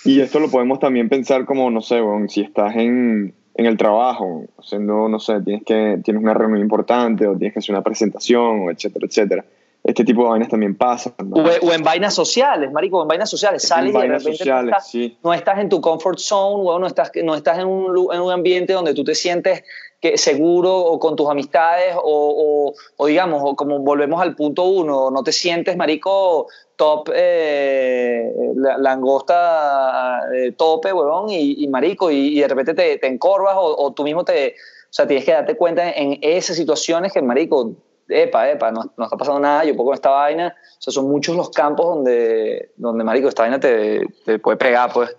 y 0.05 0.21
esto 0.21 0.39
lo 0.39 0.49
podemos 0.49 0.79
también 0.79 1.09
pensar 1.09 1.45
como, 1.45 1.69
no 1.69 1.81
sé, 1.81 1.99
bueno, 1.99 2.29
si 2.29 2.41
estás 2.41 2.75
en, 2.77 3.33
en 3.55 3.65
el 3.65 3.75
trabajo, 3.75 4.45
haciendo, 4.57 5.09
no 5.09 5.19
sé, 5.19 5.41
tienes, 5.41 5.63
que, 5.65 5.99
tienes 6.03 6.23
una 6.23 6.33
reunión 6.33 6.61
importante 6.61 7.27
o 7.27 7.35
tienes 7.35 7.53
que 7.53 7.59
hacer 7.59 7.75
una 7.75 7.83
presentación, 7.83 8.69
etcétera, 8.69 9.05
etcétera. 9.05 9.45
Este 9.83 10.03
tipo 10.03 10.23
de 10.23 10.29
vainas 10.29 10.49
también 10.49 10.75
pasan. 10.75 11.13
¿no? 11.25 11.43
O, 11.43 11.43
o, 11.43 11.73
en 11.73 11.83
vainas 11.83 12.13
sociales, 12.13 12.71
marico, 12.71 13.01
en 13.01 13.07
vainas 13.07 13.29
sociales. 13.29 13.63
Sales 13.63 13.93
en 13.95 13.99
y 13.99 14.01
de 14.01 14.07
repente 14.07 14.37
sociales, 14.37 14.63
no, 14.63 14.69
estás, 14.69 14.89
sí. 14.89 15.17
no 15.23 15.33
estás 15.33 15.59
en 15.59 15.69
tu 15.69 15.81
comfort 15.81 16.19
zone, 16.19 16.63
o 16.69 16.79
no 16.79 16.87
estás, 16.87 17.11
no 17.23 17.35
estás 17.35 17.59
en, 17.59 17.67
un, 17.67 18.13
en 18.13 18.21
un 18.21 18.31
ambiente 18.31 18.73
donde 18.73 18.93
tú 18.93 19.03
te 19.03 19.15
sientes 19.15 19.63
que 19.99 20.17
seguro 20.17 20.75
o 20.77 20.99
con 20.99 21.15
tus 21.15 21.29
amistades 21.29 21.95
o, 21.95 22.73
digamos, 23.05 23.41
o 23.43 23.55
como 23.55 23.79
volvemos 23.79 24.21
al 24.21 24.35
punto 24.35 24.65
uno, 24.65 25.09
no 25.09 25.23
te 25.23 25.31
sientes, 25.31 25.75
marico, 25.75 26.47
top, 26.75 27.09
eh, 27.15 28.31
langosta 28.77 30.19
eh, 30.35 30.51
tope, 30.51 30.93
huevón, 30.93 31.29
y, 31.29 31.67
marico, 31.67 32.11
y, 32.11 32.39
de 32.39 32.47
repente 32.47 32.73
te, 32.75 32.97
te 32.99 33.07
encorvas 33.07 33.55
o, 33.57 33.91
tú 33.93 34.03
mismo 34.03 34.23
te, 34.23 34.49
o 34.49 34.93
sea, 34.93 35.07
tienes 35.07 35.25
que 35.25 35.31
darte 35.31 35.57
cuenta 35.57 35.89
en 35.89 36.19
esas 36.21 36.55
situaciones 36.55 37.11
que, 37.11 37.21
marico, 37.23 37.71
epa, 38.07 38.51
epa, 38.51 38.71
no, 38.71 38.93
no 38.95 39.03
está 39.03 39.17
pasando 39.17 39.39
nada, 39.39 39.65
yo 39.65 39.75
puedo 39.75 39.87
con 39.87 39.95
esta 39.95 40.11
vaina, 40.11 40.55
son 40.77 41.09
muchos 41.09 41.35
los 41.35 41.49
campos 41.49 41.87
donde, 41.87 42.71
donde 42.77 43.03
marico, 43.03 43.29
esta 43.29 43.43
vaina 43.43 43.59
te, 43.59 44.05
te 44.25 44.37
puede 44.37 44.57
pegar, 44.57 44.93
pues. 44.93 45.15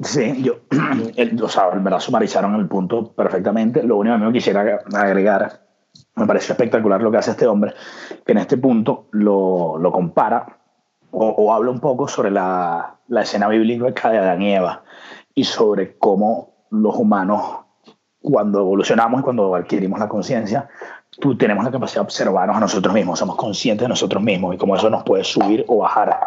Sí, 0.00 0.42
yo, 0.42 0.60
el, 1.16 1.42
o 1.42 1.48
sea, 1.48 1.70
en 1.72 2.54
el 2.54 2.68
punto 2.68 3.12
perfectamente. 3.12 3.82
Lo 3.82 3.96
único 3.96 4.18
que 4.18 4.32
quisiera 4.32 4.80
agregar, 4.94 5.62
me 6.16 6.26
pareció 6.26 6.52
espectacular 6.52 7.00
lo 7.02 7.10
que 7.10 7.18
hace 7.18 7.30
este 7.30 7.46
hombre, 7.46 7.74
que 8.24 8.32
en 8.32 8.38
este 8.38 8.58
punto 8.58 9.08
lo, 9.12 9.78
lo 9.78 9.92
compara 9.92 10.58
o, 11.10 11.26
o, 11.26 11.52
habla 11.52 11.70
un 11.70 11.80
poco 11.80 12.08
sobre 12.08 12.30
la, 12.30 12.96
la 13.08 13.22
escena 13.22 13.48
bíblica 13.48 14.10
de 14.10 14.18
Adán 14.18 14.42
y 14.42 14.54
Eva 14.54 14.82
y 15.34 15.44
sobre 15.44 15.96
cómo 15.96 16.66
los 16.70 16.94
humanos, 16.96 17.60
cuando 18.20 18.60
evolucionamos 18.60 19.20
y 19.20 19.22
cuando 19.22 19.54
adquirimos 19.54 19.98
la 19.98 20.08
conciencia, 20.08 20.68
tú 21.20 21.36
tenemos 21.36 21.64
la 21.64 21.70
capacidad 21.70 22.02
de 22.02 22.06
observarnos 22.06 22.56
a 22.56 22.60
nosotros 22.60 22.92
mismos, 22.92 23.18
somos 23.18 23.36
conscientes 23.36 23.84
de 23.84 23.88
nosotros 23.88 24.22
mismos 24.22 24.54
y 24.54 24.58
cómo 24.58 24.76
eso 24.76 24.90
nos 24.90 25.04
puede 25.04 25.24
subir 25.24 25.64
o 25.68 25.78
bajar. 25.78 26.18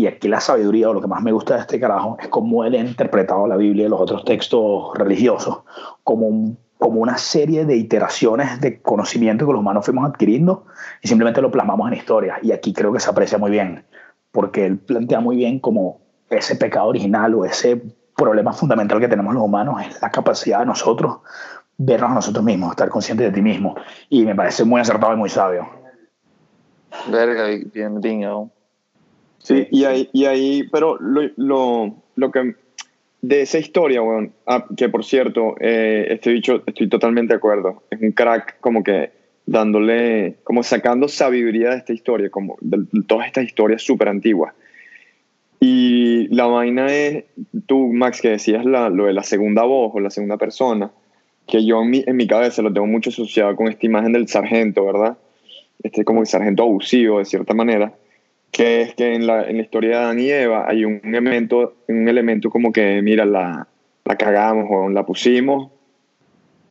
Y 0.00 0.06
aquí 0.06 0.28
la 0.28 0.40
sabiduría, 0.40 0.88
o 0.88 0.94
lo 0.94 1.02
que 1.02 1.08
más 1.08 1.22
me 1.22 1.30
gusta 1.30 1.56
de 1.56 1.60
este 1.60 1.78
carajo, 1.78 2.16
es 2.18 2.28
cómo 2.28 2.64
él 2.64 2.72
ha 2.72 2.78
interpretado 2.78 3.46
la 3.46 3.58
Biblia 3.58 3.84
y 3.84 3.88
los 3.90 4.00
otros 4.00 4.24
textos 4.24 4.92
religiosos 4.94 5.58
como, 6.04 6.26
un, 6.26 6.58
como 6.78 7.02
una 7.02 7.18
serie 7.18 7.66
de 7.66 7.76
iteraciones 7.76 8.62
de 8.62 8.80
conocimiento 8.80 9.44
que 9.44 9.52
los 9.52 9.60
humanos 9.60 9.84
fuimos 9.84 10.08
adquiriendo 10.08 10.64
y 11.02 11.08
simplemente 11.08 11.42
lo 11.42 11.50
plasmamos 11.50 11.86
en 11.88 11.98
historia. 11.98 12.38
Y 12.40 12.52
aquí 12.52 12.72
creo 12.72 12.94
que 12.94 13.00
se 13.00 13.10
aprecia 13.10 13.36
muy 13.36 13.50
bien, 13.50 13.84
porque 14.32 14.64
él 14.64 14.78
plantea 14.78 15.20
muy 15.20 15.36
bien 15.36 15.58
como 15.58 16.00
ese 16.30 16.56
pecado 16.56 16.86
original 16.86 17.34
o 17.34 17.44
ese 17.44 17.82
problema 18.16 18.54
fundamental 18.54 19.00
que 19.00 19.08
tenemos 19.08 19.34
los 19.34 19.42
humanos 19.42 19.82
es 19.86 20.00
la 20.00 20.10
capacidad 20.10 20.60
de 20.60 20.66
nosotros 20.66 21.18
vernos 21.76 22.10
a 22.10 22.14
nosotros 22.14 22.42
mismos, 22.42 22.70
estar 22.70 22.88
conscientes 22.88 23.26
de 23.26 23.34
ti 23.34 23.42
mismo. 23.42 23.74
Y 24.08 24.24
me 24.24 24.34
parece 24.34 24.64
muy 24.64 24.80
acertado 24.80 25.12
y 25.12 25.16
muy 25.16 25.28
sabio. 25.28 25.68
Verga, 27.10 27.48
bien, 27.70 28.00
bien, 28.00 28.50
Sí, 29.42 29.66
y 29.70 29.84
ahí, 29.84 30.08
y 30.12 30.26
ahí 30.26 30.68
pero 30.70 30.96
lo, 31.00 31.22
lo, 31.36 31.94
lo 32.14 32.30
que 32.30 32.54
de 33.22 33.42
esa 33.42 33.58
historia, 33.58 34.00
bueno, 34.00 34.30
ah, 34.46 34.66
que 34.76 34.88
por 34.88 35.04
cierto, 35.04 35.56
eh, 35.60 36.06
este 36.10 36.30
dicho, 36.30 36.62
estoy 36.66 36.88
totalmente 36.88 37.34
de 37.34 37.38
acuerdo, 37.38 37.82
es 37.90 38.00
un 38.00 38.12
crack 38.12 38.60
como 38.60 38.82
que 38.82 39.10
dándole, 39.46 40.36
como 40.44 40.62
sacando 40.62 41.08
sabiduría 41.08 41.70
de 41.70 41.76
esta 41.76 41.92
historia, 41.92 42.30
como 42.30 42.56
de 42.60 42.86
todas 43.06 43.26
estas 43.26 43.44
historias 43.44 43.82
súper 43.82 44.08
antiguas. 44.08 44.54
Y 45.58 46.28
la 46.34 46.46
vaina 46.46 46.86
es, 46.86 47.24
tú, 47.66 47.92
Max, 47.92 48.22
que 48.22 48.30
decías 48.30 48.64
la, 48.64 48.88
lo 48.88 49.06
de 49.06 49.12
la 49.12 49.22
segunda 49.22 49.64
voz 49.64 49.92
o 49.94 50.00
la 50.00 50.08
segunda 50.08 50.38
persona, 50.38 50.90
que 51.46 51.66
yo 51.66 51.82
en 51.82 51.90
mi, 51.90 52.04
en 52.06 52.16
mi 52.16 52.26
cabeza 52.26 52.62
lo 52.62 52.72
tengo 52.72 52.86
mucho 52.86 53.10
asociado 53.10 53.56
con 53.56 53.68
esta 53.68 53.84
imagen 53.84 54.12
del 54.12 54.28
sargento, 54.28 54.86
¿verdad? 54.86 55.18
Este 55.82 56.04
como 56.04 56.20
el 56.20 56.26
sargento 56.26 56.62
abusivo, 56.62 57.18
de 57.18 57.24
cierta 57.24 57.52
manera 57.52 57.92
que 58.50 58.82
es 58.82 58.94
que 58.94 59.14
en 59.14 59.26
la, 59.26 59.44
en 59.44 59.56
la 59.56 59.62
historia 59.62 59.90
de 59.90 59.96
Adán 59.96 60.18
y 60.18 60.30
Eva 60.30 60.64
hay 60.68 60.84
un 60.84 61.00
elemento, 61.04 61.74
un 61.88 62.08
elemento 62.08 62.50
como 62.50 62.72
que, 62.72 63.00
mira, 63.02 63.24
la, 63.24 63.68
la 64.04 64.16
cagamos, 64.16 64.68
weón, 64.68 64.94
la 64.94 65.06
pusimos, 65.06 65.70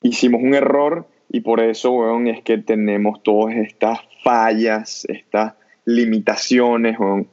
hicimos 0.02 0.42
un 0.44 0.54
error 0.54 1.08
y 1.30 1.42
por 1.42 1.62
eso, 1.62 1.92
weón, 1.92 2.28
es 2.28 2.42
que 2.42 2.58
tenemos 2.58 3.24
todas 3.24 3.56
estas 3.56 4.00
fallas, 4.24 5.06
estas 5.08 5.54
limitaciones, 5.86 7.00
weón. 7.00 7.28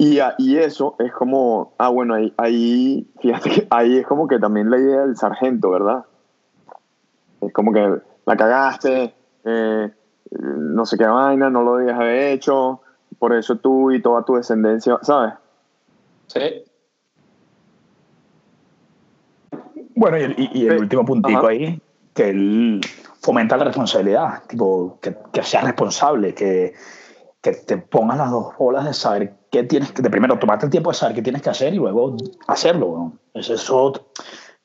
Y, 0.00 0.20
y 0.38 0.58
eso 0.58 0.94
es 1.00 1.10
como, 1.12 1.72
ah, 1.78 1.88
bueno, 1.88 2.14
ahí, 2.14 2.32
ahí, 2.36 3.06
fíjate 3.20 3.66
ahí 3.70 3.98
es 3.98 4.06
como 4.06 4.28
que 4.28 4.38
también 4.38 4.70
la 4.70 4.78
idea 4.78 5.00
del 5.00 5.16
sargento, 5.16 5.70
¿verdad? 5.70 6.04
Es 7.40 7.52
como 7.52 7.72
que 7.72 7.98
la 8.26 8.36
cagaste, 8.36 9.14
eh, 9.44 9.90
no 10.30 10.84
sé 10.86 10.96
qué 10.98 11.06
vaina, 11.06 11.50
no 11.50 11.62
lo 11.62 11.76
debías 11.76 11.98
haber 11.98 12.32
hecho, 12.32 12.82
por 13.18 13.34
eso 13.34 13.56
tú 13.56 13.90
y 13.90 14.00
toda 14.00 14.24
tu 14.24 14.34
descendencia, 14.34 14.98
¿sabes? 15.02 15.34
Sí. 16.26 16.40
Bueno, 19.94 20.18
y, 20.18 20.50
y 20.52 20.66
el 20.66 20.76
sí. 20.76 20.82
último 20.82 21.04
puntito 21.04 21.38
Ajá. 21.38 21.48
ahí, 21.48 21.82
que 22.14 22.30
él 22.30 22.80
fomenta 23.20 23.56
la 23.56 23.64
responsabilidad, 23.64 24.44
tipo, 24.46 24.98
que, 25.02 25.16
que 25.32 25.42
seas 25.42 25.64
responsable, 25.64 26.34
que, 26.34 26.74
que 27.40 27.52
te 27.52 27.78
pongas 27.78 28.18
las 28.18 28.30
dos 28.30 28.54
olas 28.58 28.84
de 28.84 28.94
saber 28.94 29.34
qué 29.50 29.64
tienes 29.64 29.92
que, 29.92 30.02
de 30.02 30.10
primero 30.10 30.38
tomarte 30.38 30.66
el 30.66 30.70
tiempo 30.70 30.90
de 30.90 30.96
saber 30.96 31.16
qué 31.16 31.22
tienes 31.22 31.42
que 31.42 31.50
hacer 31.50 31.74
y 31.74 31.78
luego 31.78 32.16
hacerlo. 32.46 32.86
¿no? 32.86 33.12
Eso, 33.34 33.54
eso 33.54 33.92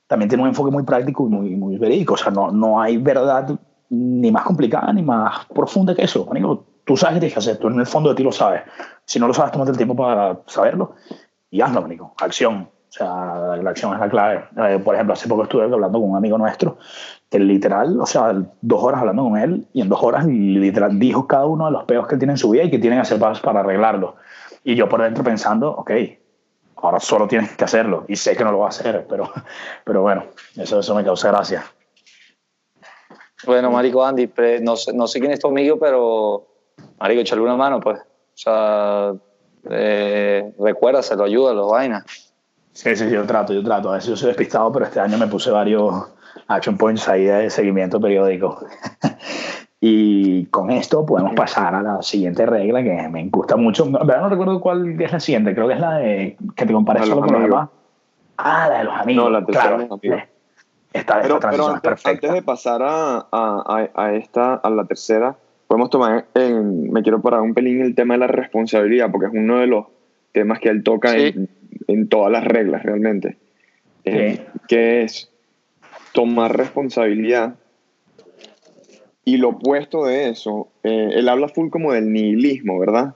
también 0.07 0.29
tiene 0.29 0.43
un 0.43 0.49
enfoque 0.49 0.71
muy 0.71 0.83
práctico 0.83 1.25
y 1.25 1.29
muy, 1.29 1.55
muy 1.55 1.77
verídico. 1.77 2.13
O 2.13 2.17
sea, 2.17 2.31
no, 2.31 2.51
no 2.51 2.79
hay 2.79 2.97
verdad 2.97 3.59
ni 3.89 4.31
más 4.31 4.43
complicada 4.43 4.91
ni 4.93 5.01
más 5.01 5.45
profunda 5.47 5.95
que 5.95 6.03
eso. 6.03 6.27
Amigo, 6.29 6.65
tú 6.85 6.97
sabes 6.97 7.15
qué 7.15 7.19
tienes 7.21 7.33
que 7.33 7.39
hacer, 7.39 7.57
tú 7.57 7.67
en 7.67 7.79
el 7.79 7.85
fondo 7.85 8.09
de 8.09 8.15
ti 8.15 8.23
lo 8.23 8.31
sabes. 8.31 8.61
Si 9.05 9.19
no 9.19 9.27
lo 9.27 9.33
sabes, 9.33 9.51
tómate 9.51 9.71
el 9.71 9.77
tiempo 9.77 9.95
para 9.95 10.39
saberlo 10.47 10.95
y 11.49 11.61
hazlo, 11.61 11.81
amigo. 11.81 12.13
Acción. 12.19 12.69
O 12.89 12.95
sea, 12.95 13.57
la 13.61 13.71
acción 13.71 13.93
es 13.93 13.99
la 13.99 14.09
clave. 14.09 14.45
Eh, 14.57 14.79
por 14.83 14.93
ejemplo, 14.93 15.13
hace 15.13 15.27
poco 15.27 15.43
estuve 15.43 15.63
hablando 15.63 15.99
con 15.99 16.11
un 16.11 16.17
amigo 16.17 16.37
nuestro 16.37 16.77
que 17.29 17.39
literal, 17.39 17.99
o 17.99 18.05
sea, 18.05 18.31
dos 18.61 18.83
horas 18.83 18.99
hablando 18.99 19.23
con 19.23 19.37
él 19.37 19.65
y 19.73 19.81
en 19.81 19.89
dos 19.89 20.03
horas 20.03 20.27
literal 20.27 20.99
dijo 20.99 21.25
cada 21.25 21.47
uno 21.47 21.65
de 21.65 21.71
los 21.71 21.85
peos 21.85 22.07
que 22.07 22.17
tiene 22.17 22.33
en 22.33 22.37
su 22.37 22.51
vida 22.51 22.63
y 22.63 22.69
que 22.69 22.77
tienen 22.77 22.99
que 22.99 23.01
hacer 23.01 23.19
para 23.19 23.59
arreglarlo. 23.61 24.17
Y 24.63 24.75
yo 24.75 24.87
por 24.87 25.01
dentro 25.01 25.23
pensando, 25.23 25.71
ok, 25.71 25.91
ahora 26.75 26.99
solo 26.99 27.27
tienes 27.27 27.55
que 27.57 27.63
hacerlo. 27.63 28.05
Y 28.07 28.15
sé 28.15 28.35
que 28.35 28.43
no 28.43 28.51
lo 28.51 28.59
va 28.59 28.67
a 28.67 28.69
hacer, 28.69 29.07
pero, 29.09 29.31
pero 29.83 30.03
bueno, 30.03 30.25
eso, 30.55 30.79
eso 30.79 30.93
me 30.93 31.03
causa 31.03 31.29
gracia. 31.29 31.63
Bueno, 33.45 33.71
Marico 33.71 34.05
Andy, 34.05 34.29
no 34.61 34.75
sé, 34.75 34.93
no 34.93 35.07
sé 35.07 35.19
quién 35.19 35.31
es 35.31 35.39
tu 35.39 35.47
amigo, 35.47 35.79
pero 35.79 36.52
Marico, 36.99 37.21
échale 37.21 37.41
una 37.41 37.55
mano, 37.55 37.79
pues. 37.79 37.99
O 37.99 38.35
sea, 38.35 39.13
eh, 39.69 40.53
recuérdaselo, 40.59 41.23
ayúdalo, 41.23 41.67
vaina. 41.69 42.05
Sí, 42.71 42.95
sí, 42.95 43.09
yo 43.09 43.25
trato, 43.25 43.53
yo 43.53 43.63
trato. 43.63 43.91
A 43.91 43.95
veces 43.95 44.09
yo 44.09 44.17
soy 44.17 44.27
despistado, 44.29 44.71
pero 44.71 44.85
este 44.85 44.99
año 44.99 45.17
me 45.17 45.27
puse 45.27 45.51
varios 45.51 45.93
action 46.47 46.77
points 46.77 47.07
ahí 47.07 47.25
de 47.25 47.49
seguimiento 47.49 48.01
periódico. 48.01 48.65
y 49.79 50.45
con 50.47 50.71
esto 50.71 51.05
podemos 51.05 51.35
pasar 51.35 51.75
a 51.75 51.81
la 51.81 52.01
siguiente 52.01 52.45
regla 52.45 52.83
que 52.83 53.07
me 53.09 53.27
gusta 53.29 53.55
mucho. 53.55 53.85
No, 53.85 53.99
no 53.99 54.29
recuerdo 54.29 54.59
cuál 54.59 54.99
es 54.99 55.11
la 55.11 55.19
siguiente, 55.19 55.53
creo 55.53 55.67
que 55.67 55.75
es 55.75 55.79
la 55.79 55.97
de 55.97 56.37
que 56.55 56.65
te 56.65 56.73
compares 56.73 57.07
solo 57.07 57.21
con 57.21 57.33
los 57.33 57.43
demás. 57.43 57.69
Ah, 58.37 58.67
la 58.69 58.79
de 58.79 58.83
los 58.85 58.95
amigos. 58.95 59.25
No, 59.25 59.29
la 59.29 59.45
tercera 59.45 59.75
claro. 59.75 59.99
Esta, 60.93 61.21
pero, 61.21 61.39
pero 61.39 61.67
antes, 61.69 62.05
antes, 62.05 62.31
de 62.31 62.41
pasar 62.43 62.81
a, 62.83 63.27
a, 63.31 63.89
a, 63.95 64.13
esta, 64.13 64.55
a 64.55 64.69
la 64.69 64.85
tercera, 64.85 65.35
podemos 65.73 65.89
tomar, 65.89 66.27
en, 66.35 66.91
me 66.91 67.01
quiero 67.01 67.19
parar 67.19 67.41
un 67.41 67.55
pelín 67.55 67.81
el 67.81 67.95
tema 67.95 68.13
de 68.13 68.19
la 68.19 68.27
responsabilidad, 68.27 69.09
porque 69.09 69.25
es 69.25 69.33
uno 69.33 69.57
de 69.57 69.65
los 69.65 69.87
temas 70.31 70.59
que 70.59 70.69
él 70.69 70.83
toca 70.83 71.17
en, 71.17 71.49
en, 71.87 72.09
todas 72.09 72.31
las 72.31 72.43
reglas 72.43 72.83
realmente, 72.83 73.37
eh, 74.05 74.45
que 74.67 75.01
es 75.01 75.31
tomar 76.11 76.55
responsabilidad. 76.55 77.55
Y 79.25 79.37
lo 79.37 79.49
opuesto 79.49 80.05
de 80.05 80.29
eso, 80.29 80.67
eh, 80.83 81.09
él 81.15 81.27
habla 81.27 81.47
full 81.47 81.71
como 81.71 81.91
del 81.91 82.13
nihilismo, 82.13 82.77
¿verdad? 82.77 83.15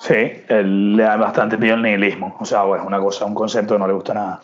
Sí, 0.00 0.32
él 0.48 0.96
le 0.96 1.04
da 1.04 1.16
bastante 1.16 1.56
miedo 1.58 1.74
al 1.74 1.82
nihilismo. 1.82 2.36
O 2.40 2.44
sea, 2.44 2.64
es 2.76 2.84
una 2.84 2.98
cosa, 2.98 3.24
un 3.24 3.34
concepto 3.34 3.74
que 3.74 3.78
no 3.78 3.86
le 3.86 3.94
gusta 3.94 4.14
nada. 4.14 4.42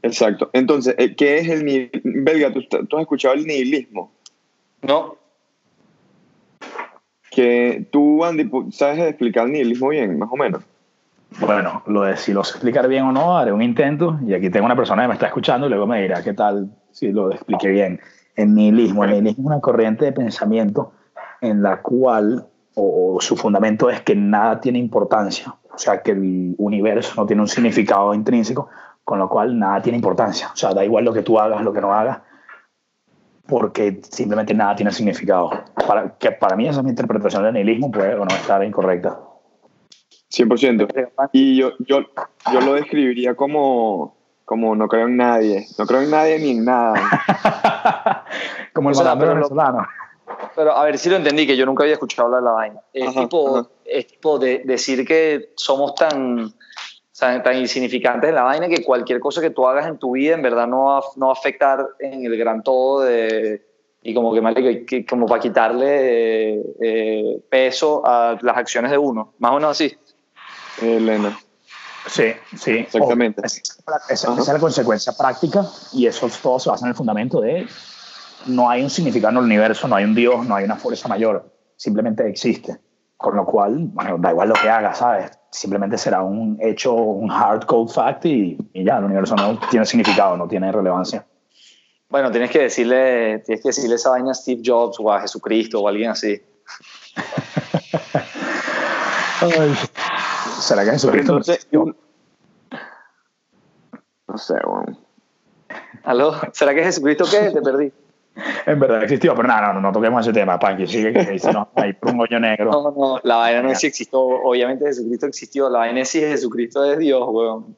Exacto. 0.00 0.48
Entonces, 0.52 0.94
eh, 0.96 1.16
¿qué 1.16 1.38
es 1.38 1.48
el 1.48 1.64
nihilismo? 1.64 2.12
Belga, 2.22 2.52
¿tú, 2.52 2.62
¿tú, 2.62 2.98
has 2.98 3.02
escuchado 3.02 3.34
el 3.34 3.44
nihilismo? 3.44 4.12
No 4.82 5.23
que 7.34 7.88
tú, 7.90 8.24
Andy, 8.24 8.50
sabes 8.70 9.00
explicar 9.00 9.48
nihilismo 9.48 9.88
bien, 9.88 10.18
más 10.18 10.28
o 10.32 10.36
menos. 10.36 10.62
Bueno, 11.40 11.82
lo 11.86 12.02
de 12.02 12.16
si 12.16 12.32
lo 12.32 12.44
sé 12.44 12.52
explicar 12.52 12.86
bien 12.86 13.04
o 13.04 13.12
no, 13.12 13.36
haré 13.36 13.52
un 13.52 13.62
intento. 13.62 14.18
Y 14.26 14.34
aquí 14.34 14.50
tengo 14.50 14.66
una 14.66 14.76
persona 14.76 15.02
que 15.02 15.08
me 15.08 15.14
está 15.14 15.26
escuchando 15.26 15.66
y 15.66 15.70
luego 15.70 15.86
me 15.86 16.00
dirá 16.00 16.22
qué 16.22 16.32
tal 16.32 16.70
si 16.92 17.10
lo 17.12 17.32
expliqué 17.32 17.68
bien. 17.68 18.00
El 18.36 18.54
nihilismo. 18.54 19.04
El 19.04 19.10
nihilismo 19.10 19.42
es 19.42 19.46
una 19.46 19.60
corriente 19.60 20.04
de 20.04 20.12
pensamiento 20.12 20.92
en 21.40 21.62
la 21.62 21.82
cual, 21.82 22.46
o, 22.74 23.18
su 23.20 23.36
fundamento 23.36 23.90
es 23.90 24.00
que 24.02 24.14
nada 24.14 24.60
tiene 24.60 24.78
importancia. 24.78 25.54
O 25.72 25.78
sea, 25.78 26.02
que 26.02 26.12
el 26.12 26.54
universo 26.58 27.14
no 27.16 27.26
tiene 27.26 27.42
un 27.42 27.48
significado 27.48 28.14
intrínseco, 28.14 28.68
con 29.02 29.18
lo 29.18 29.28
cual 29.28 29.58
nada 29.58 29.82
tiene 29.82 29.96
importancia. 29.96 30.50
O 30.52 30.56
sea, 30.56 30.72
da 30.72 30.84
igual 30.84 31.04
lo 31.04 31.12
que 31.12 31.22
tú 31.22 31.38
hagas, 31.40 31.62
lo 31.62 31.72
que 31.72 31.80
no 31.80 31.92
hagas, 31.92 32.18
porque 33.46 34.00
simplemente 34.10 34.54
nada 34.54 34.76
tiene 34.76 34.92
significado. 34.92 35.50
Para, 35.86 36.16
que 36.16 36.32
para 36.32 36.56
mí 36.56 36.66
esa 36.66 36.80
es 36.80 36.84
mi 36.84 36.90
interpretación 36.90 37.42
del 37.44 37.54
nihilismo, 37.54 37.90
puede 37.90 38.14
o 38.14 38.24
no 38.24 38.34
estar 38.34 38.64
incorrecta. 38.64 39.18
100%. 40.32 41.10
Y 41.32 41.56
yo, 41.56 41.72
yo, 41.80 42.00
yo 42.52 42.60
lo 42.60 42.74
describiría 42.74 43.34
como, 43.34 44.16
como 44.44 44.74
no 44.74 44.88
creo 44.88 45.06
en 45.06 45.16
nadie. 45.16 45.66
No 45.78 45.86
creo 45.86 46.02
en 46.02 46.10
nadie 46.10 46.38
ni 46.38 46.50
en 46.50 46.64
nada. 46.64 46.94
como 48.72 48.90
el 48.90 48.96
malandro 48.96 49.34
venezolano. 49.34 49.86
Pero 50.56 50.76
a 50.76 50.84
ver 50.84 50.98
si 50.98 51.10
lo 51.10 51.16
entendí, 51.16 51.46
que 51.46 51.56
yo 51.56 51.66
nunca 51.66 51.84
había 51.84 51.94
escuchado 51.94 52.26
hablar 52.26 52.40
de 52.40 52.46
la 52.46 52.52
vaina. 52.52 52.80
Es, 52.92 53.14
tipo, 53.14 53.68
es 53.84 54.06
tipo 54.06 54.38
de 54.38 54.62
decir 54.64 55.06
que 55.06 55.52
somos 55.56 55.94
tan 55.94 56.52
tan 57.18 57.56
insignificantes 57.56 58.28
en 58.28 58.34
la 58.34 58.42
vaina 58.42 58.68
que 58.68 58.82
cualquier 58.82 59.20
cosa 59.20 59.40
que 59.40 59.50
tú 59.50 59.66
hagas 59.66 59.86
en 59.86 59.98
tu 59.98 60.12
vida 60.12 60.34
en 60.34 60.42
verdad 60.42 60.66
no 60.66 60.84
va, 60.84 61.00
no 61.16 61.26
va 61.26 61.32
a 61.32 61.36
afectar 61.36 61.86
en 62.00 62.24
el 62.24 62.36
gran 62.36 62.62
todo 62.62 63.02
de, 63.02 63.62
y 64.02 64.14
como 64.14 64.34
que, 64.34 64.84
que 64.84 65.06
como 65.06 65.26
para 65.26 65.40
quitarle 65.40 66.60
eh, 66.80 67.42
peso 67.48 68.02
a 68.04 68.36
las 68.42 68.56
acciones 68.56 68.90
de 68.90 68.98
uno, 68.98 69.34
más 69.38 69.52
o 69.52 69.54
menos 69.54 69.70
así. 69.70 69.96
Elena. 70.82 71.38
Sí, 72.06 72.32
sí. 72.54 72.72
Exactamente. 72.72 73.42
esa, 73.46 74.34
es 74.34 74.48
la 74.48 74.58
consecuencia 74.58 75.14
práctica 75.16 75.64
y 75.94 76.06
eso 76.06 76.28
todo 76.42 76.58
se 76.58 76.68
basa 76.68 76.84
en 76.84 76.90
el 76.90 76.96
fundamento 76.96 77.40
de 77.40 77.66
no 78.46 78.68
hay 78.68 78.82
un 78.82 78.90
significado 78.90 79.30
en 79.32 79.38
el 79.38 79.44
universo, 79.44 79.88
no 79.88 79.96
hay 79.96 80.04
un 80.04 80.14
Dios, 80.14 80.44
no 80.46 80.54
hay 80.54 80.64
una 80.64 80.76
fuerza 80.76 81.08
mayor, 81.08 81.50
simplemente 81.76 82.28
existe. 82.28 82.78
Con 83.16 83.36
lo 83.36 83.46
cual, 83.46 83.76
bueno, 83.78 84.18
da 84.18 84.32
igual 84.32 84.48
lo 84.50 84.54
que 84.54 84.68
hagas, 84.68 84.98
¿sabes? 84.98 85.30
Simplemente 85.54 85.96
será 85.96 86.22
un 86.22 86.58
hecho, 86.60 86.92
un 86.92 87.30
hard 87.30 87.64
code 87.66 87.92
fact 87.92 88.24
y, 88.26 88.58
ya, 88.74 88.98
el 88.98 89.04
universo 89.04 89.36
no 89.36 89.56
tiene 89.70 89.86
significado, 89.86 90.36
no 90.36 90.48
tiene 90.48 90.72
relevancia. 90.72 91.24
Bueno, 92.08 92.32
tienes 92.32 92.50
que 92.50 92.62
decirle, 92.62 93.38
tienes 93.40 93.62
que 93.62 93.68
decirle 93.68 93.94
esa 93.94 94.10
vaina 94.10 94.32
a 94.32 94.34
Steve 94.34 94.62
Jobs 94.64 94.96
o 94.98 95.12
a 95.12 95.20
Jesucristo 95.20 95.80
o 95.80 95.86
a 95.86 95.90
alguien 95.90 96.10
así. 96.10 96.42
¿Será 100.60 100.84
que 100.84 100.90
Jesucristo 100.90 101.40
no 104.26 104.38
sé, 104.38 104.54
bueno. 104.66 104.98
¿Aló? 106.02 106.34
¿Será 106.52 106.74
que 106.74 106.82
Jesucristo 106.82 107.24
qué? 107.30 107.50
Te 107.50 107.62
perdí. 107.62 107.92
En 108.66 108.80
verdad 108.80 109.02
existió, 109.02 109.34
pero 109.34 109.46
nada, 109.46 109.72
no, 109.72 109.80
no, 109.80 109.92
toquemos 109.92 110.26
ese 110.26 110.32
tema, 110.32 110.58
Panky, 110.58 110.86
sigue 110.86 111.12
que 111.12 111.24
dice, 111.24 111.52
no, 111.52 111.68
hay 111.76 111.96
un 112.02 112.20
hoyo 112.20 112.40
negro. 112.40 112.70
No, 112.70 112.90
no, 112.90 113.20
la 113.22 113.36
vaina 113.36 113.62
no 113.62 113.70
es 113.70 113.78
si 113.78 113.86
existió, 113.86 114.20
obviamente 114.20 114.86
Jesucristo 114.86 115.26
existió, 115.26 115.70
la 115.70 115.80
vaina 115.80 116.00
es 116.00 116.08
si 116.08 116.20
Jesucristo 116.20 116.84
es 116.84 116.98
Dios, 116.98 117.22
weón. 117.28 117.76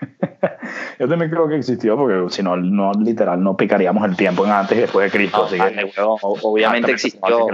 Yo 1.00 1.08
también 1.08 1.30
creo 1.30 1.48
que 1.48 1.56
existió, 1.56 1.96
porque 1.96 2.32
si 2.32 2.42
no, 2.42 2.56
no, 2.56 2.92
literal, 2.92 3.42
no 3.42 3.56
picaríamos 3.56 4.04
el 4.08 4.16
tiempo 4.16 4.44
en 4.44 4.52
antes 4.52 4.78
y 4.78 4.80
después 4.82 5.10
de 5.10 5.18
Cristo. 5.18 5.44
así 5.44 5.56
que, 5.56 6.00
obviamente 6.00 6.92
existió. 6.92 7.48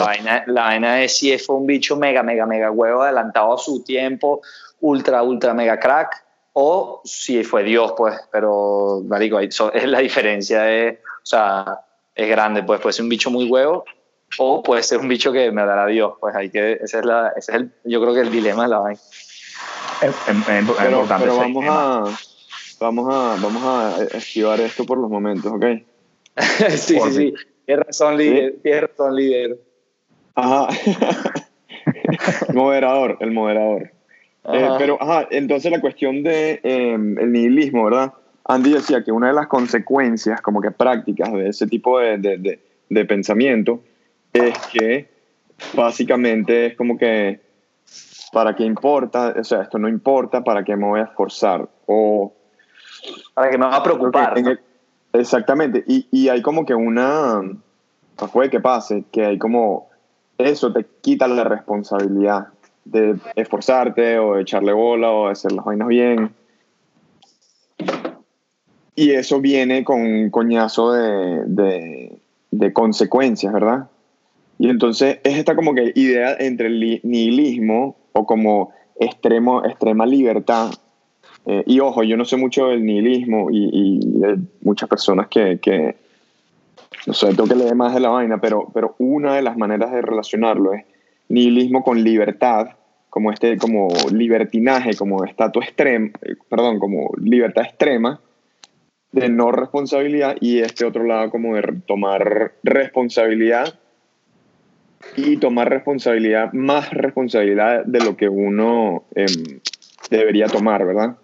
La 0.00 0.04
vaina, 0.04 0.44
la 0.48 0.62
vaina 0.62 1.02
es 1.02 1.16
si 1.16 1.36
fue 1.38 1.56
un 1.56 1.66
bicho 1.66 1.96
mega, 1.96 2.24
mega, 2.24 2.46
mega 2.46 2.72
huevo 2.72 3.02
adelantado 3.02 3.54
a 3.54 3.58
su 3.58 3.84
tiempo, 3.84 4.40
ultra, 4.80 5.22
ultra, 5.22 5.54
mega 5.54 5.78
crack, 5.78 6.24
o 6.54 7.00
si 7.04 7.44
fue 7.44 7.62
Dios, 7.62 7.94
pues, 7.96 8.16
pero, 8.32 9.02
marico, 9.06 9.38
es 9.38 9.60
la 9.86 10.00
diferencia 10.00 10.62
de 10.62 11.00
o 11.24 11.26
sea, 11.26 11.80
es 12.14 12.28
grande, 12.28 12.62
pues 12.62 12.80
puede 12.80 12.92
ser 12.92 13.02
un 13.04 13.08
bicho 13.08 13.30
muy 13.30 13.44
huevo 13.46 13.84
o 14.38 14.62
puede 14.62 14.82
ser 14.82 14.98
un 14.98 15.08
bicho 15.08 15.32
que 15.32 15.50
me 15.50 15.64
dará 15.64 15.86
Dios. 15.86 16.14
Pues 16.20 16.34
hay 16.34 16.50
que, 16.50 16.74
ese 16.74 16.98
es, 16.98 17.04
la, 17.04 17.32
ese 17.36 17.52
es 17.52 17.58
el, 17.58 17.72
yo 17.84 18.00
creo 18.00 18.14
que 18.14 18.20
el 18.20 18.30
dilema 18.30 18.64
de 18.64 18.68
la 18.68 18.78
vaina. 18.78 19.00
pero, 20.46 21.06
pero 21.06 21.36
vamos 21.36 21.64
a, 21.68 22.04
vamos 22.80 23.14
a, 23.14 23.36
vamos 23.40 23.62
a 23.64 24.04
esquivar 24.16 24.60
esto 24.60 24.84
por 24.84 24.98
los 24.98 25.10
momentos, 25.10 25.52
¿ok? 25.52 25.64
sí, 26.70 26.98
sí, 27.00 27.12
sí. 27.12 27.34
Tienes 27.66 27.86
razón, 27.86 28.16
líder. 28.16 28.56
Tienes 28.62 28.82
razón, 28.82 29.16
líder. 29.16 29.58
Ajá. 30.34 30.68
moderador, 32.52 33.16
el 33.20 33.30
moderador. 33.30 33.90
Eh, 34.52 34.68
pero, 34.78 35.00
ajá, 35.00 35.26
entonces 35.30 35.70
la 35.70 35.80
cuestión 35.80 36.22
de 36.22 36.60
eh, 36.62 36.92
el 36.92 37.32
nihilismo, 37.32 37.84
¿verdad? 37.84 38.12
Andy 38.46 38.74
decía 38.74 39.02
que 39.02 39.12
una 39.12 39.28
de 39.28 39.32
las 39.32 39.46
consecuencias 39.46 40.40
como 40.42 40.60
que 40.60 40.70
prácticas 40.70 41.32
de 41.32 41.48
ese 41.48 41.66
tipo 41.66 41.98
de, 41.98 42.18
de, 42.18 42.60
de, 42.88 43.04
pensamiento 43.06 43.80
es 44.32 44.58
que 44.66 45.08
básicamente 45.74 46.66
es 46.66 46.76
como 46.76 46.98
que 46.98 47.40
para 48.32 48.54
qué 48.54 48.64
importa, 48.64 49.34
o 49.38 49.44
sea, 49.44 49.62
esto 49.62 49.78
no 49.78 49.88
importa, 49.88 50.44
para 50.44 50.64
qué 50.64 50.76
me 50.76 50.86
voy 50.86 51.00
a 51.00 51.04
esforzar 51.04 51.68
o 51.86 52.34
para 53.32 53.50
que 53.50 53.58
me 53.58 53.66
va 53.66 53.76
a 53.76 53.82
preocupar. 53.82 54.34
exactamente, 55.12 55.84
y, 55.86 56.06
y, 56.10 56.28
hay 56.28 56.42
como 56.42 56.66
que 56.66 56.74
una, 56.74 57.40
puede 58.32 58.50
que 58.50 58.60
pase, 58.60 59.04
que 59.10 59.24
hay 59.24 59.38
como, 59.38 59.88
eso 60.36 60.72
te 60.72 60.84
quita 61.00 61.28
la 61.28 61.44
responsabilidad 61.44 62.48
de 62.84 63.16
esforzarte 63.36 64.18
o 64.18 64.34
de 64.34 64.42
echarle 64.42 64.72
bola 64.72 65.10
o 65.12 65.26
de 65.26 65.32
hacer 65.32 65.52
las 65.52 65.64
vainas 65.64 65.88
bien 65.88 66.34
y 68.96 69.10
eso 69.10 69.40
viene 69.40 69.84
con 69.84 70.00
un 70.00 70.30
coñazo 70.30 70.92
de, 70.92 72.12
de, 72.50 72.72
consecuencias, 72.72 73.52
¿verdad? 73.52 73.88
Y 74.58 74.68
entonces 74.68 75.18
es 75.24 75.36
esta 75.36 75.56
como 75.56 75.74
que 75.74 75.92
idea 75.96 76.36
entre 76.38 76.68
el 76.68 77.00
nihilismo 77.02 77.96
o 78.12 78.24
como 78.24 78.72
extremo, 78.98 79.64
extrema 79.64 80.06
libertad. 80.06 80.70
Eh, 81.46 81.64
y 81.66 81.80
ojo, 81.80 82.04
yo 82.04 82.16
no 82.16 82.24
sé 82.24 82.36
mucho 82.36 82.68
del 82.68 82.84
nihilismo 82.84 83.50
y, 83.50 83.68
y 83.72 84.00
muchas 84.62 84.88
personas 84.88 85.26
que, 85.28 85.96
no 87.06 87.12
sé, 87.12 87.28
tengo 87.28 87.48
que 87.48 87.56
leer 87.56 87.74
más 87.74 87.94
de 87.94 88.00
la 88.00 88.10
vaina, 88.10 88.40
pero, 88.40 88.70
pero 88.72 88.94
una 88.98 89.34
de 89.34 89.42
las 89.42 89.56
maneras 89.56 89.90
de 89.90 90.02
relacionarlo 90.02 90.72
es 90.72 90.84
nihilismo 91.28 91.82
con 91.82 92.02
libertad, 92.04 92.68
como 93.10 93.32
este 93.32 93.58
como 93.58 93.88
libertinaje, 94.12 94.96
como 94.96 95.24
estatus 95.24 95.64
extremo, 95.64 96.10
perdón, 96.48 96.78
como 96.78 97.10
libertad 97.18 97.64
extrema 97.64 98.20
de 99.14 99.28
no 99.28 99.52
responsabilidad 99.52 100.36
y 100.40 100.58
este 100.58 100.84
otro 100.84 101.04
lado 101.04 101.30
como 101.30 101.54
de 101.54 101.62
tomar 101.86 102.54
responsabilidad 102.64 103.78
y 105.14 105.36
tomar 105.36 105.70
responsabilidad, 105.70 106.52
más 106.52 106.90
responsabilidad 106.90 107.84
de 107.84 108.00
lo 108.00 108.16
que 108.16 108.28
uno 108.28 109.04
em, 109.14 109.60
debería 110.10 110.48
tomar, 110.48 110.84
¿verdad? 110.84 111.16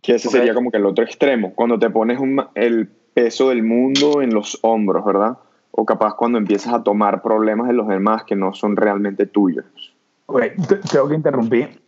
Que 0.00 0.14
ese 0.14 0.30
sería 0.30 0.54
como 0.54 0.70
que 0.70 0.78
el 0.78 0.86
otro 0.86 1.04
extremo, 1.04 1.52
cuando 1.54 1.78
te 1.78 1.90
pones 1.90 2.18
el 2.54 2.88
peso 3.12 3.50
del 3.50 3.62
mundo 3.62 4.22
en 4.22 4.32
los 4.32 4.58
hombros, 4.62 5.04
¿verdad? 5.04 5.36
O 5.72 5.84
capaz 5.84 6.14
cuando 6.14 6.38
empiezas 6.38 6.72
a 6.72 6.82
tomar 6.82 7.20
problemas 7.20 7.68
de 7.68 7.74
los 7.74 7.86
demás 7.86 8.24
que 8.24 8.34
no 8.34 8.54
son 8.54 8.76
realmente 8.76 9.26
tuyos. 9.26 9.66
Ok, 10.24 10.42
tengo 10.90 11.08
que 11.08 11.14
interrumpir, 11.16 11.82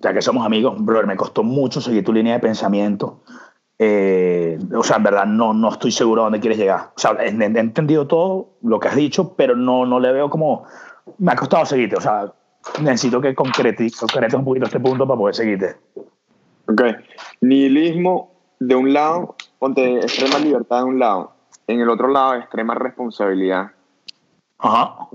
ya 0.00 0.12
que 0.12 0.22
somos 0.22 0.44
amigos, 0.44 0.76
brother, 0.78 1.06
me 1.06 1.16
costó 1.16 1.42
mucho 1.42 1.80
seguir 1.80 2.04
tu 2.04 2.12
línea 2.12 2.34
de 2.34 2.40
pensamiento. 2.40 3.20
Eh, 3.78 4.58
o 4.74 4.82
sea, 4.82 4.96
en 4.96 5.04
verdad 5.04 5.26
no, 5.26 5.54
no 5.54 5.68
estoy 5.70 5.92
seguro 5.92 6.22
a 6.22 6.24
dónde 6.24 6.40
quieres 6.40 6.58
llegar. 6.58 6.90
O 6.96 6.98
sea, 6.98 7.12
he, 7.20 7.28
entendido 7.28 8.06
todo 8.06 8.56
lo 8.62 8.80
que 8.80 8.88
has 8.88 8.96
dicho, 8.96 9.34
pero 9.34 9.56
no, 9.56 9.86
no 9.86 10.00
le 10.00 10.12
veo 10.12 10.30
como... 10.30 10.64
Me 11.18 11.32
ha 11.32 11.36
costado 11.36 11.64
seguirte, 11.64 11.96
o 11.96 12.00
sea, 12.00 12.32
necesito 12.82 13.20
que 13.20 13.34
concretes, 13.34 13.96
concretes 13.96 14.34
un 14.34 14.44
poquito 14.44 14.66
este 14.66 14.80
punto 14.80 15.06
para 15.06 15.18
poder 15.18 15.34
seguirte. 15.34 15.76
Ok. 16.68 16.82
Nihilismo 17.40 18.32
de 18.60 18.74
un 18.74 18.92
lado, 18.92 19.36
ponte 19.58 20.00
extrema 20.00 20.38
libertad 20.38 20.78
de 20.78 20.84
un 20.84 20.98
lado. 20.98 21.32
En 21.66 21.80
el 21.80 21.88
otro 21.88 22.08
lado, 22.08 22.34
extrema 22.34 22.74
responsabilidad. 22.74 23.70
Ajá. 24.58 25.08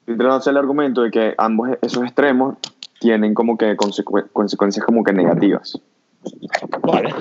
Estoy 0.00 0.16
tratando 0.16 0.34
de 0.34 0.38
hacer 0.38 0.50
el 0.52 0.56
argumento 0.58 1.02
de 1.02 1.10
que 1.10 1.34
ambos 1.38 1.70
esos 1.82 2.02
extremos 2.02 2.56
tienen 3.00 3.34
como 3.34 3.56
que 3.56 3.76
consecuencias 3.76 4.84
como 4.84 5.04
que 5.04 5.12
negativas. 5.12 5.78
Vale. 6.82 7.14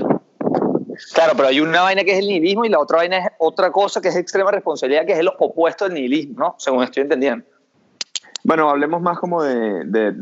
Claro, 1.13 1.33
pero 1.35 1.47
hay 1.47 1.59
una 1.59 1.81
vaina 1.81 2.03
que 2.03 2.11
es 2.13 2.19
el 2.19 2.27
nihilismo 2.27 2.65
y 2.65 2.69
la 2.69 2.79
otra 2.79 2.97
vaina 2.97 3.17
es 3.19 3.27
otra 3.37 3.71
cosa 3.71 4.01
que 4.01 4.07
es 4.07 4.15
extrema 4.15 4.51
responsabilidad, 4.51 5.05
que 5.05 5.13
es 5.13 5.19
el 5.19 5.27
opuesto 5.27 5.85
del 5.85 5.93
nihilismo, 5.93 6.39
¿no? 6.39 6.55
Según 6.57 6.83
estoy 6.83 7.03
entendiendo. 7.03 7.45
Bueno, 8.43 8.69
hablemos 8.69 9.01
más 9.01 9.19
como 9.19 9.43
de, 9.43 9.83
de, 9.85 10.13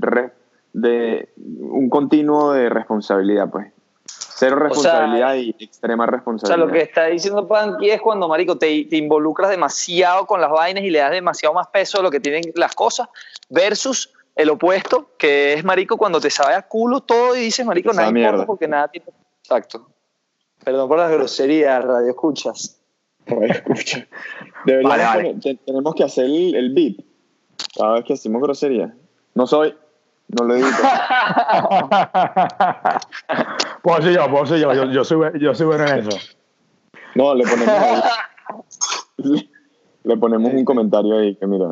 de 0.73 1.29
un 1.37 1.89
continuo 1.89 2.51
de 2.53 2.69
responsabilidad, 2.69 3.49
pues. 3.49 3.67
Cero 4.07 4.57
responsabilidad 4.57 5.35
y 5.35 5.55
extrema 5.59 6.05
responsabilidad. 6.05 6.57
O 6.57 6.67
sea, 6.67 6.67
lo 6.67 6.71
que 6.71 6.83
está 6.83 7.05
diciendo 7.05 7.47
Panky 7.47 7.89
es 7.89 8.01
cuando, 8.01 8.27
marico, 8.27 8.57
te, 8.57 8.85
te, 8.85 8.97
involucras 8.97 9.49
demasiado 9.49 10.25
con 10.25 10.41
las 10.41 10.51
vainas 10.51 10.83
y 10.83 10.89
le 10.89 10.99
das 10.99 11.11
demasiado 11.11 11.55
más 11.55 11.67
peso 11.67 11.99
a 11.99 12.03
lo 12.03 12.11
que 12.11 12.19
tienen 12.19 12.43
las 12.55 12.75
cosas 12.75 13.07
versus 13.49 14.14
el 14.35 14.49
opuesto, 14.49 15.11
que 15.17 15.53
es, 15.53 15.63
marico, 15.63 15.97
cuando 15.97 16.19
te 16.19 16.29
sabe 16.29 16.55
a 16.55 16.63
culo 16.63 17.01
todo 17.01 17.35
y 17.35 17.41
dices, 17.41 17.65
marico, 17.65 17.93
nada 17.93 18.09
importa 18.09 18.45
porque 18.45 18.67
nada 18.67 18.87
tiene... 18.89 19.07
Exacto. 19.41 19.87
Perdón 20.63 20.87
por 20.87 20.97
las 20.97 21.11
groserías, 21.11 21.83
radio 21.83 22.09
escuchas. 22.09 22.81
Radio 23.27 23.53
escucha. 23.53 24.07
Deberíamos 24.65 25.41
tenemos 25.65 25.95
que 25.95 26.03
hacer 26.03 26.25
el, 26.25 26.55
el 26.55 26.73
beat 26.73 26.97
cada 27.77 27.93
vez 27.93 28.05
que 28.05 28.13
hacemos 28.13 28.41
grosería. 28.41 28.93
No 29.33 29.47
soy, 29.47 29.75
no 30.27 30.45
lo 30.45 30.55
edito. 30.55 30.69
puedo 33.83 34.01
ser 34.01 34.13
yo, 34.13 34.29
puedo 34.29 34.45
ser 34.45 34.59
yo. 34.59 34.73
Yo, 34.73 34.85
yo, 34.85 35.03
soy, 35.03 35.39
yo 35.39 35.53
soy 35.53 35.65
bueno 35.67 35.85
en 35.85 35.99
eso. 35.99 36.17
No, 37.15 37.35
le 37.35 37.43
ponemos, 37.45 38.03
le, 40.03 40.17
ponemos 40.17 40.53
un 40.53 40.65
comentario 40.65 41.17
ahí 41.17 41.35
que 41.35 41.47
mira, 41.47 41.67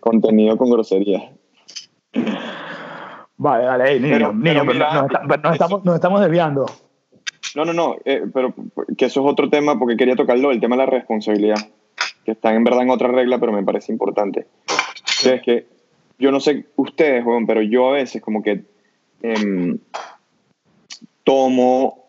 contenido 0.00 0.56
con 0.56 0.70
grosería. 0.70 1.32
Vale, 3.36 3.64
dale, 3.64 4.00
niño, 4.00 4.32
niño, 4.32 4.64
nos, 4.64 5.52
estamos, 5.52 5.84
nos 5.84 5.94
estamos 5.94 6.20
desviando. 6.20 6.66
No, 7.54 7.64
no, 7.64 7.72
no, 7.72 7.96
eh, 8.04 8.22
pero 8.32 8.54
que 8.96 9.06
eso 9.06 9.20
es 9.20 9.32
otro 9.32 9.50
tema 9.50 9.78
porque 9.78 9.96
quería 9.96 10.16
tocarlo, 10.16 10.52
el 10.52 10.60
tema 10.60 10.76
de 10.76 10.84
la 10.84 10.90
responsabilidad, 10.90 11.58
que 12.24 12.32
está 12.32 12.54
en 12.54 12.64
verdad 12.64 12.82
en 12.82 12.90
otra 12.90 13.08
regla, 13.08 13.38
pero 13.38 13.52
me 13.52 13.62
parece 13.62 13.92
importante. 13.92 14.46
Es 15.24 15.42
que 15.42 15.66
yo 16.18 16.30
no 16.30 16.40
sé 16.40 16.66
ustedes, 16.76 17.24
pero 17.46 17.62
yo 17.62 17.88
a 17.88 17.92
veces 17.92 18.22
como 18.22 18.42
que 18.42 18.64
em, 19.22 19.78
tomo, 21.24 22.01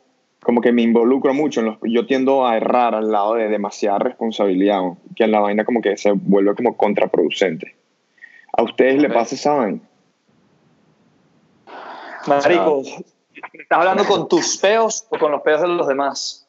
como 0.44 0.62
que 0.62 0.72
me 0.72 0.82
involucro 0.82 1.34
mucho, 1.34 1.62
en 1.62 1.68
los, 1.68 1.78
yo 1.84 2.06
tiendo 2.06 2.46
a 2.46 2.58
errar 2.58 2.96
al 2.96 3.12
lado 3.12 3.36
de 3.36 3.48
demasiada 3.48 4.00
responsabilidad, 4.00 4.82
que 5.16 5.24
en 5.24 5.32
la 5.32 5.40
vaina 5.40 5.66
como 5.66 5.82
que 5.82 5.98
se 5.98 6.12
vuelve 6.12 6.56
como 6.56 6.78
contraproducente. 6.78 7.76
¿A 8.56 8.64
ustedes 8.64 9.02
le 9.02 9.10
pasa 9.10 9.36
esa 9.36 9.54
vaina? 9.54 9.80
Marico, 12.28 12.82
¿estás 12.82 13.80
hablando 13.80 14.06
con 14.06 14.28
tus 14.28 14.58
peos 14.58 15.06
o 15.10 15.18
con 15.18 15.32
los 15.32 15.42
peos 15.42 15.62
de 15.62 15.68
los 15.68 15.88
demás? 15.88 16.48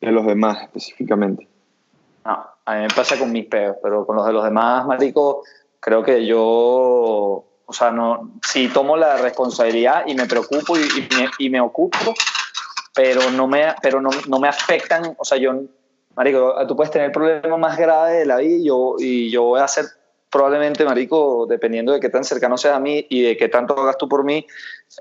De 0.00 0.10
los 0.10 0.26
demás 0.26 0.62
específicamente. 0.62 1.48
No, 2.24 2.44
a 2.64 2.74
mí 2.74 2.82
me 2.82 2.88
pasa 2.88 3.18
con 3.18 3.30
mis 3.30 3.46
peos, 3.46 3.76
pero 3.82 4.06
con 4.06 4.16
los 4.16 4.26
de 4.26 4.32
los 4.32 4.44
demás, 4.44 4.86
Marico, 4.86 5.42
creo 5.80 6.02
que 6.02 6.26
yo, 6.26 6.40
o 7.66 7.72
sea, 7.72 7.90
no, 7.90 8.32
sí 8.42 8.68
tomo 8.68 8.96
la 8.96 9.16
responsabilidad 9.18 10.04
y 10.06 10.14
me 10.14 10.26
preocupo 10.26 10.76
y, 10.76 10.80
me, 11.16 11.28
y 11.38 11.50
me, 11.50 11.60
ocupo, 11.60 12.14
pero, 12.94 13.30
no 13.30 13.46
me, 13.46 13.74
pero 13.82 14.00
no, 14.00 14.10
no, 14.28 14.38
me 14.38 14.48
afectan, 14.48 15.14
o 15.18 15.24
sea, 15.24 15.36
yo, 15.36 15.52
Marico, 16.14 16.54
tú 16.66 16.76
puedes 16.76 16.92
tener 16.92 17.06
el 17.06 17.12
problema 17.12 17.56
más 17.56 17.76
grave 17.76 18.18
de 18.18 18.26
la 18.26 18.36
vida 18.36 18.56
y 18.56 18.64
yo, 18.64 18.94
y 18.98 19.30
yo 19.30 19.42
voy 19.42 19.60
a 19.60 19.64
hacer 19.64 19.86
probablemente, 20.30 20.84
Marico, 20.84 21.46
dependiendo 21.48 21.92
de 21.92 22.00
qué 22.00 22.08
tan 22.08 22.24
cercano 22.24 22.56
seas 22.56 22.74
a 22.76 22.80
mí 22.80 23.06
y 23.08 23.22
de 23.22 23.36
qué 23.36 23.48
tanto 23.48 23.78
hagas 23.78 23.96
tú 23.96 24.08
por 24.08 24.24
mí 24.24 24.44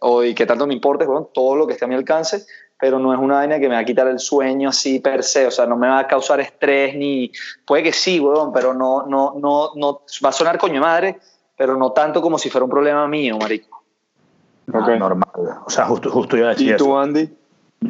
o 0.02 0.24
y 0.24 0.36
qué 0.36 0.46
tanto 0.46 0.68
me 0.68 0.76
importe, 0.76 1.06
bueno, 1.06 1.30
todo 1.34 1.56
lo 1.56 1.66
que 1.66 1.74
esté 1.74 1.86
a 1.86 1.88
mi 1.88 1.96
alcance, 1.96 2.46
pero 2.80 3.00
no 3.00 3.14
es 3.14 3.20
una 3.20 3.36
vaina 3.36 3.60
que 3.60 3.68
me 3.68 3.76
va 3.76 3.82
a 3.82 3.86
quitar 3.86 4.08
el 4.08 4.20
sueño 4.20 4.70
así 4.70 5.00
per 5.00 5.24
se, 5.24 5.48
o 5.48 5.52
sea, 5.52 5.66
no 5.66 5.76
me 5.76 5.88
va 5.88 6.00
a 6.00 6.08
causar 6.08 6.40
estrés 6.40 6.96
ni, 6.96 7.32
puede 7.66 7.82
que 7.82 7.94
sí, 7.94 8.20
weón, 8.20 8.54
pero 8.54 8.74
no, 8.74 9.08
no, 9.08 9.34
no, 9.40 9.72
no, 9.76 10.02
va 10.24 10.30
a 10.30 10.34
sonar 10.34 10.58
coño 10.58 10.82
madre, 10.82 11.20
pero 11.58 11.78
no 11.78 11.92
tanto 11.94 12.22
como 12.22 12.38
si 12.38 12.50
fuera 12.50 12.66
un 12.66 12.72
problema 12.72 13.08
mío, 13.08 13.38
Marico. 13.38 13.84
Okay. 14.72 15.00
normal, 15.00 15.30
o 15.66 15.70
sea, 15.70 15.86
justo, 15.86 16.10
justo 16.12 16.38
yo 16.38 16.48
decía 16.48 16.76
¿Y 16.76 16.78
tú, 16.78 16.96
Andy? 16.96 17.30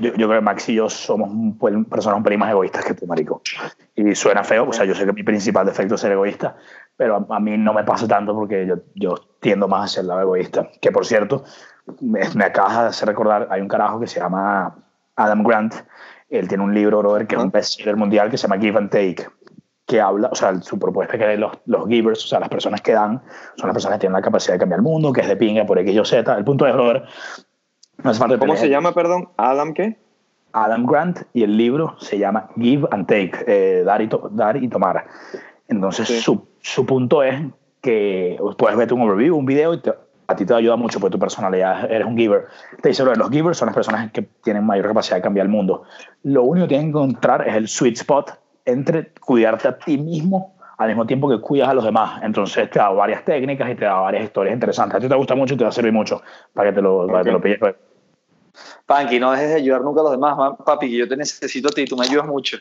Yo, 0.01 0.13
yo, 0.13 0.27
creo 0.27 0.39
que 0.39 0.41
Max 0.41 0.69
y 0.69 0.75
yo 0.75 0.89
somos 0.89 1.29
personas 1.89 2.17
un 2.17 2.23
pelín 2.23 2.39
más 2.39 2.51
egoístas 2.51 2.85
que 2.85 2.93
tú, 2.93 3.05
marico. 3.05 3.41
Y 3.95 4.15
suena 4.15 4.43
feo, 4.43 4.67
o 4.69 4.73
sea, 4.73 4.85
yo 4.85 4.95
sé 4.95 5.05
que 5.05 5.13
mi 5.13 5.23
principal 5.23 5.65
defecto 5.65 5.95
es 5.95 6.01
ser 6.01 6.11
egoísta, 6.11 6.55
pero 6.95 7.25
a, 7.29 7.39
mí 7.39 7.57
no 7.57 7.73
me 7.73 7.83
pasa 7.83 8.07
tanto 8.07 8.33
porque 8.33 8.65
yo, 8.65 8.75
yo 8.95 9.15
tiendo 9.39 9.67
más 9.67 9.85
a 9.85 9.87
ser 9.93 10.01
el 10.01 10.07
lado 10.07 10.21
egoísta. 10.21 10.69
Que 10.81 10.91
por 10.91 11.05
cierto, 11.05 11.43
me, 12.01 12.21
me 12.35 12.45
acabas 12.45 12.81
de 12.81 12.87
hacer 12.87 13.07
recordar, 13.07 13.47
hay 13.51 13.61
un 13.61 13.67
carajo 13.67 13.99
que 13.99 14.07
se 14.07 14.19
llama 14.19 14.75
Adam 15.15 15.43
Grant, 15.43 15.75
él 16.29 16.47
tiene 16.47 16.63
un 16.63 16.73
libro, 16.73 17.01
Robert, 17.01 17.27
que 17.27 17.35
es 17.35 17.41
un 17.41 17.51
bestseller 17.51 17.95
mundial 17.95 18.29
que 18.29 18.37
se 18.37 18.47
llama 18.47 18.59
Give 18.59 18.77
and 18.77 18.89
Take, 18.89 19.27
que 19.85 20.01
habla, 20.01 20.29
o 20.31 20.35
sea, 20.35 20.59
su 20.61 20.79
propuesta 20.79 21.15
es 21.15 21.21
que 21.21 21.37
los, 21.37 21.51
los 21.65 21.87
givers, 21.87 22.25
o 22.25 22.27
sea, 22.27 22.39
las 22.39 22.49
personas 22.49 22.81
que 22.81 22.93
dan, 22.93 23.21
son 23.57 23.67
las 23.67 23.73
personas 23.73 23.97
que 23.97 24.01
tienen 24.01 24.13
la 24.13 24.21
capacidad 24.21 24.55
de 24.55 24.59
cambiar 24.59 24.79
el 24.79 24.83
mundo, 24.83 25.11
que 25.11 25.21
es 25.21 25.27
de 25.27 25.35
pinga 25.35 25.65
por 25.65 25.77
X, 25.77 25.93
Y, 25.93 26.05
Z. 26.05 26.37
El 26.37 26.43
punto 26.43 26.65
es, 26.65 26.75
Robert, 26.75 27.05
¿Cómo 28.04 28.56
se 28.56 28.70
llama, 28.70 28.93
perdón? 28.93 29.30
¿Adam 29.38 29.74
qué? 29.74 29.97
Adam 30.51 30.86
Grant 30.86 31.22
y 31.34 31.43
el 31.43 31.58
libro 31.58 31.95
se 31.99 32.20
llama 32.20 32.49
Give 32.56 32.88
and 32.91 33.08
Take, 33.08 33.32
eh, 33.47 33.84
dar, 33.84 34.01
y 34.01 34.10
dar 34.32 34.58
y 34.58 34.68
tomar. 34.68 35.06
Entonces, 35.68 36.22
su, 36.22 36.47
su, 36.60 36.86
punto 36.86 37.24
es 37.24 37.41
que 37.82 38.38
puedes 38.58 38.78
verte 38.78 38.93
un 38.93 39.01
overview, 39.01 39.36
un 39.36 39.45
video 39.45 39.74
y 39.74 39.82
a 40.28 40.36
ti 40.36 40.45
te 40.45 40.54
ayuda 40.54 40.76
mucho 40.76 40.99
porque 40.99 41.14
tu 41.14 41.20
personalidad 41.20 41.89
eres 41.91 42.06
un 42.06 42.16
giver. 42.16 42.45
Te 42.82 42.89
dice, 42.89 43.04
los 43.04 43.30
givers 43.30 43.58
son 43.58 43.68
las 43.68 43.76
personas 43.76 44.12
que 44.12 44.22
tienen 44.43 44.66
mayor 44.66 44.88
capacidad 44.88 45.18
de 45.18 45.22
cambiar 45.22 45.47
el 45.47 45.51
mundo. 45.51 45.84
Lo 46.24 46.43
único 46.43 46.66
que 46.66 46.70
tienes 46.70 46.86
que 46.86 46.89
encontrar 46.89 47.47
es 47.47 47.56
el 47.56 47.68
sweet 47.68 47.97
spot 47.97 48.39
entre 48.66 49.12
cuidarte 49.14 49.68
a 49.68 49.78
ti 49.78 49.97
mismo 49.97 50.54
al 50.78 50.88
mismo 50.88 51.06
tiempo 51.06 51.30
que 51.30 51.39
cuidas 51.39 51.70
a 51.70 51.74
los 51.74 51.84
demás. 51.84 52.22
Entonces 52.24 52.70
te 52.70 52.80
da 52.80 52.89
varias 52.89 53.24
técnicas 53.24 53.70
y 53.72 53.76
te 53.76 53.86
da 53.86 53.95
varias 53.95 54.26
historias 54.26 54.54
interesantes. 54.54 54.97
A 54.97 54.99
ti 54.99 55.08
te 55.08 55.16
gusta 55.16 55.36
mucho 55.36 55.54
y 55.54 55.58
te 55.58 55.64
va 55.64 55.70
a 55.70 55.74
servir 55.74 55.93
mucho 55.93 56.22
para 56.54 56.70
que 56.70 56.76
te 56.76 56.82
lo, 56.82 57.08
para 57.08 57.20
que 57.20 57.26
te 57.26 57.32
lo 57.32 57.41
pilles. 57.41 57.60
Panky, 58.86 59.20
no 59.20 59.32
dejes 59.32 59.49
de 59.49 59.56
ayudar 59.56 59.82
nunca 59.82 60.01
a 60.01 60.04
los 60.04 60.12
demás, 60.14 60.58
papi, 60.66 60.89
que 60.89 60.97
yo 60.97 61.08
te 61.08 61.18
necesito 61.18 61.70
a 61.70 61.72
ti, 61.72 61.86
tú 61.86 61.97
me 61.97 62.06
ayudas 62.06 62.28
mucho. 62.28 62.58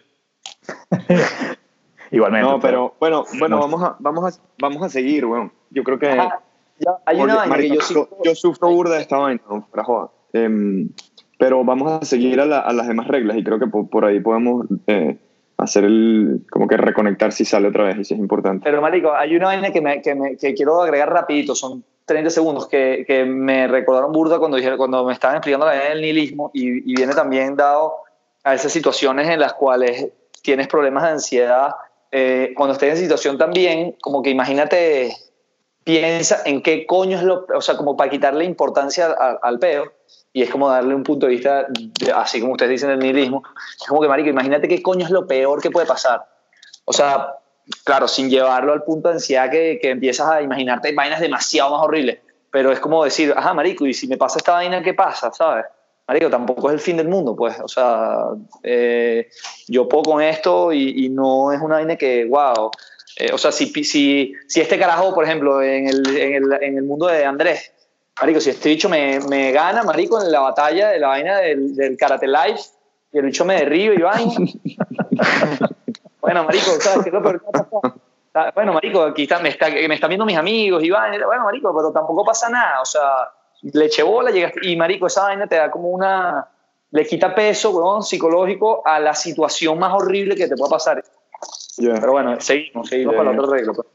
Igualmente. 2.10 2.48
No, 2.48 2.60
pero 2.60 2.94
bueno, 3.00 3.24
bueno, 3.38 3.58
vamos 3.58 3.82
a, 3.82 3.96
vamos 3.98 4.36
a, 4.36 4.40
vamos 4.58 4.82
a 4.82 4.88
seguir, 4.88 5.24
weón. 5.24 5.50
Yo 5.70 5.82
creo 5.82 5.98
que... 5.98 6.08
hay 6.08 7.20
una 7.20 7.36
vaina 7.36 7.56
que 7.56 7.68
yo, 7.68 8.08
yo, 8.22 8.34
sufro 8.34 8.70
burda 8.70 8.96
de 8.96 9.02
esta 9.02 9.16
vaina, 9.16 9.40
¿no? 9.48 9.66
para 9.70 9.84
joder. 9.84 10.10
Em, 10.34 10.90
pero 11.38 11.64
vamos 11.64 11.90
a 11.90 12.04
seguir 12.04 12.40
a, 12.40 12.60
a, 12.60 12.72
las 12.72 12.86
demás 12.86 13.08
reglas 13.08 13.36
y 13.36 13.44
creo 13.44 13.58
que 13.58 13.66
por, 13.66 13.88
por 13.88 14.04
ahí 14.04 14.20
podemos 14.20 14.66
eh, 14.86 15.18
hacer 15.56 15.84
el, 15.84 16.44
como 16.50 16.68
que 16.68 16.76
reconectar 16.76 17.32
si 17.32 17.44
sale 17.44 17.68
otra 17.68 17.84
vez 17.84 17.98
y 17.98 18.04
si 18.04 18.14
es 18.14 18.20
importante. 18.20 18.64
Pero, 18.64 18.80
marico, 18.80 19.12
hay 19.12 19.34
una 19.34 19.46
vaina 19.46 19.72
que, 19.72 19.80
me, 19.80 20.02
que, 20.02 20.14
me, 20.14 20.36
que 20.36 20.54
quiero 20.54 20.82
agregar 20.82 21.10
rapidito, 21.10 21.54
son 21.54 21.84
30 22.04 22.30
segundos, 22.30 22.68
que, 22.68 23.04
que 23.06 23.24
me 23.24 23.66
recordaron 23.68 24.12
burda 24.12 24.38
cuando, 24.38 24.56
dije, 24.56 24.76
cuando 24.76 25.04
me 25.04 25.12
estaban 25.12 25.36
explicando 25.36 25.66
la 25.66 25.72
del 25.72 26.00
nihilismo 26.00 26.50
y, 26.52 26.90
y 26.90 26.96
viene 26.96 27.14
también 27.14 27.56
dado 27.56 27.96
a 28.44 28.54
esas 28.54 28.72
situaciones 28.72 29.28
en 29.28 29.40
las 29.40 29.54
cuales 29.54 30.08
tienes 30.42 30.68
problemas 30.68 31.04
de 31.04 31.08
ansiedad. 31.10 31.74
Eh, 32.10 32.52
cuando 32.56 32.74
estés 32.74 32.90
en 32.90 32.96
situación 32.98 33.38
también, 33.38 33.96
como 34.00 34.22
que 34.22 34.30
imagínate 34.30 35.16
piensa 35.84 36.42
en 36.44 36.62
qué 36.62 36.86
coño 36.86 37.16
es 37.16 37.24
lo, 37.24 37.46
o 37.54 37.60
sea, 37.60 37.76
como 37.76 37.96
para 37.96 38.10
quitarle 38.10 38.44
importancia 38.44 39.06
al, 39.06 39.38
al 39.42 39.58
peo, 39.58 39.92
y 40.32 40.42
es 40.42 40.50
como 40.50 40.68
darle 40.68 40.94
un 40.94 41.02
punto 41.02 41.26
de 41.26 41.32
vista, 41.32 41.66
así 42.14 42.40
como 42.40 42.52
ustedes 42.52 42.70
dicen, 42.70 42.88
del 42.88 43.00
nihilismo, 43.00 43.42
es 43.80 43.86
como 43.86 44.00
que, 44.00 44.08
marico, 44.08 44.30
imagínate 44.30 44.68
qué 44.68 44.82
coño 44.82 45.04
es 45.04 45.10
lo 45.10 45.26
peor 45.26 45.60
que 45.60 45.70
puede 45.70 45.86
pasar. 45.86 46.26
O 46.84 46.92
sea, 46.92 47.34
claro, 47.84 48.08
sin 48.08 48.30
llevarlo 48.30 48.72
al 48.72 48.82
punto 48.82 49.08
de 49.08 49.14
ansiedad 49.14 49.50
que, 49.50 49.78
que 49.80 49.90
empiezas 49.90 50.28
a 50.28 50.42
imaginarte 50.42 50.92
vainas 50.92 51.20
demasiado 51.20 51.70
más 51.70 51.82
horribles, 51.82 52.18
pero 52.50 52.72
es 52.72 52.80
como 52.80 53.04
decir, 53.04 53.32
ajá, 53.36 53.54
marico, 53.54 53.86
y 53.86 53.94
si 53.94 54.06
me 54.06 54.16
pasa 54.16 54.38
esta 54.38 54.52
vaina, 54.52 54.82
¿qué 54.82 54.94
pasa? 54.94 55.32
¿Sabes? 55.32 55.66
Marico, 56.06 56.28
tampoco 56.28 56.68
es 56.68 56.74
el 56.74 56.80
fin 56.80 56.96
del 56.96 57.08
mundo, 57.08 57.34
pues, 57.36 57.58
o 57.60 57.68
sea, 57.68 58.26
eh, 58.62 59.28
yo 59.68 59.88
puedo 59.88 60.02
con 60.02 60.22
esto 60.22 60.72
y, 60.72 61.06
y, 61.06 61.08
no 61.08 61.52
es 61.52 61.60
una 61.60 61.76
vaina 61.76 61.96
que, 61.96 62.24
wow, 62.24 62.70
eh, 63.16 63.30
o 63.32 63.38
sea, 63.38 63.52
si, 63.52 63.66
si, 63.84 64.34
si 64.48 64.60
este 64.60 64.78
carajo, 64.78 65.14
por 65.14 65.24
ejemplo, 65.24 65.62
en 65.62 65.88
el, 65.88 66.16
en 66.16 66.34
el, 66.34 66.62
en 66.62 66.76
el 66.78 66.82
mundo 66.82 67.06
de 67.06 67.24
Andrés, 67.24 67.72
Marico, 68.20 68.40
si 68.40 68.50
este 68.50 68.68
bicho 68.68 68.88
me, 68.88 69.20
me, 69.20 69.52
gana, 69.52 69.82
marico, 69.82 70.22
en 70.22 70.30
la 70.30 70.40
batalla 70.40 70.90
de 70.90 70.98
la 70.98 71.08
vaina 71.08 71.38
del, 71.38 71.74
del 71.74 71.96
Karate 71.96 72.28
Life, 72.28 72.62
y 73.12 73.18
el 73.18 73.26
bicho 73.26 73.44
me 73.44 73.54
derriba 73.56 73.94
y 73.94 74.02
vaina. 74.02 74.34
bueno, 76.22 76.44
marico, 76.44 76.70
¿sabes 76.80 77.04
qué 77.04 77.10
Bueno, 78.54 78.72
marico, 78.72 79.02
aquí 79.02 79.24
está, 79.24 79.40
me, 79.40 79.50
está, 79.50 79.68
me 79.68 79.94
están 79.94 80.08
viendo 80.08 80.24
mis 80.24 80.38
amigos 80.38 80.82
y 80.82 80.88
vaina. 80.88 81.26
Bueno, 81.26 81.44
marico, 81.44 81.74
pero 81.76 81.92
tampoco 81.92 82.24
pasa 82.24 82.48
nada. 82.48 82.80
O 82.80 82.86
sea, 82.86 83.30
le 83.60 83.84
eché 83.84 84.02
bola, 84.02 84.30
llegaste, 84.30 84.60
y 84.62 84.74
marico, 84.76 85.06
esa 85.06 85.24
vaina 85.24 85.46
te 85.46 85.56
da 85.56 85.70
como 85.70 85.90
una... 85.90 86.48
Le 86.92 87.06
quita 87.06 87.34
peso, 87.34 87.70
weón, 87.70 88.02
psicológico 88.02 88.82
a 88.86 89.00
la 89.00 89.14
situación 89.14 89.78
más 89.78 89.92
horrible 89.94 90.34
que 90.34 90.46
te 90.46 90.56
pueda 90.56 90.70
pasar. 90.70 91.02
Yeah. 91.78 91.94
Pero 92.00 92.12
bueno, 92.12 92.38
seguimos, 92.40 92.88
seguimos 92.88 93.14
yeah. 93.14 93.24
la 93.24 93.30
otra 93.30 93.56
regla. 93.56 93.72
Pues. 93.72 93.88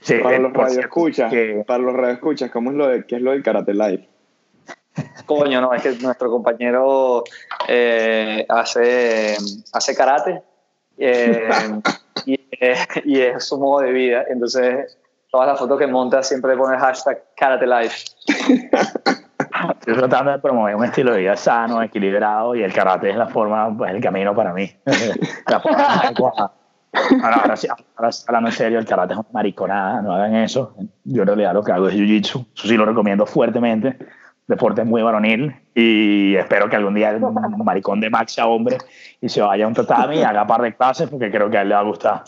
Sí, 0.00 0.14
para, 0.18 0.38
los 0.38 0.52
radioescuchas, 0.52 1.30
que... 1.30 1.64
para 1.66 1.82
los 1.82 1.94
radioescuchas, 1.94 2.50
¿cómo 2.50 2.70
es 2.70 2.76
lo 2.76 2.88
de, 2.88 3.06
qué 3.06 3.16
es 3.16 3.22
lo 3.22 3.32
del 3.32 3.42
Karate 3.42 3.72
Live? 3.72 4.08
Coño, 5.26 5.60
no, 5.60 5.72
es 5.72 5.82
que 5.82 5.92
nuestro 6.02 6.30
compañero 6.30 7.24
eh, 7.66 8.44
hace, 8.48 9.36
hace 9.72 9.96
karate 9.96 10.42
eh, 10.98 11.48
y, 12.26 12.34
eh, 12.34 12.76
y, 13.04 13.20
es 13.20 13.44
su 13.44 13.58
modo 13.58 13.80
de 13.80 13.92
vida. 13.92 14.24
Entonces, 14.28 14.98
todas 15.30 15.48
las 15.48 15.58
fotos 15.58 15.78
que 15.78 15.86
monta 15.86 16.22
siempre 16.22 16.56
pone 16.56 16.78
hashtag 16.78 17.22
Karate 17.36 17.66
Life. 17.66 18.04
Estoy 19.80 19.94
tratando 19.94 20.32
de 20.32 20.38
promover 20.38 20.74
un 20.74 20.84
estilo 20.84 21.12
de 21.12 21.20
vida 21.20 21.36
sano, 21.36 21.82
equilibrado 21.82 22.54
y 22.54 22.62
el 22.62 22.72
karate 22.72 23.10
es 23.10 23.16
la 23.16 23.26
forma, 23.26 23.76
pues 23.76 23.92
el 23.92 24.00
camino 24.00 24.34
para 24.34 24.52
mí. 24.52 24.70
la 25.46 25.60
forma 25.60 25.94
adecuada. 25.94 26.52
Ahora, 27.22 27.36
ahora, 27.36 27.56
sí, 27.56 27.66
ahora, 27.96 28.10
hablando 28.26 28.50
en 28.50 28.54
serio, 28.54 28.78
el 28.78 28.86
karate 28.86 29.14
es 29.14 29.18
una 29.18 29.28
mariconada, 29.32 30.02
no 30.02 30.14
hagan 30.14 30.34
eso. 30.36 30.74
Yo 31.04 31.22
en 31.22 31.26
realidad 31.26 31.54
lo 31.54 31.62
que 31.62 31.72
hago 31.72 31.88
es 31.88 31.94
jiu-jitsu, 31.94 32.46
eso 32.54 32.68
sí 32.68 32.76
lo 32.76 32.84
recomiendo 32.84 33.26
fuertemente. 33.26 33.98
Deporte 34.46 34.84
muy 34.84 35.02
varonil 35.02 35.56
y 35.74 36.36
espero 36.36 36.68
que 36.68 36.76
algún 36.76 36.94
día 36.94 37.10
el 37.10 37.20
maricón 37.64 38.00
de 38.00 38.10
Max 38.10 38.32
sea 38.32 38.46
hombre 38.46 38.78
y 39.20 39.28
se 39.28 39.40
vaya 39.40 39.64
a 39.64 39.68
un 39.68 39.74
tatami 39.74 40.18
y 40.18 40.22
haga 40.22 40.46
par 40.46 40.60
de 40.60 40.74
clases 40.74 41.08
porque 41.08 41.30
creo 41.30 41.48
que 41.48 41.58
a 41.58 41.62
él 41.62 41.70
le 41.70 41.74
va 41.74 41.80
a 41.80 41.84
gustar. 41.84 42.24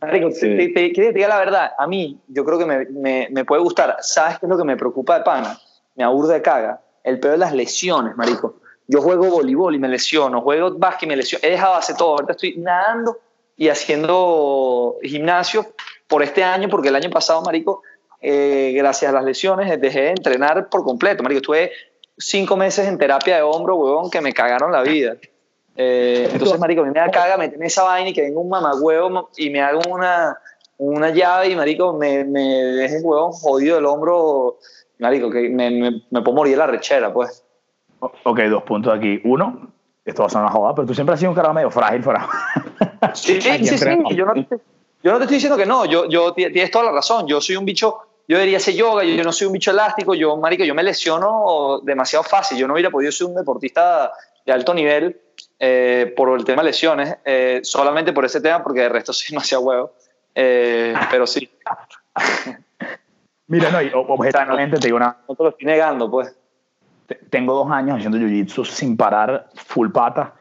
Marico, 0.00 0.30
sí. 0.30 0.56
te, 0.56 0.68
te, 0.68 0.90
te, 0.90 1.12
diga 1.12 1.28
la 1.28 1.38
verdad, 1.38 1.72
a 1.78 1.86
mí 1.86 2.18
yo 2.28 2.44
creo 2.44 2.58
que 2.58 2.64
me, 2.64 2.86
me, 2.86 3.28
me, 3.30 3.44
puede 3.44 3.60
gustar. 3.60 3.96
¿Sabes 4.00 4.38
qué 4.38 4.46
es 4.46 4.50
lo 4.50 4.56
que 4.56 4.64
me 4.64 4.76
preocupa 4.76 5.18
de 5.18 5.24
pana? 5.24 5.58
Me 5.94 6.04
aburre 6.04 6.34
de 6.34 6.42
caga. 6.42 6.80
El 7.04 7.20
peor 7.20 7.32
de 7.32 7.38
las 7.38 7.52
lesiones, 7.52 8.16
marico. 8.16 8.56
Yo 8.86 9.02
juego 9.02 9.30
voleibol 9.30 9.74
y 9.74 9.78
me 9.78 9.88
lesiono, 9.88 10.40
juego 10.40 10.74
básquet 10.76 11.04
y 11.04 11.06
me 11.06 11.16
lesiono. 11.16 11.46
He 11.46 11.50
dejado 11.50 11.74
hace 11.74 11.94
todo, 11.94 12.12
ahorita 12.12 12.32
estoy 12.32 12.56
nadando 12.56 13.18
y 13.56 13.68
haciendo 13.68 14.96
gimnasio 15.02 15.66
por 16.08 16.22
este 16.22 16.42
año, 16.42 16.68
porque 16.68 16.88
el 16.88 16.96
año 16.96 17.10
pasado, 17.10 17.42
Marico, 17.42 17.82
eh, 18.20 18.72
gracias 18.74 19.10
a 19.10 19.14
las 19.14 19.24
lesiones, 19.24 19.80
dejé 19.80 20.00
de 20.02 20.10
entrenar 20.10 20.68
por 20.68 20.84
completo. 20.84 21.22
Marico, 21.22 21.38
estuve 21.38 21.72
cinco 22.18 22.56
meses 22.56 22.86
en 22.86 22.98
terapia 22.98 23.36
de 23.36 23.42
hombro, 23.42 23.76
huevón, 23.76 24.10
que 24.10 24.20
me 24.20 24.32
cagaron 24.32 24.72
la 24.72 24.82
vida. 24.82 25.16
Eh, 25.76 26.28
entonces, 26.32 26.58
Marico, 26.58 26.82
a 26.82 26.84
mí 26.84 26.90
me 26.92 27.00
da 27.00 27.10
caga 27.10 27.36
meterme 27.36 27.66
esa 27.66 27.84
vaina 27.84 28.10
y 28.10 28.12
que 28.12 28.22
venga 28.22 28.40
un 28.40 28.48
mamagüevo 28.48 29.30
y 29.36 29.50
me 29.50 29.62
haga 29.62 29.80
una, 29.88 30.38
una 30.78 31.10
llave 31.10 31.48
y, 31.48 31.56
Marico, 31.56 31.92
me, 31.94 32.24
me 32.24 32.42
deje 32.42 32.98
el 32.98 33.04
huevón 33.04 33.32
jodido 33.32 33.78
el 33.78 33.86
hombro. 33.86 34.58
Marico, 34.98 35.30
que 35.30 35.48
me, 35.48 35.70
me, 35.70 35.90
me 36.10 36.22
puedo 36.22 36.36
morir 36.36 36.52
de 36.52 36.58
la 36.58 36.66
rechera, 36.66 37.12
pues. 37.12 37.44
Ok, 38.00 38.40
dos 38.50 38.62
puntos 38.64 38.94
aquí. 38.94 39.20
Uno, 39.24 39.72
esto 40.04 40.22
va 40.22 40.26
a 40.26 40.30
ser 40.30 40.40
una 40.40 40.50
joda, 40.50 40.74
pero 40.74 40.86
tú 40.86 40.94
siempre 40.94 41.14
has 41.14 41.20
sido 41.20 41.30
un 41.30 41.36
cara 41.36 41.52
medio 41.52 41.70
frágil. 41.70 42.02
Sí, 43.14 43.40
sí, 43.40 43.64
sí, 43.64 43.78
sí. 43.78 43.86
Yo, 44.14 44.26
no 44.26 44.34
te, 44.34 44.46
yo 45.02 45.12
no 45.12 45.16
te 45.16 45.24
estoy 45.24 45.36
diciendo 45.36 45.56
que 45.56 45.64
no, 45.64 45.86
yo, 45.86 46.06
yo 46.06 46.34
tienes 46.34 46.70
toda 46.70 46.84
la 46.84 46.92
razón. 46.92 47.26
Yo 47.26 47.40
soy 47.40 47.56
un 47.56 47.64
bicho, 47.64 47.98
yo 48.30 48.36
debería 48.36 48.58
hacer 48.58 48.74
yoga, 48.74 49.02
yo, 49.02 49.16
yo 49.16 49.24
no 49.24 49.32
soy 49.32 49.48
un 49.48 49.54
bicho 49.54 49.72
elástico, 49.72 50.14
yo, 50.14 50.36
marico, 50.36 50.62
yo 50.62 50.72
me 50.72 50.84
lesiono 50.84 51.80
demasiado 51.82 52.22
fácil. 52.22 52.56
Yo 52.56 52.68
no 52.68 52.74
hubiera 52.74 52.88
podido 52.88 53.10
ser 53.10 53.26
un 53.26 53.34
deportista 53.34 54.12
de 54.46 54.52
alto 54.52 54.72
nivel 54.72 55.20
eh, 55.58 56.14
por 56.16 56.38
el 56.38 56.44
tema 56.44 56.62
de 56.62 56.68
lesiones, 56.68 57.16
eh, 57.24 57.58
solamente 57.64 58.12
por 58.12 58.24
ese 58.24 58.40
tema, 58.40 58.62
porque 58.62 58.82
de 58.82 58.88
resto 58.88 59.12
soy 59.12 59.26
demasiado 59.30 59.64
huevo. 59.64 59.92
Eh, 60.32 60.94
pero 61.10 61.26
sí. 61.26 61.50
Mira, 63.48 63.68
no, 63.68 64.00
objetivamente 64.02 64.78
te 64.78 64.86
digo 64.86 64.96
una. 64.96 65.16
No 65.28 65.34
te 65.34 65.42
lo 65.42 65.48
estoy 65.48 65.66
negando, 65.66 66.08
pues. 66.08 66.32
Tengo 67.30 67.54
dos 67.54 67.72
años 67.72 67.96
haciendo 67.96 68.16
jiu-jitsu 68.16 68.64
sin 68.64 68.96
parar, 68.96 69.48
full 69.56 69.90
pata, 69.90 70.34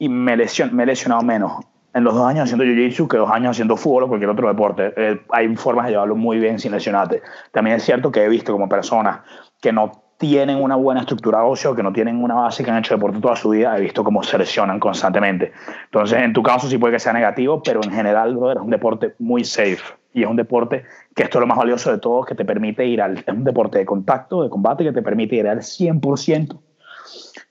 y 0.00 0.08
me, 0.08 0.36
lesion, 0.36 0.74
me 0.74 0.82
he 0.82 0.86
lesionado 0.86 1.22
menos 1.22 1.64
en 1.96 2.04
los 2.04 2.14
dos 2.14 2.26
años 2.26 2.44
haciendo 2.44 2.64
jiu-jitsu 2.64 3.08
que 3.08 3.16
dos 3.16 3.30
años 3.30 3.52
haciendo 3.52 3.74
fútbol 3.74 4.02
o 4.02 4.08
cualquier 4.08 4.28
otro 4.28 4.48
deporte. 4.48 4.92
Eh, 4.96 5.18
hay 5.30 5.56
formas 5.56 5.86
de 5.86 5.92
llevarlo 5.92 6.14
muy 6.14 6.38
bien 6.38 6.58
sin 6.58 6.72
lesionarte. 6.72 7.22
También 7.52 7.76
es 7.76 7.84
cierto 7.84 8.12
que 8.12 8.22
he 8.22 8.28
visto 8.28 8.52
como 8.52 8.68
personas 8.68 9.20
que 9.62 9.72
no 9.72 9.92
tienen 10.18 10.62
una 10.62 10.76
buena 10.76 11.00
estructura 11.00 11.42
ósea, 11.44 11.74
que 11.74 11.82
no 11.82 11.94
tienen 11.94 12.22
una 12.22 12.34
base, 12.34 12.62
que 12.62 12.70
han 12.70 12.78
hecho 12.78 12.94
deporte 12.94 13.18
toda 13.18 13.34
su 13.34 13.48
vida, 13.48 13.76
he 13.78 13.80
visto 13.80 14.04
cómo 14.04 14.22
se 14.22 14.36
lesionan 14.36 14.78
constantemente. 14.78 15.52
Entonces, 15.84 16.20
en 16.20 16.34
tu 16.34 16.42
caso 16.42 16.68
sí 16.68 16.76
puede 16.76 16.94
que 16.94 17.00
sea 17.00 17.14
negativo, 17.14 17.62
pero 17.62 17.80
en 17.82 17.90
general, 17.90 18.36
brother, 18.36 18.58
es 18.58 18.62
un 18.62 18.70
deporte 18.70 19.14
muy 19.18 19.44
safe. 19.44 19.82
Y 20.12 20.22
es 20.22 20.28
un 20.28 20.36
deporte 20.36 20.84
que 21.14 21.22
esto 21.22 21.38
es 21.38 21.40
lo 21.40 21.46
más 21.46 21.56
valioso 21.56 21.90
de 21.90 21.98
todo, 21.98 22.24
que 22.24 22.34
te 22.34 22.44
permite 22.44 22.86
ir 22.86 23.00
al... 23.00 23.18
Es 23.18 23.28
un 23.28 23.44
deporte 23.44 23.78
de 23.78 23.86
contacto, 23.86 24.42
de 24.42 24.50
combate, 24.50 24.84
que 24.84 24.92
te 24.92 25.02
permite 25.02 25.36
ir 25.36 25.48
al 25.48 25.60
100% 25.60 26.58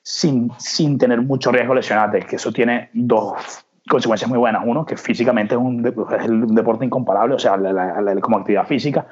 sin, 0.03 0.51
sin 0.59 0.99
tener 0.99 1.21
mucho 1.21 1.51
riesgo 1.51 1.73
de 1.73 1.81
lesionarte, 1.81 2.19
que 2.21 2.35
eso 2.35 2.51
tiene 2.51 2.89
dos 2.93 3.64
consecuencias 3.89 4.29
muy 4.29 4.37
buenas. 4.37 4.63
Uno, 4.65 4.85
que 4.85 4.97
físicamente 4.97 5.55
es 5.55 5.61
un, 5.61 5.85
es 5.85 6.29
un 6.29 6.55
deporte 6.55 6.85
incomparable, 6.85 7.35
o 7.35 7.39
sea, 7.39 7.57
la, 7.57 8.21
como 8.21 8.37
actividad 8.37 8.65
física. 8.65 9.07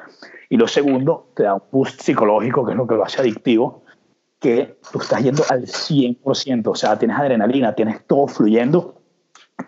Y 0.49 0.57
lo 0.57 0.67
segundo, 0.67 1.31
te 1.35 1.43
da 1.43 1.55
un 1.55 1.63
boost 1.71 2.01
psicológico, 2.01 2.65
que 2.65 2.71
es 2.71 2.77
lo 2.77 2.87
que 2.87 2.95
lo 2.95 3.03
hace 3.03 3.21
adictivo, 3.21 3.83
que 4.39 4.77
tú 4.91 4.99
estás 4.99 5.23
yendo 5.23 5.43
al 5.49 5.63
100%, 5.63 6.67
o 6.67 6.75
sea, 6.75 6.99
tienes 6.99 7.17
adrenalina, 7.17 7.73
tienes 7.73 8.05
todo 8.05 8.27
fluyendo 8.27 9.01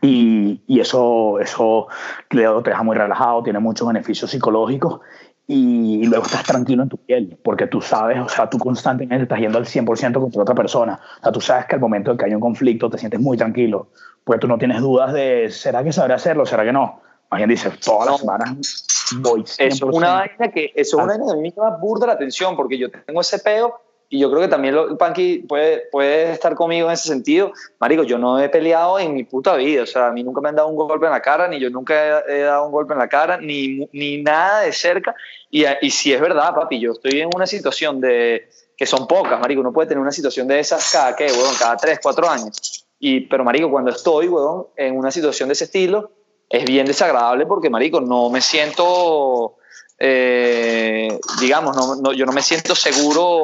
y, 0.01 0.61
y 0.67 0.79
eso, 0.79 1.39
eso 1.39 1.87
te 2.29 2.37
deja 2.37 2.83
muy 2.83 2.97
relajado, 2.97 3.43
tiene 3.43 3.59
muchos 3.59 3.87
beneficios 3.87 4.29
psicológicos 4.29 4.99
y, 5.47 6.05
luego 6.05 6.25
estás 6.25 6.43
tranquilo 6.43 6.83
en 6.83 6.89
tu 6.89 6.97
piel, 6.97 7.37
porque 7.43 7.67
tú 7.67 7.79
sabes, 7.79 8.19
o 8.19 8.29
sea, 8.29 8.49
tú 8.49 8.57
constantemente 8.57 9.23
estás 9.23 9.39
yendo 9.39 9.57
al 9.57 9.65
100% 9.65 10.19
contra 10.19 10.41
otra 10.41 10.55
persona. 10.55 10.99
O 11.19 11.23
sea, 11.23 11.31
tú 11.31 11.41
sabes 11.41 11.65
que 11.67 11.75
al 11.75 11.81
momento 11.81 12.11
de 12.11 12.17
que 12.17 12.25
hay 12.25 12.33
un 12.33 12.41
conflicto 12.41 12.89
te 12.89 12.97
sientes 12.97 13.19
muy 13.19 13.37
tranquilo, 13.37 13.89
pues 14.23 14.39
tú 14.39 14.47
no 14.47 14.57
tienes 14.57 14.81
dudas 14.81 15.13
de, 15.13 15.49
¿será 15.51 15.83
que 15.83 15.93
sabré 15.93 16.15
hacerlo? 16.15 16.45
¿Será 16.45 16.63
que 16.63 16.73
no? 16.73 16.99
Alguien 17.29 17.49
dice, 17.49 17.69
todas 17.83 18.09
las 18.09 18.19
semanas 18.21 18.85
voy 19.19 19.41
100%. 19.41 19.55
Es 19.59 19.81
una 19.81 20.13
vaina 20.13 20.51
que, 20.51 20.71
eso 20.75 20.97
es 20.97 21.03
una 21.03 21.17
vaina 21.17 21.25
que 21.25 21.31
a 21.31 21.35
mí 21.35 21.41
me 21.41 21.51
llama 21.51 21.77
burda 21.77 22.07
la 22.07 22.13
atención, 22.13 22.55
porque 22.55 22.77
yo 22.77 22.89
tengo 22.89 23.21
ese 23.21 23.39
peo 23.39 23.79
y 24.09 24.19
yo 24.19 24.29
creo 24.29 24.41
que 24.41 24.47
también 24.47 24.75
lo, 24.75 24.97
Panky 24.97 25.39
puede, 25.39 25.87
puede 25.91 26.31
estar 26.31 26.53
conmigo 26.55 26.87
en 26.87 26.93
ese 26.93 27.07
sentido. 27.07 27.51
Marico, 27.79 28.03
yo 28.03 28.17
no 28.17 28.39
he 28.39 28.49
peleado 28.49 28.99
en 28.99 29.13
mi 29.13 29.23
puta 29.23 29.55
vida. 29.55 29.83
O 29.83 29.85
sea, 29.85 30.07
a 30.07 30.11
mí 30.11 30.23
nunca 30.23 30.41
me 30.41 30.49
han 30.49 30.55
dado 30.55 30.67
un 30.67 30.75
golpe 30.75 31.05
en 31.05 31.11
la 31.11 31.21
cara, 31.21 31.47
ni 31.47 31.59
yo 31.59 31.69
nunca 31.69 32.19
he, 32.19 32.37
he 32.37 32.41
dado 32.41 32.65
un 32.65 32.71
golpe 32.71 32.93
en 32.93 32.99
la 32.99 33.09
cara, 33.09 33.37
ni, 33.37 33.89
ni 33.91 34.21
nada 34.21 34.61
de 34.61 34.71
cerca. 34.71 35.15
Y, 35.49 35.65
y 35.81 35.89
si 35.89 36.13
es 36.13 36.21
verdad, 36.21 36.53
papi, 36.53 36.79
yo 36.79 36.91
estoy 36.91 37.21
en 37.21 37.29
una 37.35 37.47
situación 37.47 37.99
de 37.99 38.47
que 38.77 38.85
son 38.85 39.07
pocas, 39.07 39.39
marico. 39.39 39.61
Uno 39.61 39.73
puede 39.73 39.87
tener 39.87 40.01
una 40.01 40.11
situación 40.11 40.47
de 40.47 40.59
esas 40.59 40.91
cada, 40.91 41.15
¿qué, 41.15 41.25
huevón? 41.25 41.55
Cada 41.59 41.75
tres, 41.77 41.99
cuatro 42.01 42.29
años. 42.29 42.85
Y, 42.99 43.21
pero, 43.21 43.43
marico, 43.43 43.71
cuando 43.71 43.91
estoy, 43.91 44.27
huevón, 44.27 44.67
en 44.75 44.97
una 44.97 45.11
situación 45.11 45.49
de 45.49 45.53
ese 45.53 45.65
estilo, 45.65 46.11
es 46.49 46.63
bien 46.65 46.85
desagradable 46.85 47.45
porque, 47.45 47.69
marico, 47.69 48.01
no 48.01 48.29
me 48.29 48.41
siento 48.41 49.57
eh, 49.97 51.17
digamos, 51.39 51.75
no, 51.75 51.95
no, 51.95 52.13
yo 52.13 52.25
no 52.25 52.33
me 52.33 52.41
siento 52.41 52.75
seguro 52.75 53.41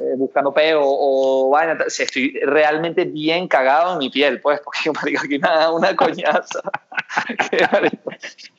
eh, 0.00 0.14
buscando 0.16 0.52
peo 0.52 0.82
o 0.82 1.50
vaina, 1.50 1.78
si 1.88 2.02
estoy 2.02 2.38
realmente 2.42 3.04
bien 3.04 3.48
cagado 3.48 3.94
en 3.94 3.98
mi 3.98 4.10
piel, 4.10 4.40
pues, 4.40 4.60
porque 4.60 4.90
marico, 4.94 5.22
aquí 5.24 5.38
nada, 5.38 5.72
una 5.72 5.94
coñaza 5.96 6.60
que, 7.50 7.66
marico, 7.72 8.10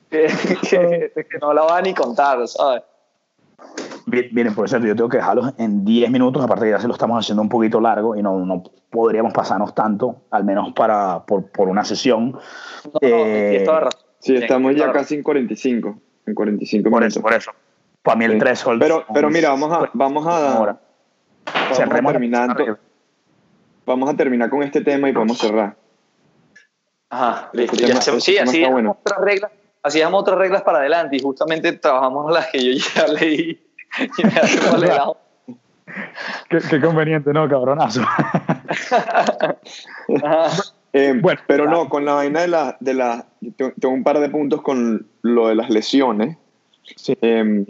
que, 0.09 0.27
que, 0.69 1.25
que, 1.25 1.37
no 1.39 1.53
la 1.53 1.63
va 1.63 1.77
a 1.77 1.81
ni 1.81 1.93
contar, 1.93 2.47
¿sabes? 2.47 2.83
Miren, 4.05 4.55
por 4.55 4.65
eso 4.65 4.77
yo 4.77 4.95
tengo 4.95 5.09
que 5.09 5.17
dejarlos 5.17 5.53
en 5.57 5.83
10 5.83 6.09
minutos, 6.09 6.41
aparte 6.41 6.65
que 6.65 6.71
ya 6.71 6.79
se 6.79 6.87
lo 6.87 6.93
estamos 6.93 7.19
haciendo 7.19 7.41
un 7.41 7.49
poquito 7.49 7.81
largo 7.81 8.15
y 8.15 8.23
no, 8.23 8.45
no 8.45 8.63
podríamos 8.89 9.33
pasarnos 9.33 9.75
tanto, 9.75 10.23
al 10.31 10.45
menos 10.45 10.71
para, 10.73 11.25
por, 11.25 11.51
por 11.51 11.67
una 11.67 11.83
sesión. 11.83 12.31
No, 12.31 12.99
eh, 13.01 13.65
sí, 14.19 14.35
estamos 14.35 14.75
ya 14.75 14.91
casi 14.93 15.15
en 15.15 15.23
45 15.23 15.99
en 16.28 16.36
45 16.36 16.89
por 16.89 16.99
minutos. 16.99 17.13
Eso, 17.15 17.21
por 17.21 17.34
eso. 17.34 17.51
Para 18.03 18.17
mí 18.17 18.25
el 18.25 18.34
Sí. 18.34 18.39
3 18.39 18.65
Pero, 18.80 19.05
pero 19.13 19.30
mira, 19.30 19.49
vamos 19.49 19.71
a, 19.73 19.89
vamos 19.93 20.25
a, 20.28 20.78
vamos 21.45 21.80
a 21.80 21.86
terminar, 22.13 22.55
vamos 23.86 24.09
a 24.09 24.13
terminar 24.15 24.49
con 24.49 24.63
este 24.63 24.82
tema 24.82 25.09
y 25.09 25.13
podemos 25.13 25.38
cerrar. 25.38 25.75
Ajá, 27.09 27.49
listo. 27.53 27.73
Este 27.75 27.88
tema- 27.88 27.99
hacemos- 27.99 28.17
este 28.19 28.32
sí, 28.32 28.38
así 28.38 28.57
dejamos 28.59 28.73
bueno. 28.73 28.97
otras 29.01 29.21
reglas, 29.21 29.51
así 29.84 29.97
dejamos 29.99 30.21
otras 30.21 30.38
reglas 30.39 30.61
para 30.63 30.80
adelante 30.80 31.15
y 31.15 31.19
justamente 31.21 31.71
trabajamos 31.73 32.32
las 32.32 32.47
que 32.47 32.75
yo 32.75 32.86
ya 32.95 33.07
leí 33.07 33.65
y 34.17 34.23
me. 34.23 34.32
Qué, 36.49 36.57
qué 36.69 36.82
conveniente, 36.82 37.32
¿no, 37.34 37.47
cabronazo? 37.49 38.01
Ajá. 40.23 40.49
Eh, 40.93 41.13
Bueno, 41.21 41.41
pero 41.47 41.65
ah. 41.65 41.71
no, 41.71 41.89
con 41.89 42.05
la 42.05 42.13
vaina 42.13 42.41
de 42.41 42.47
la, 42.47 42.77
de 42.79 42.93
la, 42.93 43.27
tengo 43.57 43.93
un 43.93 44.03
par 44.03 44.19
de 44.19 44.29
puntos 44.29 44.61
con 44.61 45.07
lo 45.21 45.47
de 45.49 45.55
las 45.55 45.69
lesiones 45.69 46.38
Sí. 46.95 47.17
eh, 47.21 47.65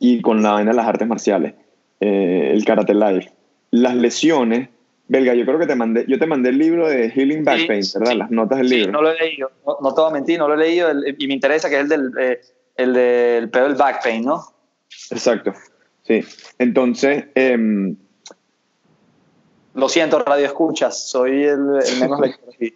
y 0.00 0.20
con 0.22 0.42
la 0.42 0.52
vaina 0.52 0.70
de 0.72 0.76
las 0.76 0.86
artes 0.86 1.06
marciales, 1.06 1.54
eh, 2.00 2.50
el 2.52 2.64
karate 2.64 2.94
life. 2.94 3.30
Las 3.70 3.94
lesiones, 3.94 4.68
Belga, 5.06 5.34
yo 5.34 5.46
creo 5.46 5.58
que 5.58 5.66
te 5.66 5.74
mandé, 5.76 6.04
yo 6.08 6.18
te 6.18 6.26
mandé 6.26 6.50
el 6.50 6.58
libro 6.58 6.88
de 6.88 7.10
Healing 7.10 7.44
Back 7.44 7.60
Sí, 7.60 7.66
Pain, 7.66 7.82
¿verdad? 7.94 8.12
sí. 8.12 8.18
Las 8.18 8.30
notas 8.30 8.58
del 8.58 8.68
Sí, 8.68 8.74
libro. 8.76 8.92
no 8.92 9.02
lo 9.02 9.10
he 9.12 9.18
leído, 9.18 9.50
no, 9.66 9.76
no 9.80 9.94
te 9.94 10.00
voy 10.00 10.10
a 10.10 10.12
mentir, 10.12 10.38
no 10.38 10.48
lo 10.48 10.54
he 10.54 10.58
leído 10.58 10.90
el- 10.90 11.14
y 11.18 11.26
me 11.28 11.34
interesa 11.34 11.68
que 11.70 11.76
es 11.76 11.82
el 11.82 11.88
del, 11.88 12.12
eh, 12.20 12.40
el 12.76 12.92
del 12.92 13.50
pedo 13.50 13.64
del 13.64 13.74
back 13.76 14.02
pain, 14.02 14.24
¿no? 14.24 14.42
Exacto, 15.10 15.54
sí. 16.02 16.20
Entonces, 16.58 17.24
em, 17.34 17.96
Lo 19.78 19.88
siento, 19.88 20.18
radio 20.18 20.44
escuchas, 20.44 21.08
soy 21.08 21.44
el, 21.44 21.60
el 21.86 22.00
menos 22.00 22.18
lector 22.20 22.52
aquí. 22.52 22.74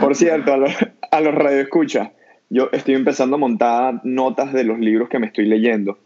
Por 0.00 0.14
cierto, 0.14 0.54
a 0.54 0.56
los, 0.56 0.72
a 1.10 1.20
los 1.20 1.34
radioescuchas, 1.34 2.08
yo 2.48 2.70
estoy 2.72 2.94
empezando 2.94 3.36
a 3.36 3.38
montar 3.38 4.00
notas 4.02 4.54
de 4.54 4.64
los 4.64 4.78
libros 4.78 5.10
que 5.10 5.18
me 5.18 5.26
estoy 5.26 5.44
leyendo. 5.44 5.98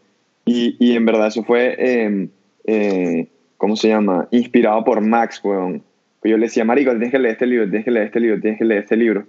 Y, 0.43 0.75
y 0.77 0.97
en 0.97 1.05
verdad 1.05 1.27
eso 1.27 1.45
fue, 1.45 1.77
eh, 1.79 2.27
eh, 2.65 3.27
¿cómo 3.55 3.77
se 3.77 3.87
llama? 3.87 4.27
Inspirado 4.31 4.83
por 4.83 4.99
Max, 4.99 5.39
weón. 5.41 5.81
Yo 6.21 6.35
le 6.35 6.47
decía, 6.47 6.65
Marico, 6.65 6.91
tienes 6.91 7.11
que 7.11 7.19
leer 7.19 7.31
este 7.31 7.47
libro, 7.47 7.65
tienes 7.69 7.85
que 7.85 7.91
leer 7.91 8.07
este 8.07 8.19
libro, 8.19 8.41
tienes 8.41 8.59
que 8.59 8.65
leer 8.65 8.83
este 8.83 8.97
libro. 8.97 9.25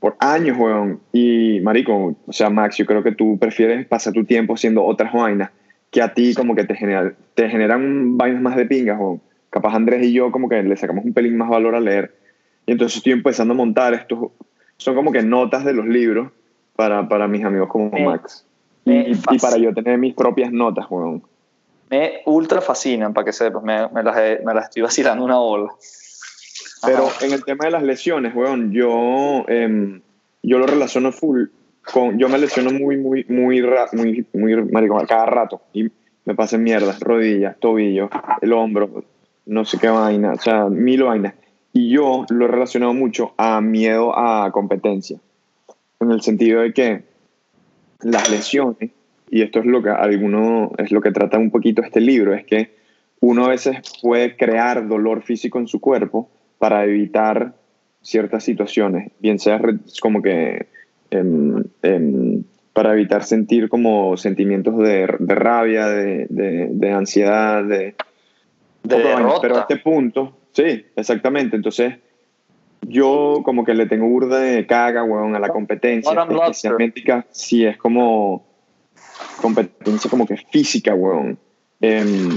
Por 0.00 0.16
años, 0.20 0.58
weón. 0.58 1.00
Y, 1.14 1.60
Marico, 1.60 2.14
o 2.26 2.32
sea, 2.32 2.50
Max, 2.50 2.76
yo 2.76 2.84
creo 2.84 3.02
que 3.02 3.12
tú 3.12 3.38
prefieres 3.38 3.86
pasar 3.86 4.12
tu 4.12 4.26
tiempo 4.26 4.52
haciendo 4.52 4.84
otras 4.84 5.14
vainas 5.14 5.50
que 5.90 6.02
a 6.02 6.12
ti 6.14 6.34
como 6.34 6.54
que 6.54 6.64
te, 6.64 6.74
genera, 6.74 7.12
te 7.34 7.48
generan 7.48 8.16
vainas 8.18 8.42
más 8.42 8.56
de 8.56 8.66
pingas, 8.66 8.98
weón. 8.98 9.20
Capaz 9.50 9.74
Andrés 9.74 10.04
y 10.04 10.12
yo 10.12 10.30
como 10.32 10.48
que 10.48 10.62
le 10.62 10.76
sacamos 10.76 11.04
un 11.04 11.14
pelín 11.14 11.36
más 11.36 11.48
valor 11.48 11.74
a 11.74 11.80
leer. 11.80 12.14
Y 12.66 12.72
entonces 12.72 12.98
estoy 12.98 13.12
empezando 13.12 13.54
a 13.54 13.56
montar 13.56 13.94
estos, 13.94 14.30
son 14.76 14.94
como 14.94 15.12
que 15.12 15.22
notas 15.22 15.64
de 15.64 15.72
los 15.72 15.86
libros 15.86 16.30
para, 16.74 17.08
para 17.08 17.26
mis 17.28 17.44
amigos 17.44 17.68
como 17.68 17.88
Me- 17.90 18.04
Max. 18.04 18.44
me 18.84 19.08
Y, 19.08 19.12
y 19.30 19.38
para 19.38 19.56
yo 19.56 19.72
tener 19.72 19.96
mis 19.98 20.14
propias 20.14 20.52
notas, 20.52 20.86
weón. 20.90 21.22
Me 21.88 22.20
ultra 22.26 22.60
fascinan, 22.60 23.14
para 23.14 23.24
que 23.24 23.32
sepas, 23.32 23.62
me, 23.62 23.88
me 23.88 24.02
las, 24.02 24.16
he- 24.18 24.40
me 24.44 24.52
las 24.52 24.64
estoy 24.64 24.82
vacilando 24.82 25.24
una 25.24 25.36
bola. 25.36 25.70
Pero 26.84 27.06
Ajá. 27.06 27.24
en 27.24 27.32
el 27.32 27.44
tema 27.44 27.64
de 27.66 27.70
las 27.70 27.82
lesiones, 27.84 28.34
weón, 28.34 28.72
yo, 28.72 29.44
em, 29.48 30.02
yo 30.42 30.58
lo 30.58 30.66
relaciono 30.66 31.12
full 31.12 31.44
con, 31.92 32.18
yo 32.18 32.28
me 32.28 32.38
lesiono 32.38 32.70
muy, 32.70 32.96
muy, 32.96 33.24
muy, 33.28 33.62
muy, 33.92 34.26
muy, 34.32 34.56
marico, 34.64 34.98
a 34.98 35.06
cada 35.06 35.26
rato 35.26 35.62
y 35.72 35.88
me 36.24 36.34
pasan 36.34 36.62
mierdas, 36.62 37.00
rodillas, 37.00 37.56
tobillo, 37.58 38.10
el 38.40 38.52
hombro, 38.52 39.04
no 39.46 39.64
sé 39.64 39.78
qué 39.78 39.88
vaina, 39.88 40.32
o 40.32 40.38
sea, 40.38 40.68
mil 40.68 41.04
vainas. 41.04 41.34
Y 41.72 41.90
yo 41.90 42.24
lo 42.30 42.46
he 42.46 42.48
relacionado 42.48 42.94
mucho 42.94 43.34
a 43.36 43.60
miedo 43.60 44.18
a 44.18 44.50
competencia, 44.50 45.18
en 46.00 46.10
el 46.10 46.22
sentido 46.22 46.62
de 46.62 46.72
que 46.72 47.04
las 48.02 48.30
lesiones, 48.30 48.90
y 49.30 49.42
esto 49.42 49.60
es 49.60 49.66
lo 49.66 49.82
que 49.82 49.90
alguno, 49.90 50.72
es 50.78 50.90
lo 50.90 51.00
que 51.00 51.12
trata 51.12 51.38
un 51.38 51.50
poquito 51.50 51.82
este 51.82 52.00
libro, 52.00 52.34
es 52.34 52.44
que 52.44 52.74
uno 53.20 53.46
a 53.46 53.50
veces 53.50 53.76
puede 54.02 54.36
crear 54.36 54.88
dolor 54.88 55.22
físico 55.22 55.58
en 55.58 55.68
su 55.68 55.80
cuerpo 55.80 56.28
para 56.58 56.84
evitar 56.84 57.54
ciertas 58.02 58.44
situaciones, 58.44 59.12
bien 59.20 59.38
sea 59.38 59.60
como 60.00 60.22
que 60.22 60.66
em, 61.10 61.62
em, 61.82 62.42
para 62.72 62.92
evitar 62.92 63.24
sentir 63.24 63.68
como 63.68 64.16
sentimientos 64.16 64.76
de, 64.78 65.08
de 65.18 65.34
rabia, 65.34 65.86
de, 65.88 66.26
de- 66.28 66.68
de 66.70 66.92
ansiedad, 66.92 67.64
de, 67.64 67.94
derrota. 68.98 69.38
Pero 69.40 69.56
a 69.56 69.60
este 69.60 69.76
punto, 69.78 70.36
sí, 70.52 70.84
exactamente. 70.94 71.56
Entonces, 71.56 71.94
yo 72.82 73.40
como 73.44 73.64
que 73.64 73.74
le 73.74 73.86
tengo 73.86 74.06
burda 74.08 74.38
de 74.38 74.66
caga, 74.66 75.02
weón, 75.04 75.34
a 75.34 75.38
la 75.40 75.48
competencia. 75.54 76.10
Especialmente 76.50 77.00
si 77.30 77.64
es 77.64 77.76
como 77.78 78.44
competencia 79.40 80.10
como 80.10 80.26
que 80.26 80.36
física, 80.36 80.94
weón. 80.94 81.38
Em, 81.80 82.30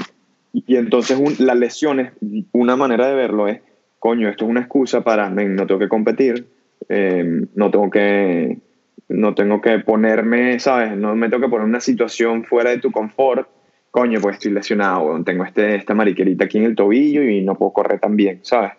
y 0.53 0.75
entonces 0.75 1.17
un- 1.19 1.35
las 1.45 1.57
lesiones, 1.57 2.13
una 2.51 2.75
manera 2.75 3.07
de 3.07 3.15
verlo 3.15 3.47
es, 3.47 3.61
coño, 3.99 4.29
esto 4.29 4.45
es 4.45 4.51
una 4.51 4.61
excusa 4.61 5.01
para, 5.01 5.29
men, 5.29 5.55
no 5.55 5.67
tengo 5.67 5.79
que 5.79 5.89
competir, 5.89 6.47
em, 6.89 7.47
no 7.55 7.71
tengo 7.71 7.89
que 7.89 8.59
no 9.07 9.33
tengo 9.33 9.61
que 9.61 9.79
ponerme, 9.79 10.59
¿sabes? 10.59 10.95
No 10.95 11.15
me 11.15 11.29
tengo 11.29 11.43
que 11.43 11.49
poner 11.49 11.65
una 11.65 11.79
situación 11.79 12.43
fuera 12.43 12.69
de 12.71 12.79
tu 12.79 12.91
confort. 12.91 13.47
Coño, 13.89 14.19
pues 14.21 14.35
estoy 14.35 14.51
lesionado. 14.51 15.23
Tengo 15.23 15.45
este, 15.45 15.75
esta 15.75 15.95
mariquerita 15.95 16.45
aquí 16.45 16.59
en 16.59 16.65
el 16.65 16.75
tobillo 16.75 17.23
y 17.23 17.41
no 17.41 17.55
puedo 17.55 17.73
correr 17.73 17.99
tan 17.99 18.15
bien, 18.15 18.39
¿sabes? 18.43 18.73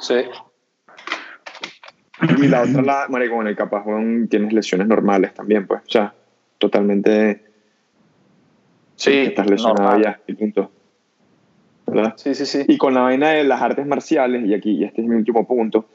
Sí. 0.00 0.14
Y 2.38 2.46
la 2.48 2.62
otra, 2.62 2.82
la, 2.82 3.06
marico, 3.08 3.34
bueno, 3.36 3.50
y 3.50 3.56
capaz, 3.56 3.84
tienes 4.28 4.52
lesiones 4.52 4.86
normales 4.86 5.34
también, 5.34 5.66
pues. 5.66 5.80
O 5.80 5.90
sea, 5.90 6.14
totalmente 6.58 7.48
Sí, 8.98 9.12
estás 9.12 9.48
lesionado 9.48 9.82
normal. 9.82 10.02
ya, 10.02 10.20
y 10.26 10.34
punto. 10.34 10.72
¿Verdad? 11.86 12.14
Sí, 12.16 12.34
sí, 12.34 12.46
sí. 12.46 12.64
Y 12.66 12.76
con 12.76 12.94
la 12.94 13.02
vaina 13.02 13.30
de 13.30 13.44
las 13.44 13.62
artes 13.62 13.86
marciales, 13.86 14.44
y 14.44 14.54
aquí, 14.54 14.72
y 14.72 14.84
este 14.84 15.02
es 15.02 15.06
mi 15.06 15.14
último 15.14 15.46
punto, 15.46 15.88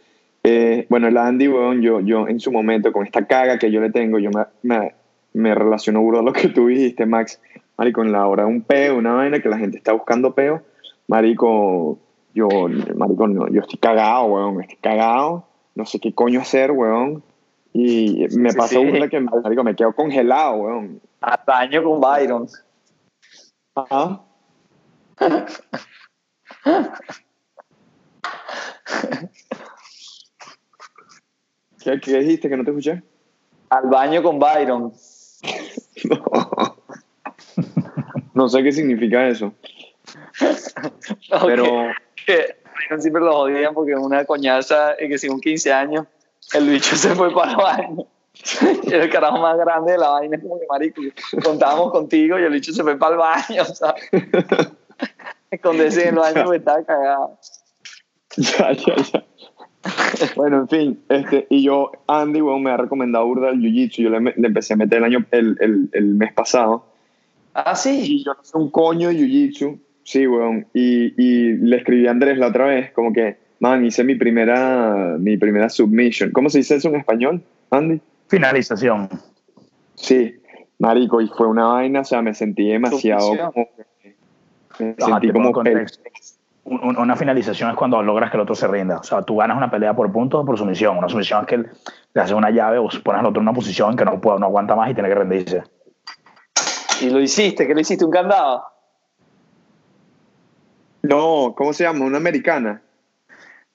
eh, 0.43 0.85
bueno, 0.89 1.07
el 1.07 1.17
Andy, 1.17 1.47
weón, 1.47 1.81
yo, 1.81 1.99
yo 2.01 2.27
en 2.27 2.39
su 2.39 2.51
momento, 2.51 2.91
con 2.91 3.05
esta 3.05 3.25
caga 3.25 3.57
que 3.57 3.71
yo 3.71 3.81
le 3.81 3.91
tengo, 3.91 4.19
yo 4.19 4.29
me, 4.31 4.45
me, 4.61 4.93
me 5.33 5.55
relaciono 5.55 6.01
burdo 6.01 6.19
a 6.19 6.23
lo 6.23 6.33
que 6.33 6.49
tú 6.49 6.67
dijiste, 6.67 7.05
Max. 7.05 7.41
Marico, 7.77 8.03
en 8.03 8.11
la 8.11 8.27
hora 8.27 8.43
de 8.43 8.49
un 8.49 8.61
peo, 8.61 8.97
una 8.97 9.13
vaina 9.13 9.39
que 9.39 9.49
la 9.49 9.57
gente 9.57 9.77
está 9.77 9.93
buscando 9.93 10.35
peo, 10.35 10.61
marico, 11.07 11.97
yo, 12.35 12.47
marico, 12.95 13.27
no, 13.27 13.47
yo 13.47 13.61
estoy 13.61 13.79
cagado, 13.79 14.25
weón, 14.25 14.61
estoy 14.61 14.77
cagado, 14.77 15.47
no 15.73 15.85
sé 15.85 15.99
qué 15.99 16.13
coño 16.13 16.41
hacer, 16.41 16.71
weón. 16.71 17.23
Y 17.73 18.27
me 18.37 18.51
Sí, 18.51 18.57
pasa 18.57 18.75
sí. 18.75 18.85
burda 18.85 19.07
que, 19.09 19.19
marico, 19.19 19.63
me 19.63 19.75
quedo 19.75 19.93
congelado, 19.93 20.55
weón. 20.57 21.01
Hasta 21.19 21.57
año 21.57 21.83
con 21.83 21.99
Byron. 21.99 22.45
Ajá. 23.75 24.21
¿Qué, 31.83 31.99
¿Qué 31.99 32.19
dijiste 32.19 32.49
que 32.49 32.57
no 32.57 32.63
te 32.63 32.71
escuché? 32.71 33.03
Al 33.69 33.89
baño 33.89 34.23
con 34.23 34.39
Byron. 34.39 34.93
No. 36.05 36.23
No 38.33 38.49
sé 38.49 38.63
qué 38.63 38.71
significa 38.71 39.27
eso. 39.27 39.53
Pero 41.45 41.91
que 42.25 42.55
Byron 42.65 43.01
siempre 43.01 43.21
lo 43.21 43.31
jodían 43.33 43.75
porque 43.75 43.93
una 43.95 44.25
coñaza 44.25 44.95
y 44.99 45.07
que 45.07 45.19
si 45.19 45.29
un 45.29 45.39
15 45.39 45.71
años 45.71 46.07
el 46.53 46.67
bicho 46.67 46.95
se 46.95 47.13
fue 47.13 47.31
para 47.31 47.51
el 47.51 47.57
baño. 47.57 48.07
Y 48.83 48.93
el 48.93 49.09
carajo 49.11 49.37
más 49.37 49.55
grande 49.57 49.91
de 49.91 49.97
la 49.99 50.09
vaina, 50.09 50.41
como 50.41 50.59
que 50.59 50.65
marico, 50.67 51.01
contábamos 51.43 51.91
contigo 51.91 52.39
y 52.39 52.43
el 52.43 52.51
bicho 52.51 52.73
se 52.73 52.81
fue 52.81 52.97
para 52.97 53.13
el 53.13 53.19
baño, 53.19 53.65
¿sabes? 53.65 54.09
Esconderse 55.51 56.07
en 56.07 56.15
el 56.15 56.19
baño 56.19 56.43
porque 56.43 56.57
estaba 56.57 56.83
cagado. 56.83 57.37
ya, 58.37 58.71
ya, 58.71 58.95
ya. 58.95 59.25
Bueno, 60.35 60.61
en 60.61 60.67
fin, 60.67 60.99
este, 61.09 61.47
y 61.49 61.63
yo, 61.63 61.91
Andy, 62.07 62.41
weón, 62.41 62.63
me 62.63 62.71
ha 62.71 62.77
recomendado 62.77 63.25
burda 63.25 63.49
el 63.49 63.59
jiu-jitsu. 63.59 64.03
Yo 64.03 64.09
le, 64.09 64.33
empecé 64.37 64.73
a 64.73 64.77
meter 64.77 64.99
el 64.99 65.03
año, 65.03 65.25
el, 65.31 65.57
el, 65.59 65.89
el 65.91 66.15
mes 66.15 66.33
pasado. 66.33 66.85
Ah, 67.53 67.75
sí. 67.75 68.01
Y 68.03 68.23
yo 68.23 68.33
no 68.33 68.43
sé 68.43 68.57
un 68.57 68.71
coño 68.71 69.09
de 69.09 69.15
jiu-jitsu. 69.15 69.79
Sí, 70.03 70.27
weón. 70.27 70.67
Y, 70.73 71.13
y 71.21 71.57
le 71.57 71.77
escribí 71.77 72.07
a 72.07 72.11
Andrés 72.11 72.37
la 72.37 72.47
otra 72.47 72.65
vez, 72.65 72.91
como 72.91 73.13
que, 73.13 73.37
man, 73.59 73.85
hice 73.85 74.03
mi 74.03 74.15
primera, 74.15 75.17
mi 75.19 75.37
primera 75.37 75.69
submission. 75.69 76.31
¿Cómo 76.31 76.49
se 76.49 76.59
dice 76.59 76.75
eso 76.75 76.89
en 76.89 76.95
español, 76.95 77.41
Andy? 77.69 78.01
Finalización. 78.27 79.09
Sí, 79.95 80.35
marico, 80.79 81.21
y 81.21 81.27
fue 81.27 81.47
una 81.47 81.65
vaina, 81.65 82.01
o 82.01 82.05
sea, 82.05 82.21
me 82.21 82.33
sentí 82.33 82.67
demasiado 82.67 83.21
Submisión. 83.21 83.51
como 83.51 83.69
me 84.79 84.95
sentí 84.97 85.31
como 85.31 85.51
contexto. 85.51 86.03
Una 86.65 87.17
finalización 87.17 87.71
es 87.71 87.75
cuando 87.75 88.01
logras 88.01 88.31
que 88.31 88.37
el 88.37 88.41
otro 88.41 88.55
se 88.55 88.67
rinda. 88.67 88.97
O 88.97 89.03
sea, 89.03 89.21
tú 89.21 89.35
ganas 89.35 89.57
una 89.57 89.69
pelea 89.69 89.93
por 89.93 90.09
puntos 90.13 90.41
o 90.41 90.45
por 90.45 90.57
sumisión. 90.57 90.97
Una 90.97 91.09
sumisión 91.09 91.41
es 91.41 91.47
que 91.47 91.57
le 91.57 92.21
haces 92.21 92.33
una 92.33 92.51
llave 92.51 92.77
o 92.77 92.87
pones 93.03 93.19
al 93.19 93.25
otro 93.25 93.41
en 93.41 93.47
una 93.49 93.53
posición 93.53 93.91
en 93.91 93.97
que 93.97 94.05
no, 94.05 94.21
puede, 94.21 94.39
no 94.39 94.45
aguanta 94.45 94.73
más 94.75 94.89
y 94.89 94.93
tiene 94.93 95.09
que 95.09 95.15
rendirse. 95.15 95.63
Y 97.01 97.09
lo 97.09 97.19
hiciste, 97.19 97.67
¿qué 97.67 97.75
le 97.75 97.81
hiciste? 97.81 98.05
¿Un 98.05 98.11
candado? 98.11 98.63
No, 101.01 101.53
¿cómo 101.55 101.73
se 101.73 101.83
llama? 101.83 102.05
Una 102.05 102.17
americana. 102.17 102.81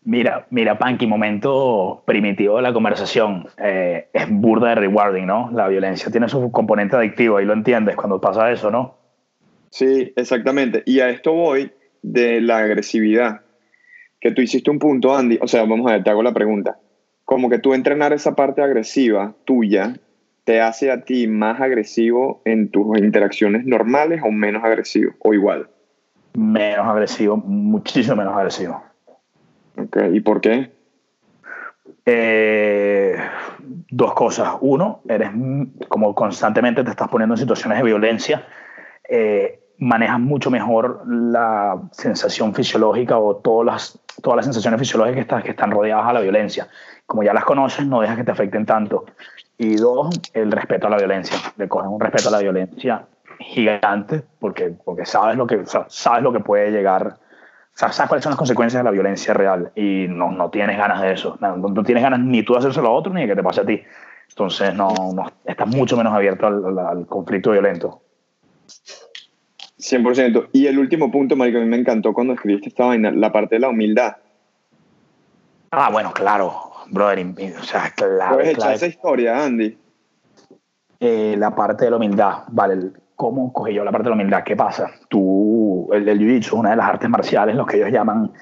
Mira, 0.05 0.47
mira, 0.49 0.79
Panky, 0.79 1.07
momento 1.07 2.03
primitivo 2.07 2.57
de 2.57 2.63
la 2.63 2.73
conversación. 2.73 3.47
Eh, 3.59 4.09
es 4.15 4.27
burda 4.31 4.71
de 4.71 4.77
rewarding, 4.77 5.27
¿no? 5.27 5.51
La 5.53 5.69
violencia 5.69 6.11
tiene 6.11 6.31
su 6.31 6.51
componente 6.51 6.97
adictivo, 6.97 7.37
ahí 7.37 7.45
lo 7.45 7.53
entiendes 7.53 7.97
cuando 7.97 8.19
pasa 8.19 8.51
eso, 8.51 8.71
¿no? 8.71 8.97
Sí, 9.69 10.11
exactamente. 10.17 10.83
Y 10.87 11.01
a 11.01 11.11
esto 11.11 11.35
voy 11.35 11.71
de 12.03 12.41
la 12.41 12.59
agresividad. 12.59 13.43
Que 14.21 14.33
tú 14.33 14.43
hiciste 14.43 14.71
un 14.71 14.79
punto, 14.79 15.15
Andy. 15.15 15.39
O 15.41 15.49
sea, 15.49 15.63
vamos 15.63 15.91
a 15.91 15.95
ver, 15.95 16.05
te 16.05 16.11
hago 16.11 16.23
la 16.23 16.35
pregunta. 16.35 16.79
Como 17.25 17.49
que 17.49 17.59
tú 17.59 17.75
entrenar 17.75 18.13
esa 18.13 18.35
parte 18.35 18.63
agresiva 18.63 19.35
tuya 19.45 19.95
te 20.45 20.63
hace 20.63 20.91
a 20.91 21.03
ti 21.03 21.27
más 21.27 21.61
agresivo 21.61 22.41
en 22.47 22.71
tus 22.71 22.97
interacciones 22.99 23.67
normales 23.67 24.23
o 24.25 24.31
menos 24.31 24.65
agresivo 24.65 25.13
o 25.19 25.35
igual. 25.35 25.69
Menos 26.35 26.87
agresivo, 26.87 27.37
muchísimo 27.37 28.17
menos 28.17 28.35
agresivo. 28.35 28.83
Ok, 29.77 29.99
¿y 30.13 30.21
por 30.21 30.41
qué? 30.41 30.71
Eh, 32.07 33.15
dos 33.91 34.15
cosas. 34.15 34.55
Uno, 34.63 35.03
eres 35.07 35.31
como 35.89 36.15
constantemente 36.15 36.83
te 36.83 36.91
estás 36.91 37.09
poniendo 37.09 37.35
en 37.35 37.39
situaciones 37.39 37.77
de 37.77 37.85
violencia, 37.85 38.47
eh, 39.07 39.61
manejas 39.79 40.21
mucho 40.21 40.51
mejor 40.51 41.03
la 41.07 41.81
sensación 41.93 42.55
fisiológica 42.55 43.19
o 43.19 43.37
todas 43.37 43.67
las, 43.67 44.01
todas 44.23 44.37
las 44.37 44.45
sensaciones 44.47 44.81
fisiológicas 44.81 45.17
que 45.17 45.21
están, 45.23 45.43
que 45.43 45.51
están 45.51 45.71
rodeadas 45.71 46.07
a 46.07 46.13
la 46.13 46.21
violencia. 46.21 46.69
Como 47.07 47.23
ya 47.23 47.33
las 47.33 47.45
conoces, 47.45 47.87
no 47.87 48.01
dejas 48.01 48.17
que 48.17 48.25
te 48.25 48.33
afecten 48.33 48.67
tanto. 48.67 49.07
Y 49.57 49.77
dos, 49.77 50.21
el 50.35 50.53
respeto 50.53 50.87
a 50.87 50.91
la 50.91 50.99
violencia. 50.99 51.37
Le 51.57 51.69
coges 51.69 51.89
un 51.89 52.01
respeto 52.01 52.29
a 52.29 52.33
la 52.33 52.39
violencia 52.39 53.07
gigante 53.41 54.23
porque, 54.41 54.75
porque 54.85 55.07
sabes, 55.07 55.37
lo 55.37 55.47
que, 55.47 55.63
sabes 55.65 56.23
lo 56.23 56.33
que 56.33 56.41
puede 56.41 56.71
llegar 56.71 57.17
sabes 57.87 58.09
cuáles 58.09 58.25
son 58.25 58.31
las 58.31 58.39
consecuencias 58.39 58.81
de 58.81 58.85
la 58.85 58.91
violencia 58.91 59.33
real 59.35 59.71
y 59.77 60.07
no, 60.09 60.33
no 60.33 60.51
tienes 60.51 60.77
ganas 60.77 61.01
de 61.01 61.13
eso. 61.13 61.39
No, 61.41 61.57
no, 61.57 61.85
tienes 61.85 62.03
ganas 62.03 62.21
ni 62.21 62.43
tú 62.43 62.55
de 62.55 62.59
hacérselo 62.59 62.89
a 62.89 62.91
otro 62.91 63.13
ni 63.13 63.23
de 63.23 63.29
que 63.29 63.37
te 63.37 63.43
pase 63.43 63.61
a 63.61 63.65
ti. 63.65 63.81
Entonces 64.29 64.75
no, 64.75 64.93
no 65.15 65.31
estás 65.45 65.69
mucho 65.69 65.97
menos 65.97 66.13
abierto 66.13 66.47
al, 66.47 67.07
conflicto 67.07 67.53
violento. 67.53 68.03
100%. 69.91 70.49
Y 70.53 70.67
el 70.67 70.79
último 70.79 71.11
punto, 71.11 71.37
Marico, 71.37 71.59
a 71.59 71.61
mí 71.61 71.67
me 71.67 71.77
encantó 71.77 72.13
cuando 72.13 72.35
escribiste 72.35 72.69
esta 72.69 72.87
vaina, 72.87 73.11
la 73.11 73.33
parte 73.33 73.57
de 73.57 73.61
la 73.61 73.69
humildad. 73.69 74.17
Ah, 75.71 75.91
bueno, 75.91 76.13
claro, 76.13 76.71
brother. 76.91 77.27
O 77.61 77.63
sea, 77.63 77.91
claro. 77.95 78.37
¿Puedes 78.37 78.55
echar 78.55 78.75
esa 78.75 78.87
historia, 78.87 79.45
Andy? 79.45 79.77
Eh, 81.01 81.37
la 81.39 81.55
parte 81.55 81.85
de 81.85 81.91
la 81.91 81.97
humildad, 81.97 82.45
vale. 82.49 82.91
¿Cómo 83.15 83.53
cogí 83.53 83.75
yo 83.75 83.85
la 83.85 83.91
parte 83.91 84.05
de 84.05 84.11
la 84.11 84.15
humildad? 84.15 84.45
¿Qué 84.45 84.55
pasa? 84.55 84.91
Tú, 85.09 85.89
el, 85.93 86.09
el 86.09 86.21
jiu-jitsu 86.21 86.47
es 86.47 86.53
una 86.53 86.71
de 86.71 86.77
las 86.77 86.87
artes 86.87 87.11
marciales, 87.11 87.57
los 87.57 87.67
que 87.67 87.77
ellos 87.77 87.91
llaman 87.91 88.33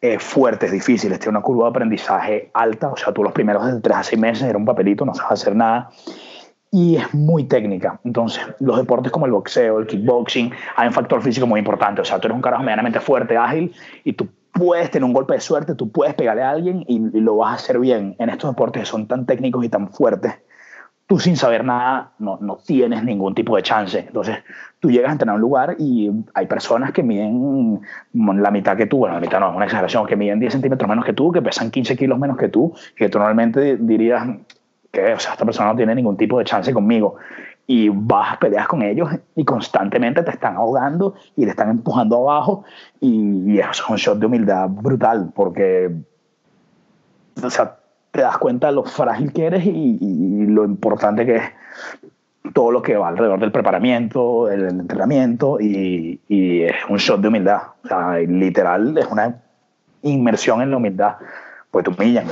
eh, 0.00 0.18
fuertes, 0.18 0.70
difíciles. 0.70 1.18
Tiene 1.18 1.38
una 1.38 1.42
curva 1.42 1.64
de 1.64 1.70
aprendizaje 1.70 2.50
alta. 2.52 2.88
O 2.88 2.96
sea, 2.96 3.14
tú 3.14 3.22
los 3.22 3.32
primeros 3.32 3.66
de 3.66 3.80
3 3.80 3.96
a 3.96 4.02
6 4.02 4.20
meses 4.20 4.48
era 4.48 4.58
un 4.58 4.66
papelito, 4.66 5.06
no 5.06 5.14
sabes 5.14 5.40
hacer 5.40 5.56
nada. 5.56 5.90
Y 6.70 6.96
es 6.96 7.14
muy 7.14 7.44
técnica. 7.44 8.00
Entonces, 8.04 8.42
los 8.60 8.76
deportes 8.76 9.12
como 9.12 9.26
el 9.26 9.32
boxeo, 9.32 9.78
el 9.78 9.86
kickboxing, 9.86 10.52
hay 10.76 10.88
un 10.88 10.92
factor 10.92 11.22
físico 11.22 11.46
muy 11.46 11.60
importante. 11.60 12.00
O 12.00 12.04
sea, 12.04 12.18
tú 12.18 12.26
eres 12.26 12.36
un 12.36 12.42
carajo 12.42 12.62
medianamente 12.62 13.00
fuerte, 13.00 13.36
ágil, 13.36 13.72
y 14.04 14.12
tú 14.12 14.28
puedes 14.52 14.90
tener 14.90 15.04
un 15.04 15.12
golpe 15.12 15.34
de 15.34 15.40
suerte, 15.40 15.74
tú 15.74 15.90
puedes 15.90 16.14
pegarle 16.14 16.42
a 16.42 16.50
alguien 16.50 16.84
y, 16.88 16.96
y 17.16 17.20
lo 17.20 17.36
vas 17.36 17.52
a 17.52 17.54
hacer 17.54 17.78
bien. 17.78 18.16
En 18.18 18.30
estos 18.30 18.50
deportes 18.50 18.82
que 18.82 18.86
son 18.86 19.06
tan 19.06 19.26
técnicos 19.26 19.64
y 19.64 19.68
tan 19.68 19.90
fuertes, 19.90 20.34
tú 21.06 21.20
sin 21.20 21.36
saber 21.36 21.64
nada 21.64 22.12
no, 22.18 22.38
no, 22.40 22.56
tienes 22.56 23.04
ningún 23.04 23.34
tipo 23.34 23.56
de 23.56 23.62
chance. 23.62 23.98
Entonces, 23.98 24.38
tú 24.80 24.90
llegas 24.90 25.10
a 25.10 25.12
entrenar 25.12 25.34
a 25.34 25.36
un 25.36 25.40
lugar 25.40 25.76
y 25.78 26.10
hay 26.34 26.46
personas 26.46 26.92
que 26.92 27.02
miden 27.02 27.80
la 28.12 28.50
mitad 28.50 28.76
que 28.76 28.86
tú, 28.86 28.98
bueno, 28.98 29.14
la 29.14 29.20
mitad 29.20 29.40
no, 29.40 29.50
es 29.50 29.56
una 29.56 29.64
exageración, 29.64 30.06
que 30.06 30.16
miden 30.16 30.40
10 30.40 30.52
centímetros 30.52 30.88
menos 30.88 31.04
que 31.04 31.12
tú, 31.12 31.30
que 31.32 31.42
pesan 31.42 31.70
15 31.70 31.96
kilos 31.96 32.18
menos 32.18 32.36
que 32.36 32.48
tú, 32.48 32.74
que 32.96 33.08
tú 33.08 33.18
normalmente 33.18 33.76
dirías 33.76 34.26
que, 34.96 35.12
o 35.12 35.18
sea, 35.18 35.32
esta 35.32 35.44
persona 35.44 35.70
no 35.70 35.76
tiene 35.76 35.94
ningún 35.94 36.16
tipo 36.16 36.38
de 36.38 36.44
chance 36.44 36.72
conmigo. 36.72 37.16
Y 37.66 37.88
vas, 37.88 38.36
peleas 38.38 38.68
con 38.68 38.82
ellos 38.82 39.10
y 39.34 39.44
constantemente 39.44 40.22
te 40.22 40.30
están 40.30 40.56
ahogando 40.56 41.14
y 41.34 41.44
te 41.44 41.50
están 41.50 41.70
empujando 41.70 42.16
abajo 42.16 42.64
y, 43.00 43.52
y 43.52 43.58
eso 43.58 43.70
es 43.70 43.90
un 43.90 43.96
shot 43.96 44.18
de 44.18 44.26
humildad 44.26 44.68
brutal 44.68 45.32
porque, 45.34 45.90
o 47.42 47.50
sea, 47.50 47.76
te 48.12 48.20
das 48.20 48.38
cuenta 48.38 48.68
de 48.68 48.74
lo 48.74 48.84
frágil 48.84 49.32
que 49.32 49.46
eres 49.46 49.66
y, 49.66 49.98
y, 50.00 50.46
lo 50.46 50.64
importante 50.64 51.26
que 51.26 51.36
es 51.36 51.42
todo 52.54 52.70
lo 52.70 52.82
que 52.82 52.96
va 52.96 53.08
alrededor 53.08 53.40
del 53.40 53.50
preparamiento, 53.50 54.48
el 54.48 54.68
entrenamiento 54.68 55.60
y, 55.60 56.20
y, 56.28 56.62
es 56.62 56.76
un 56.88 56.98
shot 56.98 57.20
de 57.20 57.28
humildad. 57.28 57.62
O 57.84 57.88
sea, 57.88 58.18
literal 58.20 58.96
es 58.96 59.06
una 59.06 59.42
inmersión 60.02 60.62
en 60.62 60.70
la 60.70 60.76
humildad, 60.76 61.16
pues 61.72 61.84
te 61.84 61.90
humillan. 61.90 62.26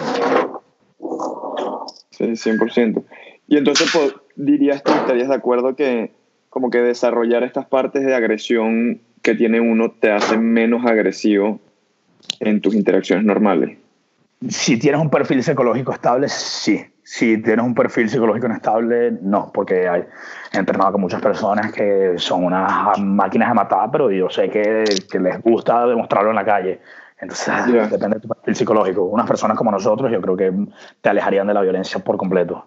Sí, 2.16 2.24
100%. 2.24 3.04
Y 3.48 3.56
entonces 3.56 3.90
pues, 3.92 4.14
dirías 4.36 4.82
estarías 4.84 5.28
de 5.28 5.34
acuerdo 5.34 5.74
que 5.74 6.12
como 6.48 6.70
que 6.70 6.78
desarrollar 6.78 7.42
estas 7.42 7.66
partes 7.66 8.04
de 8.04 8.14
agresión 8.14 9.00
que 9.22 9.34
tiene 9.34 9.60
uno 9.60 9.90
te 9.90 10.12
hace 10.12 10.38
menos 10.38 10.84
agresivo 10.86 11.58
en 12.40 12.60
tus 12.60 12.74
interacciones 12.74 13.24
normales. 13.24 13.76
Si 14.48 14.78
tienes 14.78 15.00
un 15.00 15.10
perfil 15.10 15.42
psicológico 15.42 15.92
estable, 15.92 16.28
sí. 16.28 16.84
Si 17.02 17.38
tienes 17.42 17.64
un 17.64 17.74
perfil 17.74 18.08
psicológico 18.08 18.46
inestable, 18.46 19.12
no, 19.20 19.50
porque 19.52 19.88
hay, 19.88 20.04
he 20.52 20.58
entrenado 20.58 20.92
con 20.92 21.00
muchas 21.00 21.20
personas 21.20 21.72
que 21.72 22.14
son 22.16 22.44
unas 22.44 22.98
máquinas 22.98 23.48
de 23.48 23.54
matar, 23.54 23.90
pero 23.90 24.10
yo 24.10 24.30
sé 24.30 24.48
que, 24.48 24.84
que 25.10 25.18
les 25.18 25.40
gusta 25.42 25.86
demostrarlo 25.86 26.30
en 26.30 26.36
la 26.36 26.44
calle. 26.44 26.80
Entonces, 27.18 27.54
yeah. 27.66 27.86
depende 27.86 28.16
de 28.16 28.20
tu 28.20 28.28
perfil 28.28 28.56
psicológico. 28.56 29.04
Unas 29.04 29.26
personas 29.26 29.56
como 29.56 29.70
nosotros, 29.70 30.10
yo 30.10 30.20
creo 30.20 30.36
que 30.36 30.52
te 31.00 31.08
alejarían 31.08 31.46
de 31.46 31.54
la 31.54 31.62
violencia 31.62 32.00
por 32.00 32.16
completo. 32.16 32.66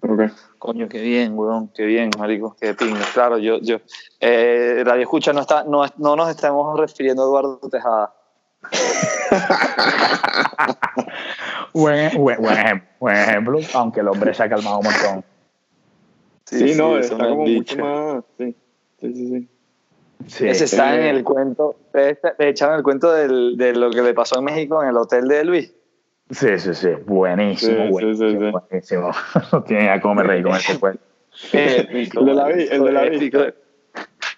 Okay. 0.00 0.28
Coño, 0.58 0.88
qué 0.88 1.00
bien, 1.00 1.36
weón, 1.36 1.68
qué 1.68 1.84
bien, 1.84 2.10
marico, 2.18 2.56
qué 2.60 2.74
pingo. 2.74 2.98
Claro, 3.14 3.38
yo, 3.38 3.58
yo, 3.60 3.78
eh, 4.20 4.82
Radio 4.84 5.02
Escucha 5.02 5.32
no, 5.32 5.40
está, 5.40 5.64
no, 5.64 5.84
no 5.96 6.16
nos 6.16 6.28
estamos 6.28 6.78
refiriendo 6.78 7.22
a 7.22 7.26
Eduardo 7.26 7.58
Tejada. 7.70 8.14
buen, 11.74 12.16
buen, 12.16 12.40
buen, 12.40 12.56
ejemplo, 12.56 12.88
buen, 13.00 13.16
ejemplo, 13.16 13.58
aunque 13.74 14.00
el 14.00 14.08
hombre 14.08 14.34
se 14.34 14.42
ha 14.42 14.48
calmado 14.48 14.80
un 14.80 14.84
montón. 14.84 15.24
Sí, 16.44 16.72
sí 16.72 16.78
no, 16.78 16.98
está 16.98 17.16
como 17.16 17.44
dicho. 17.44 17.76
mucho 17.76 17.84
más. 17.84 18.24
Sí, 18.38 18.56
sí, 19.00 19.14
sí. 19.14 19.28
sí. 19.28 19.48
Sí 20.26 20.48
Ese 20.48 20.64
está 20.64 20.94
en 20.96 21.16
el 21.16 21.24
cuento, 21.24 21.76
te 21.92 22.18
echaron 22.48 22.76
el 22.76 22.82
cuento 22.82 23.12
del, 23.12 23.56
de 23.56 23.74
lo 23.74 23.90
que 23.90 24.02
le 24.02 24.14
pasó 24.14 24.38
en 24.38 24.44
México 24.44 24.82
en 24.82 24.90
el 24.90 24.96
hotel 24.96 25.28
de 25.28 25.44
Luis. 25.44 25.74
Sí, 26.30 26.58
sí, 26.58 26.74
sí, 26.74 26.88
buenísimo, 27.06 27.84
sí, 27.84 27.90
buenísimo, 27.90 28.30
sí, 28.30 28.38
sí, 28.38 28.50
buenísimo. 28.50 29.10
No 29.52 29.62
tiene 29.62 29.90
a 29.90 30.00
cómo 30.00 30.16
me 30.16 30.22
reír 30.22 30.42
con 30.42 30.56
ese 30.56 30.78
cuento. 30.80 31.02
el 31.52 32.10
de 32.10 32.34
la, 32.34 32.48
el 32.50 32.84
de 32.84 32.92
la 32.92 33.02
vista. 33.04 33.54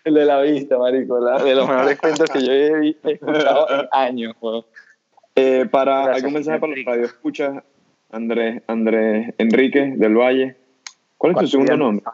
El 0.04 0.14
de 0.14 0.24
la 0.24 0.40
vista, 0.40 0.78
marico, 0.78 1.18
la, 1.18 1.42
de 1.42 1.54
los 1.54 1.68
mejores 1.68 1.98
cuentos 1.98 2.30
que 2.30 2.44
yo 2.44 2.52
he, 2.52 2.96
escuchado 3.02 3.66
en 3.70 3.88
años. 3.92 4.34
Eh, 5.34 5.66
para 5.70 6.04
Gracias, 6.04 6.16
algún 6.16 6.34
mensaje 6.34 6.60
para 6.60 6.72
los 6.76 6.84
radioescuchas, 6.84 7.62
Andrés, 8.10 8.62
Andrés 8.66 9.34
Enrique 9.38 9.94
del 9.96 10.16
Valle. 10.16 10.56
¿Cuál 11.18 11.32
es 11.32 11.38
tu 11.38 11.46
segundo 11.48 11.76
nombre? 11.76 12.04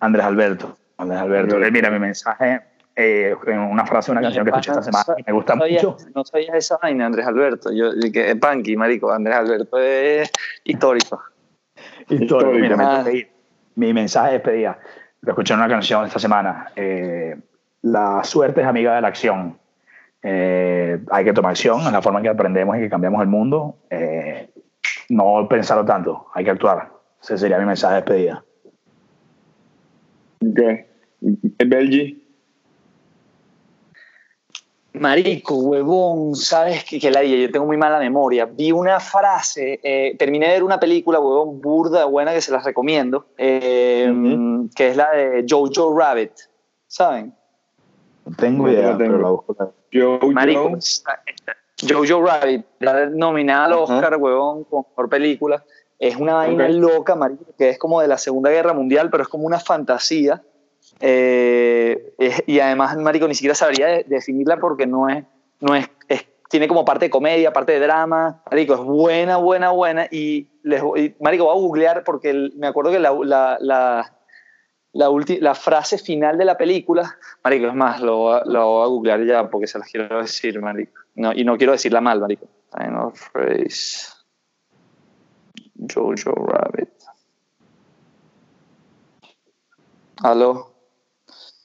Andrés 0.00 0.24
Alberto. 0.24 0.76
Andrés 0.96 1.20
Alberto. 1.20 1.56
Alberto. 1.56 1.72
Mira, 1.72 1.90
mi 1.90 1.98
mensaje 1.98 2.60
eh, 2.96 3.34
en 3.46 3.58
una 3.58 3.86
frase 3.86 4.10
de 4.10 4.12
una 4.12 4.22
canción 4.22 4.44
que 4.44 4.50
escuché 4.50 4.70
esta 4.70 4.82
semana 4.82 5.04
no, 5.08 5.24
me 5.26 5.32
gusta 5.32 5.54
no 5.54 5.60
sabía, 5.62 5.82
mucho. 5.82 5.96
No 6.14 6.24
sabías 6.24 6.54
esa 6.54 6.78
vaina, 6.80 7.06
Andrés 7.06 7.26
Alberto. 7.26 7.72
Yo, 7.72 7.90
que 8.12 8.30
es 8.30 8.36
punky, 8.36 8.76
marico. 8.76 9.10
Andrés 9.10 9.36
Alberto 9.36 9.78
es 9.78 10.30
histórico. 10.64 11.22
Histórico. 12.08 12.52
Mira, 12.52 12.76
ah. 12.78 13.02
me 13.04 13.28
mi 13.76 13.92
mensaje 13.92 14.28
de 14.28 14.32
despedida. 14.34 14.78
Lo 15.22 15.32
escuché 15.32 15.54
en 15.54 15.60
una 15.60 15.68
canción 15.68 16.04
esta 16.04 16.18
semana. 16.18 16.70
Eh, 16.76 17.36
la 17.82 18.22
suerte 18.24 18.60
es 18.60 18.66
amiga 18.66 18.94
de 18.94 19.00
la 19.00 19.08
acción. 19.08 19.58
Eh, 20.22 21.00
hay 21.10 21.24
que 21.24 21.32
tomar 21.32 21.50
acción, 21.50 21.80
es 21.80 21.92
la 21.92 22.00
forma 22.00 22.20
en 22.20 22.24
que 22.24 22.28
aprendemos 22.30 22.76
y 22.76 22.80
que 22.80 22.88
cambiamos 22.88 23.20
el 23.20 23.28
mundo. 23.28 23.76
Eh, 23.90 24.50
no 25.08 25.46
pensarlo 25.48 25.84
tanto, 25.84 26.28
hay 26.32 26.44
que 26.44 26.50
actuar. 26.50 26.90
Ese 27.22 27.36
sería 27.36 27.58
mi 27.58 27.66
mensaje 27.66 27.94
de 27.94 28.00
despedida. 28.00 28.44
Ok. 30.46 30.60
Belgi. 31.66 32.23
Marico, 34.94 35.56
huevón, 35.56 36.36
sabes 36.36 36.84
que, 36.84 37.00
que 37.00 37.10
la 37.10 37.24
yo 37.24 37.50
tengo 37.50 37.66
muy 37.66 37.76
mala 37.76 37.98
memoria. 37.98 38.44
Vi 38.46 38.70
una 38.70 39.00
frase, 39.00 39.80
eh, 39.82 40.14
terminé 40.16 40.46
de 40.46 40.52
ver 40.52 40.62
una 40.62 40.78
película, 40.78 41.18
huevón, 41.18 41.60
burda, 41.60 42.04
buena, 42.04 42.32
que 42.32 42.40
se 42.40 42.52
las 42.52 42.64
recomiendo, 42.64 43.26
eh, 43.36 44.06
uh 44.08 44.14
-huh. 44.14 44.74
que 44.74 44.90
es 44.90 44.96
la 44.96 45.10
de 45.10 45.44
Jojo 45.48 45.98
Rabbit, 45.98 46.30
¿saben? 46.86 47.34
No 48.24 48.36
tengo 48.36 48.68
idea, 48.68 48.92
no 48.92 48.98
pero 48.98 49.18
la 49.18 49.30
busco. 49.30 49.56
Jojo. 49.92 50.30
Marico, 50.30 50.70
Jojo 51.88 52.24
Rabbit, 52.24 52.64
la 52.78 53.06
nominada 53.06 53.64
al 53.64 53.72
Oscar, 53.72 54.14
uh 54.14 54.16
-huh. 54.16 54.22
huevón, 54.22 54.64
con 54.64 54.84
mejor 54.88 55.08
película. 55.08 55.64
Es 55.98 56.14
una 56.14 56.34
vaina 56.34 56.64
okay. 56.64 56.76
loca, 56.76 57.16
marico, 57.16 57.46
que 57.58 57.70
es 57.70 57.78
como 57.78 58.00
de 58.00 58.06
la 58.06 58.18
Segunda 58.18 58.50
Guerra 58.50 58.72
Mundial, 58.72 59.10
pero 59.10 59.24
es 59.24 59.28
como 59.28 59.44
una 59.44 59.58
fantasía. 59.58 60.40
Eh, 61.00 62.14
es, 62.18 62.42
y 62.46 62.60
además, 62.60 62.96
Marico, 62.96 63.28
ni 63.28 63.34
siquiera 63.34 63.54
sabría 63.54 63.86
de, 63.86 64.04
definirla 64.04 64.58
porque 64.58 64.86
no 64.86 65.08
es, 65.08 65.24
no 65.60 65.74
es, 65.74 65.88
tiene 66.54 66.68
como 66.68 66.84
parte 66.84 67.06
de 67.06 67.10
comedia, 67.10 67.52
parte 67.52 67.72
de 67.72 67.80
drama. 67.80 68.42
Marico, 68.50 68.74
es 68.74 68.80
buena, 68.80 69.38
buena, 69.38 69.70
buena. 69.70 70.06
Y, 70.10 70.48
Marico, 71.20 71.44
voy 71.46 71.56
a 71.56 71.60
googlear 71.60 72.04
porque 72.04 72.50
me 72.56 72.68
acuerdo 72.68 72.92
que 72.92 73.00
la, 73.00 73.12
la, 73.12 73.58
la, 73.60 74.12
la, 74.92 75.54
frase 75.54 75.98
final 75.98 76.38
de 76.38 76.44
la 76.44 76.56
película, 76.56 77.18
Marico, 77.42 77.66
es 77.66 77.74
más, 77.74 78.00
lo, 78.00 78.44
lo 78.44 78.66
voy 78.66 78.84
a 78.84 78.86
googlear 78.86 79.24
ya 79.24 79.50
porque 79.50 79.66
se 79.66 79.78
las 79.78 79.90
quiero 79.90 80.20
decir, 80.20 80.60
Marico. 80.60 80.92
No, 81.16 81.32
y 81.32 81.44
no 81.44 81.56
quiero 81.56 81.72
decirla 81.72 82.00
mal, 82.00 82.20
Marico. 82.20 82.46
Final 82.72 83.12
phrase. 83.12 84.14
Jojo 85.92 86.32
Rabbit. 86.46 86.88
¿Aló? 90.22 90.73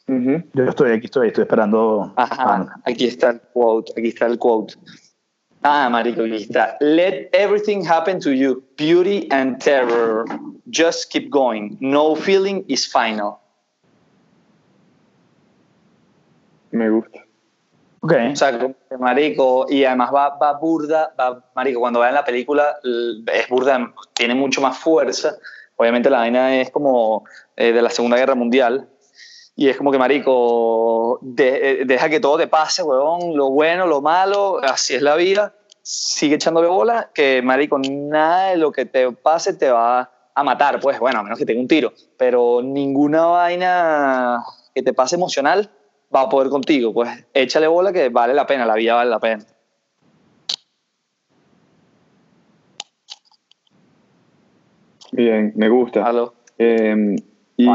Ujú. 0.09 0.43
Yo 0.53 0.63
estoy 0.63 0.91
aquí, 0.91 1.05
estoy, 1.05 1.27
estoy 1.27 1.43
esperando. 1.43 2.11
Ajá, 2.15 2.35
Ah, 2.39 2.81
aquí 2.85 3.05
está 3.05 3.29
el 3.29 3.41
quote, 3.53 3.91
aquí 3.95 4.07
está 4.07 4.25
el 4.25 4.39
quote. 4.39 4.73
Ah, 5.61 5.87
marico, 5.91 6.23
aquí 6.23 6.35
está. 6.37 6.77
Let 6.79 7.29
everything 7.33 7.83
happen 7.85 8.19
to 8.21 8.31
you, 8.31 8.63
beauty 8.77 9.27
and 9.31 9.59
terror. 9.59 10.25
Just 10.71 11.11
keep 11.11 11.29
going. 11.29 11.77
No 11.79 12.15
feeling 12.15 12.63
is 12.67 12.87
final. 12.91 13.39
Me 16.71 16.89
gusta. 16.89 17.19
ok. 18.01 18.13
O 18.31 18.35
sea, 18.35 18.57
marico, 18.99 19.65
y 19.69 19.83
además 19.83 20.11
va, 20.13 20.37
va 20.37 20.53
burda, 20.53 21.13
va, 21.19 21.43
marico, 21.55 21.79
cuando 21.81 21.99
vean 21.99 22.13
la 22.13 22.23
película 22.23 22.77
es 23.33 23.49
burda, 23.49 23.93
tiene 24.13 24.33
mucho 24.35 24.61
más 24.61 24.77
fuerza. 24.77 25.35
Obviamente 25.75 26.09
la 26.09 26.19
vaina 26.19 26.55
es 26.61 26.71
como 26.71 27.23
eh, 27.55 27.71
de 27.73 27.81
la 27.81 27.89
Segunda 27.89 28.17
Guerra 28.17 28.35
Mundial. 28.35 28.87
Y 29.59 29.67
es 29.67 29.75
como 29.75 29.91
que, 29.91 29.97
marico, 29.97 31.19
de- 31.21 31.81
eh, 31.81 31.85
deja 31.85 32.07
que 32.07 32.21
todo 32.21 32.37
te 32.37 32.47
pase, 32.47 32.81
huevón, 32.81 33.35
lo 33.35 33.49
bueno, 33.49 33.87
lo 33.87 33.99
malo, 33.99 34.61
así 34.63 34.95
es 34.95 35.01
la 35.01 35.17
vida. 35.17 35.53
Sigue 35.81 36.35
echándole 36.35 36.69
bola, 36.69 37.11
que, 37.13 37.41
marico, 37.41 37.77
nada 37.77 38.51
de 38.51 38.55
lo 38.55 38.71
que 38.71 38.85
te 38.85 39.11
pase 39.11 39.53
te 39.55 39.69
va 39.69 40.09
a 40.33 40.43
matar, 40.45 40.79
pues, 40.79 40.97
bueno, 40.97 41.19
a 41.19 41.23
menos 41.23 41.37
que 41.37 41.45
tenga 41.45 41.59
un 41.59 41.67
tiro. 41.67 41.91
Pero 42.17 42.61
ninguna 42.63 43.25
vaina 43.25 44.41
que 44.73 44.81
te 44.81 44.93
pase 44.93 45.17
emocional 45.17 45.69
va 46.15 46.21
a 46.21 46.29
poder 46.29 46.47
contigo. 46.49 46.93
Pues 46.93 47.09
échale 47.33 47.67
bola 47.67 47.91
que 47.91 48.07
vale 48.07 48.33
la 48.33 48.45
pena, 48.45 48.65
la 48.65 48.75
vida 48.75 48.95
vale 48.95 49.09
la 49.09 49.19
pena. 49.19 49.43
Bien, 55.11 55.51
me 55.57 55.67
gusta. 55.67 56.09
Eh, 56.57 57.15
y 57.61 57.65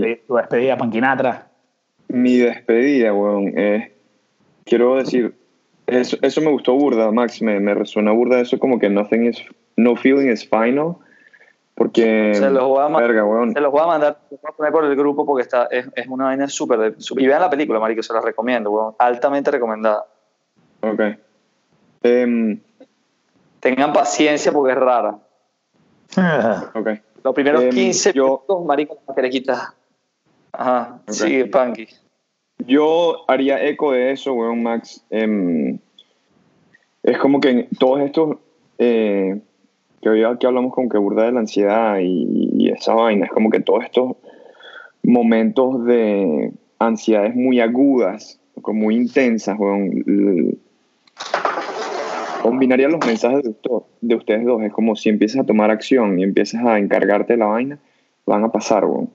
Vale. 0.00 0.22
Tu 0.28 0.34
despedida, 0.36 0.76
Panquinatra. 0.76 1.48
mi 2.08 2.36
despedida, 2.36 3.12
weón, 3.12 3.52
eh, 3.58 3.92
quiero 4.64 4.94
decir, 4.94 5.34
eso, 5.88 6.16
eso 6.22 6.40
me 6.40 6.50
gustó 6.52 6.74
burda, 6.74 7.10
Max, 7.10 7.42
me, 7.42 7.58
me 7.58 7.74
resuena 7.74 8.12
burda 8.12 8.40
eso 8.40 8.56
como 8.60 8.78
que 8.78 8.88
nothing 8.88 9.24
is, 9.26 9.42
no 9.76 9.96
feeling 9.96 10.30
is 10.30 10.48
final, 10.48 10.94
porque, 11.74 12.34
Se 12.36 12.50
los 12.50 12.68
voy 12.68 12.84
a 12.84 12.88
ma- 12.88 13.00
verga, 13.00 13.24
weón, 13.24 13.52
Se 13.52 13.60
los 13.60 13.72
voy 13.72 13.80
a 13.82 13.86
mandar 13.86 14.18
los 14.30 14.40
voy 14.40 14.50
a 14.50 14.56
poner 14.56 14.72
por 14.72 14.84
el 14.84 14.94
grupo 14.94 15.26
porque 15.26 15.42
está, 15.42 15.66
es, 15.72 15.88
es 15.96 16.06
una 16.06 16.26
vaina 16.26 16.46
súper- 16.48 16.94
Y 17.18 17.26
vean 17.26 17.40
la 17.40 17.50
película, 17.50 17.80
marico, 17.80 18.02
se 18.04 18.12
la 18.12 18.20
recomiendo, 18.20 18.70
weón. 18.70 18.94
Altamente 19.00 19.50
recomendada. 19.50 20.06
ok. 20.82 21.00
Em, 22.04 22.60
Tengan 23.58 23.92
paciencia 23.92 24.52
porque 24.52 24.72
es 24.72 24.78
rara. 24.78 25.18
ok. 26.74 26.88
Los 27.26 27.34
primeros 27.34 27.64
Em, 27.64 27.70
15 27.70 28.12
yo- 28.12 28.24
minutos, 28.46 28.64
marico, 28.64 28.98
la 29.08 29.74
Ajá, 30.52 31.00
Ok. 31.02 31.10
sigue, 31.12 31.46
Panky. 31.46 31.88
Yo 32.68 33.24
haría 33.26 33.64
eco 33.64 33.90
de 33.90 34.12
eso, 34.12 34.32
weón, 34.32 34.62
Max. 34.62 35.04
Em, 35.10 35.76
es 37.02 37.18
como 37.18 37.40
que 37.40 37.48
en 37.50 37.68
todos 37.80 38.00
estos 38.02 38.36
eh, 38.78 39.40
que 40.00 40.08
hoy 40.08 40.22
aquí 40.22 40.46
hablamos 40.46 40.72
como 40.72 40.88
que 40.88 40.98
burda 40.98 41.24
de 41.24 41.32
la 41.32 41.40
ansiedad 41.40 41.98
y, 41.98 42.48
y 42.56 42.68
esa 42.70 42.94
vaina, 42.94 43.26
es 43.26 43.32
como 43.32 43.50
que 43.50 43.58
todos 43.58 43.82
estos 43.82 44.14
momentos 45.02 45.84
de 45.84 46.52
ansiedades 46.78 47.34
muy 47.34 47.58
agudas, 47.58 48.38
como 48.62 48.82
muy 48.84 48.94
intensas, 48.94 49.58
weón. 49.58 50.60
Combinaría 52.48 52.88
los 52.88 53.04
mensajes 53.04 53.42
de, 53.42 53.54
de 54.02 54.14
ustedes 54.14 54.44
dos. 54.44 54.62
Es 54.62 54.72
como 54.72 54.94
si 54.94 55.08
empiezas 55.08 55.40
a 55.42 55.46
tomar 55.46 55.70
acción 55.70 56.18
y 56.18 56.22
empiezas 56.22 56.64
a 56.64 56.78
encargarte 56.78 57.32
de 57.32 57.38
la 57.38 57.46
vaina, 57.46 57.78
van 58.24 58.44
a 58.44 58.52
pasar, 58.52 58.84
weón. 58.84 59.10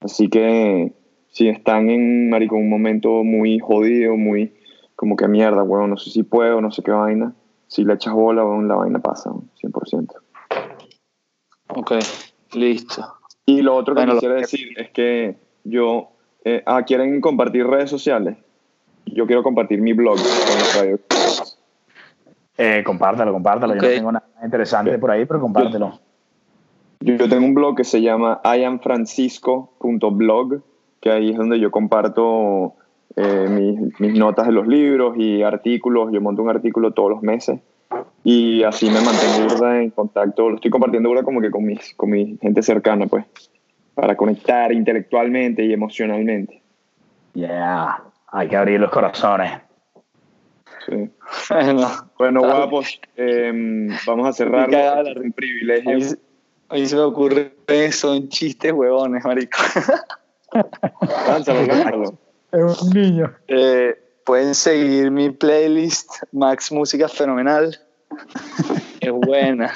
Así 0.00 0.28
que 0.28 0.92
si 1.30 1.48
están 1.48 1.90
en, 1.90 2.30
marico, 2.30 2.56
un 2.56 2.68
momento 2.68 3.24
muy 3.24 3.58
jodido, 3.58 4.16
muy 4.16 4.52
como 4.94 5.16
que 5.16 5.26
mierda, 5.26 5.62
weón, 5.64 5.90
no 5.90 5.96
sé 5.96 6.10
si 6.10 6.22
puedo, 6.22 6.60
no 6.60 6.70
sé 6.70 6.82
qué 6.82 6.92
vaina. 6.92 7.34
Si 7.66 7.84
le 7.84 7.94
echas 7.94 8.14
bola, 8.14 8.44
weón, 8.44 8.68
la 8.68 8.76
vaina 8.76 9.00
pasa, 9.00 9.30
weón, 9.30 9.50
100%. 9.60 10.12
Ok, 11.68 11.92
listo. 12.54 13.04
Y 13.46 13.62
lo 13.62 13.74
otro 13.74 13.94
que 13.94 14.00
Bueno, 14.02 14.12
quisiera 14.14 14.34
que- 14.36 14.40
decir 14.42 14.68
es 14.78 14.90
que 14.90 15.34
yo, 15.64 16.10
eh, 16.44 16.62
ah, 16.66 16.84
¿quieren 16.84 17.20
compartir 17.20 17.66
redes 17.66 17.90
sociales? 17.90 18.36
Yo 19.06 19.26
quiero 19.26 19.42
compartir 19.42 19.80
mi 19.80 19.92
blog 19.92 20.16
con 20.16 20.58
los 20.58 20.76
radio. 20.78 20.98
Eh, 22.56 22.82
compártelo, 22.84 23.32
compártelo. 23.32 23.74
Yo 23.74 23.82
no 23.82 23.88
tengo 23.88 24.12
nada 24.12 24.28
interesante 24.42 24.98
por 24.98 25.10
ahí, 25.10 25.24
pero 25.24 25.40
compártelo. 25.40 25.98
Yo, 27.00 27.16
yo 27.16 27.28
tengo 27.28 27.44
un 27.44 27.54
blog 27.54 27.76
que 27.76 27.84
se 27.84 28.00
llama 28.00 28.40
iamfrancisco.blog, 28.44 30.62
que 31.00 31.10
ahí 31.10 31.30
es 31.30 31.36
donde 31.36 31.58
yo 31.58 31.70
comparto 31.70 32.74
eh, 33.16 33.46
mis, 33.50 34.00
mis 34.00 34.18
notas 34.18 34.46
de 34.46 34.52
los 34.52 34.66
libros 34.66 35.16
y 35.16 35.42
artículos. 35.42 36.12
Yo 36.12 36.20
monto 36.20 36.42
un 36.42 36.50
artículo 36.50 36.92
todos 36.92 37.10
los 37.10 37.22
meses 37.22 37.60
y 38.22 38.62
así 38.62 38.90
me 38.90 39.00
mantengo 39.00 39.66
en 39.68 39.90
contacto. 39.90 40.48
Lo 40.48 40.56
estoy 40.56 40.70
compartiendo 40.70 41.10
burda 41.10 41.22
como 41.22 41.40
que 41.40 41.50
con, 41.50 41.64
mis, 41.64 41.94
con 41.94 42.10
mi 42.10 42.38
gente 42.38 42.62
cercana, 42.62 43.06
pues, 43.06 43.26
para 43.94 44.16
conectar 44.16 44.72
intelectualmente 44.72 45.64
y 45.64 45.72
emocionalmente. 45.72 46.62
Yeah. 47.34 48.02
Hay 48.28 48.48
que 48.48 48.56
abrir 48.56 48.80
los 48.80 48.90
corazones. 48.90 49.52
Sí. 50.86 51.10
Bueno, 51.50 52.10
Bueno, 52.18 52.40
guapos, 52.40 53.00
em, 53.16 53.88
vamos 54.06 54.28
a 54.28 54.32
cerrar. 54.32 54.68
Un 55.16 55.32
privilegio. 55.32 55.90
a 55.90 55.94
mí, 55.94 56.02
se- 56.04 56.18
a 56.68 56.74
mí 56.74 56.86
se 56.86 56.96
me 56.96 57.02
ocurre, 57.02 57.52
son 57.92 58.28
chistes 58.28 58.72
huevones, 58.72 59.24
marico. 59.24 59.58
Lánzalo, 61.28 61.62
lánzalo. 61.66 62.18
Es 62.52 62.82
un 62.82 62.90
niño. 62.90 63.34
Eh, 63.48 63.96
pueden 64.24 64.54
seguir 64.54 65.10
mi 65.10 65.30
playlist 65.30 66.10
Max 66.32 66.70
Música 66.72 67.08
Fenomenal. 67.08 67.76
Es 69.00 69.10
buena. 69.12 69.72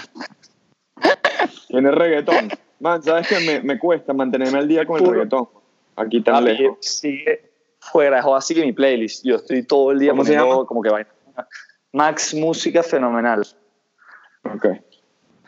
Tiene 1.68 1.90
reggaetón. 1.90 2.50
Man, 2.80 3.02
¿sabes 3.02 3.26
que 3.28 3.40
me, 3.40 3.60
me 3.62 3.78
cuesta 3.78 4.12
mantenerme 4.12 4.58
al 4.58 4.68
día 4.68 4.86
con 4.86 4.98
el 4.98 5.02
Puro. 5.04 5.14
reggaetón? 5.16 5.48
Aquí 5.96 6.20
tan 6.22 6.44
lejos. 6.44 6.76
sigue 6.80 7.47
fuera 7.92 8.22
joda, 8.22 8.40
sigue 8.40 8.64
mi 8.64 8.72
playlist. 8.72 9.24
Yo 9.24 9.36
estoy 9.36 9.62
todo 9.62 9.92
el 9.92 9.98
día 9.98 10.10
¿Cómo 10.10 10.24
se 10.24 10.34
poniendo 10.36 10.66
como 10.66 10.82
que 10.82 10.90
vaina. 10.90 11.08
Max 11.92 12.34
Música 12.34 12.82
Fenomenal. 12.82 13.46
Ok. 14.44 14.66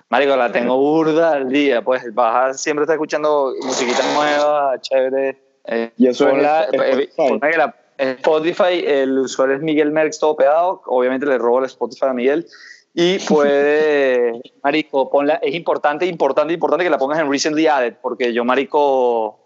Marico, 0.09 0.35
la 0.37 0.51
tengo 0.51 0.77
burda 0.77 1.33
al 1.33 1.49
día. 1.49 1.83
Pues 1.83 2.13
bajar, 2.15 2.55
siempre 2.55 2.83
está 2.85 2.95
escuchando 2.95 3.53
musiquita 3.63 4.03
nueva, 4.15 4.81
chévere. 4.81 5.39
Eh, 5.67 5.93
Y 5.97 6.09
eso 6.09 6.29
es 6.29 6.43
Spotify. 6.73 7.03
eh, 7.03 7.11
ponla 7.17 7.51
que 7.51 7.57
la- 7.59 7.77
en 7.99 8.09
Spotify, 8.17 8.83
el 8.87 9.19
usuario 9.19 9.57
es 9.57 9.63
Miguel 9.63 9.93
Merckx, 9.93 10.19
todo 10.19 10.35
pegado. 10.35 10.83
Obviamente 10.87 11.27
le 11.27 11.37
robo 11.39 11.59
el 11.61 11.67
Spotify 11.67 12.07
a 12.07 12.13
Miguel. 12.15 12.47
Y 12.95 13.19
puede, 13.21 14.41
Marico, 14.65 15.11
ponla, 15.11 15.35
es 15.35 15.55
importante, 15.55 16.07
importante, 16.07 16.53
importante 16.55 16.83
que 16.85 16.91
la 16.91 16.99
pongas 16.99 17.21
en 17.21 17.31
Recently 17.31 17.67
Added, 17.69 17.95
porque 18.03 18.33
yo, 18.33 18.45
Marico, 18.45 19.40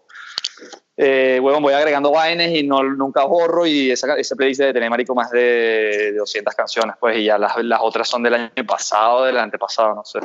eh, 0.97 1.40
huevón, 1.42 1.62
voy 1.62 1.72
agregando 1.74 2.11
vainas 2.12 2.49
y 2.51 2.62
no, 2.62 2.82
nunca 2.82 3.24
borro 3.24 3.66
y 3.66 3.90
esa, 3.90 4.14
ese 4.16 4.36
playlist 4.36 4.61
debe 4.61 4.72
tener, 4.72 4.90
marico, 4.90 5.14
más 5.14 5.30
de 5.30 6.12
200 6.16 6.55
canciones, 6.55 6.95
pues, 7.01 7.18
y 7.18 7.24
ya 7.24 7.36
las, 7.38 7.57
las 7.64 7.80
otras 7.82 8.09
son 8.09 8.22
del 8.22 8.34
año 8.34 8.51
pasado, 8.66 9.24
del 9.24 9.38
antepasado, 9.38 9.95
no 9.95 10.05
sé. 10.05 10.20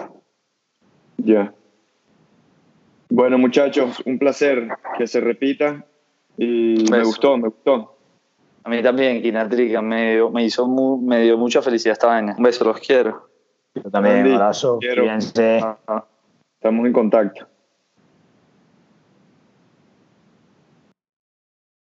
Ya. 1.18 1.54
Bueno, 3.10 3.38
muchachos, 3.38 4.02
un 4.06 4.20
placer 4.20 4.68
que 4.98 5.08
se 5.08 5.20
repita. 5.20 5.84
Y 6.38 6.86
me 6.92 7.04
gustó, 7.04 7.38
me 7.38 7.50
gustó. 7.50 7.98
A 8.64 8.70
mí 8.70 8.82
también, 8.84 9.22
Kinatrica, 9.22 9.82
me, 9.82 10.14
dio- 10.14 10.30
me, 10.30 10.44
hizo 10.46 10.68
mu- 10.68 11.02
me 11.02 11.22
dio 11.22 11.38
mucha 11.38 11.62
felicidad 11.62 11.94
esta 11.94 12.08
vaina. 12.08 12.36
Un 12.38 12.44
beso, 12.44 12.64
los 12.64 12.80
quiero. 12.80 13.28
Yo 13.74 13.90
también, 13.90 14.28
un 14.28 14.34
abrazo. 14.36 14.78
Ah, 15.64 15.78
ah. 15.88 16.06
Estamos 16.56 16.86
en 16.86 16.94
contacto. 16.94 17.48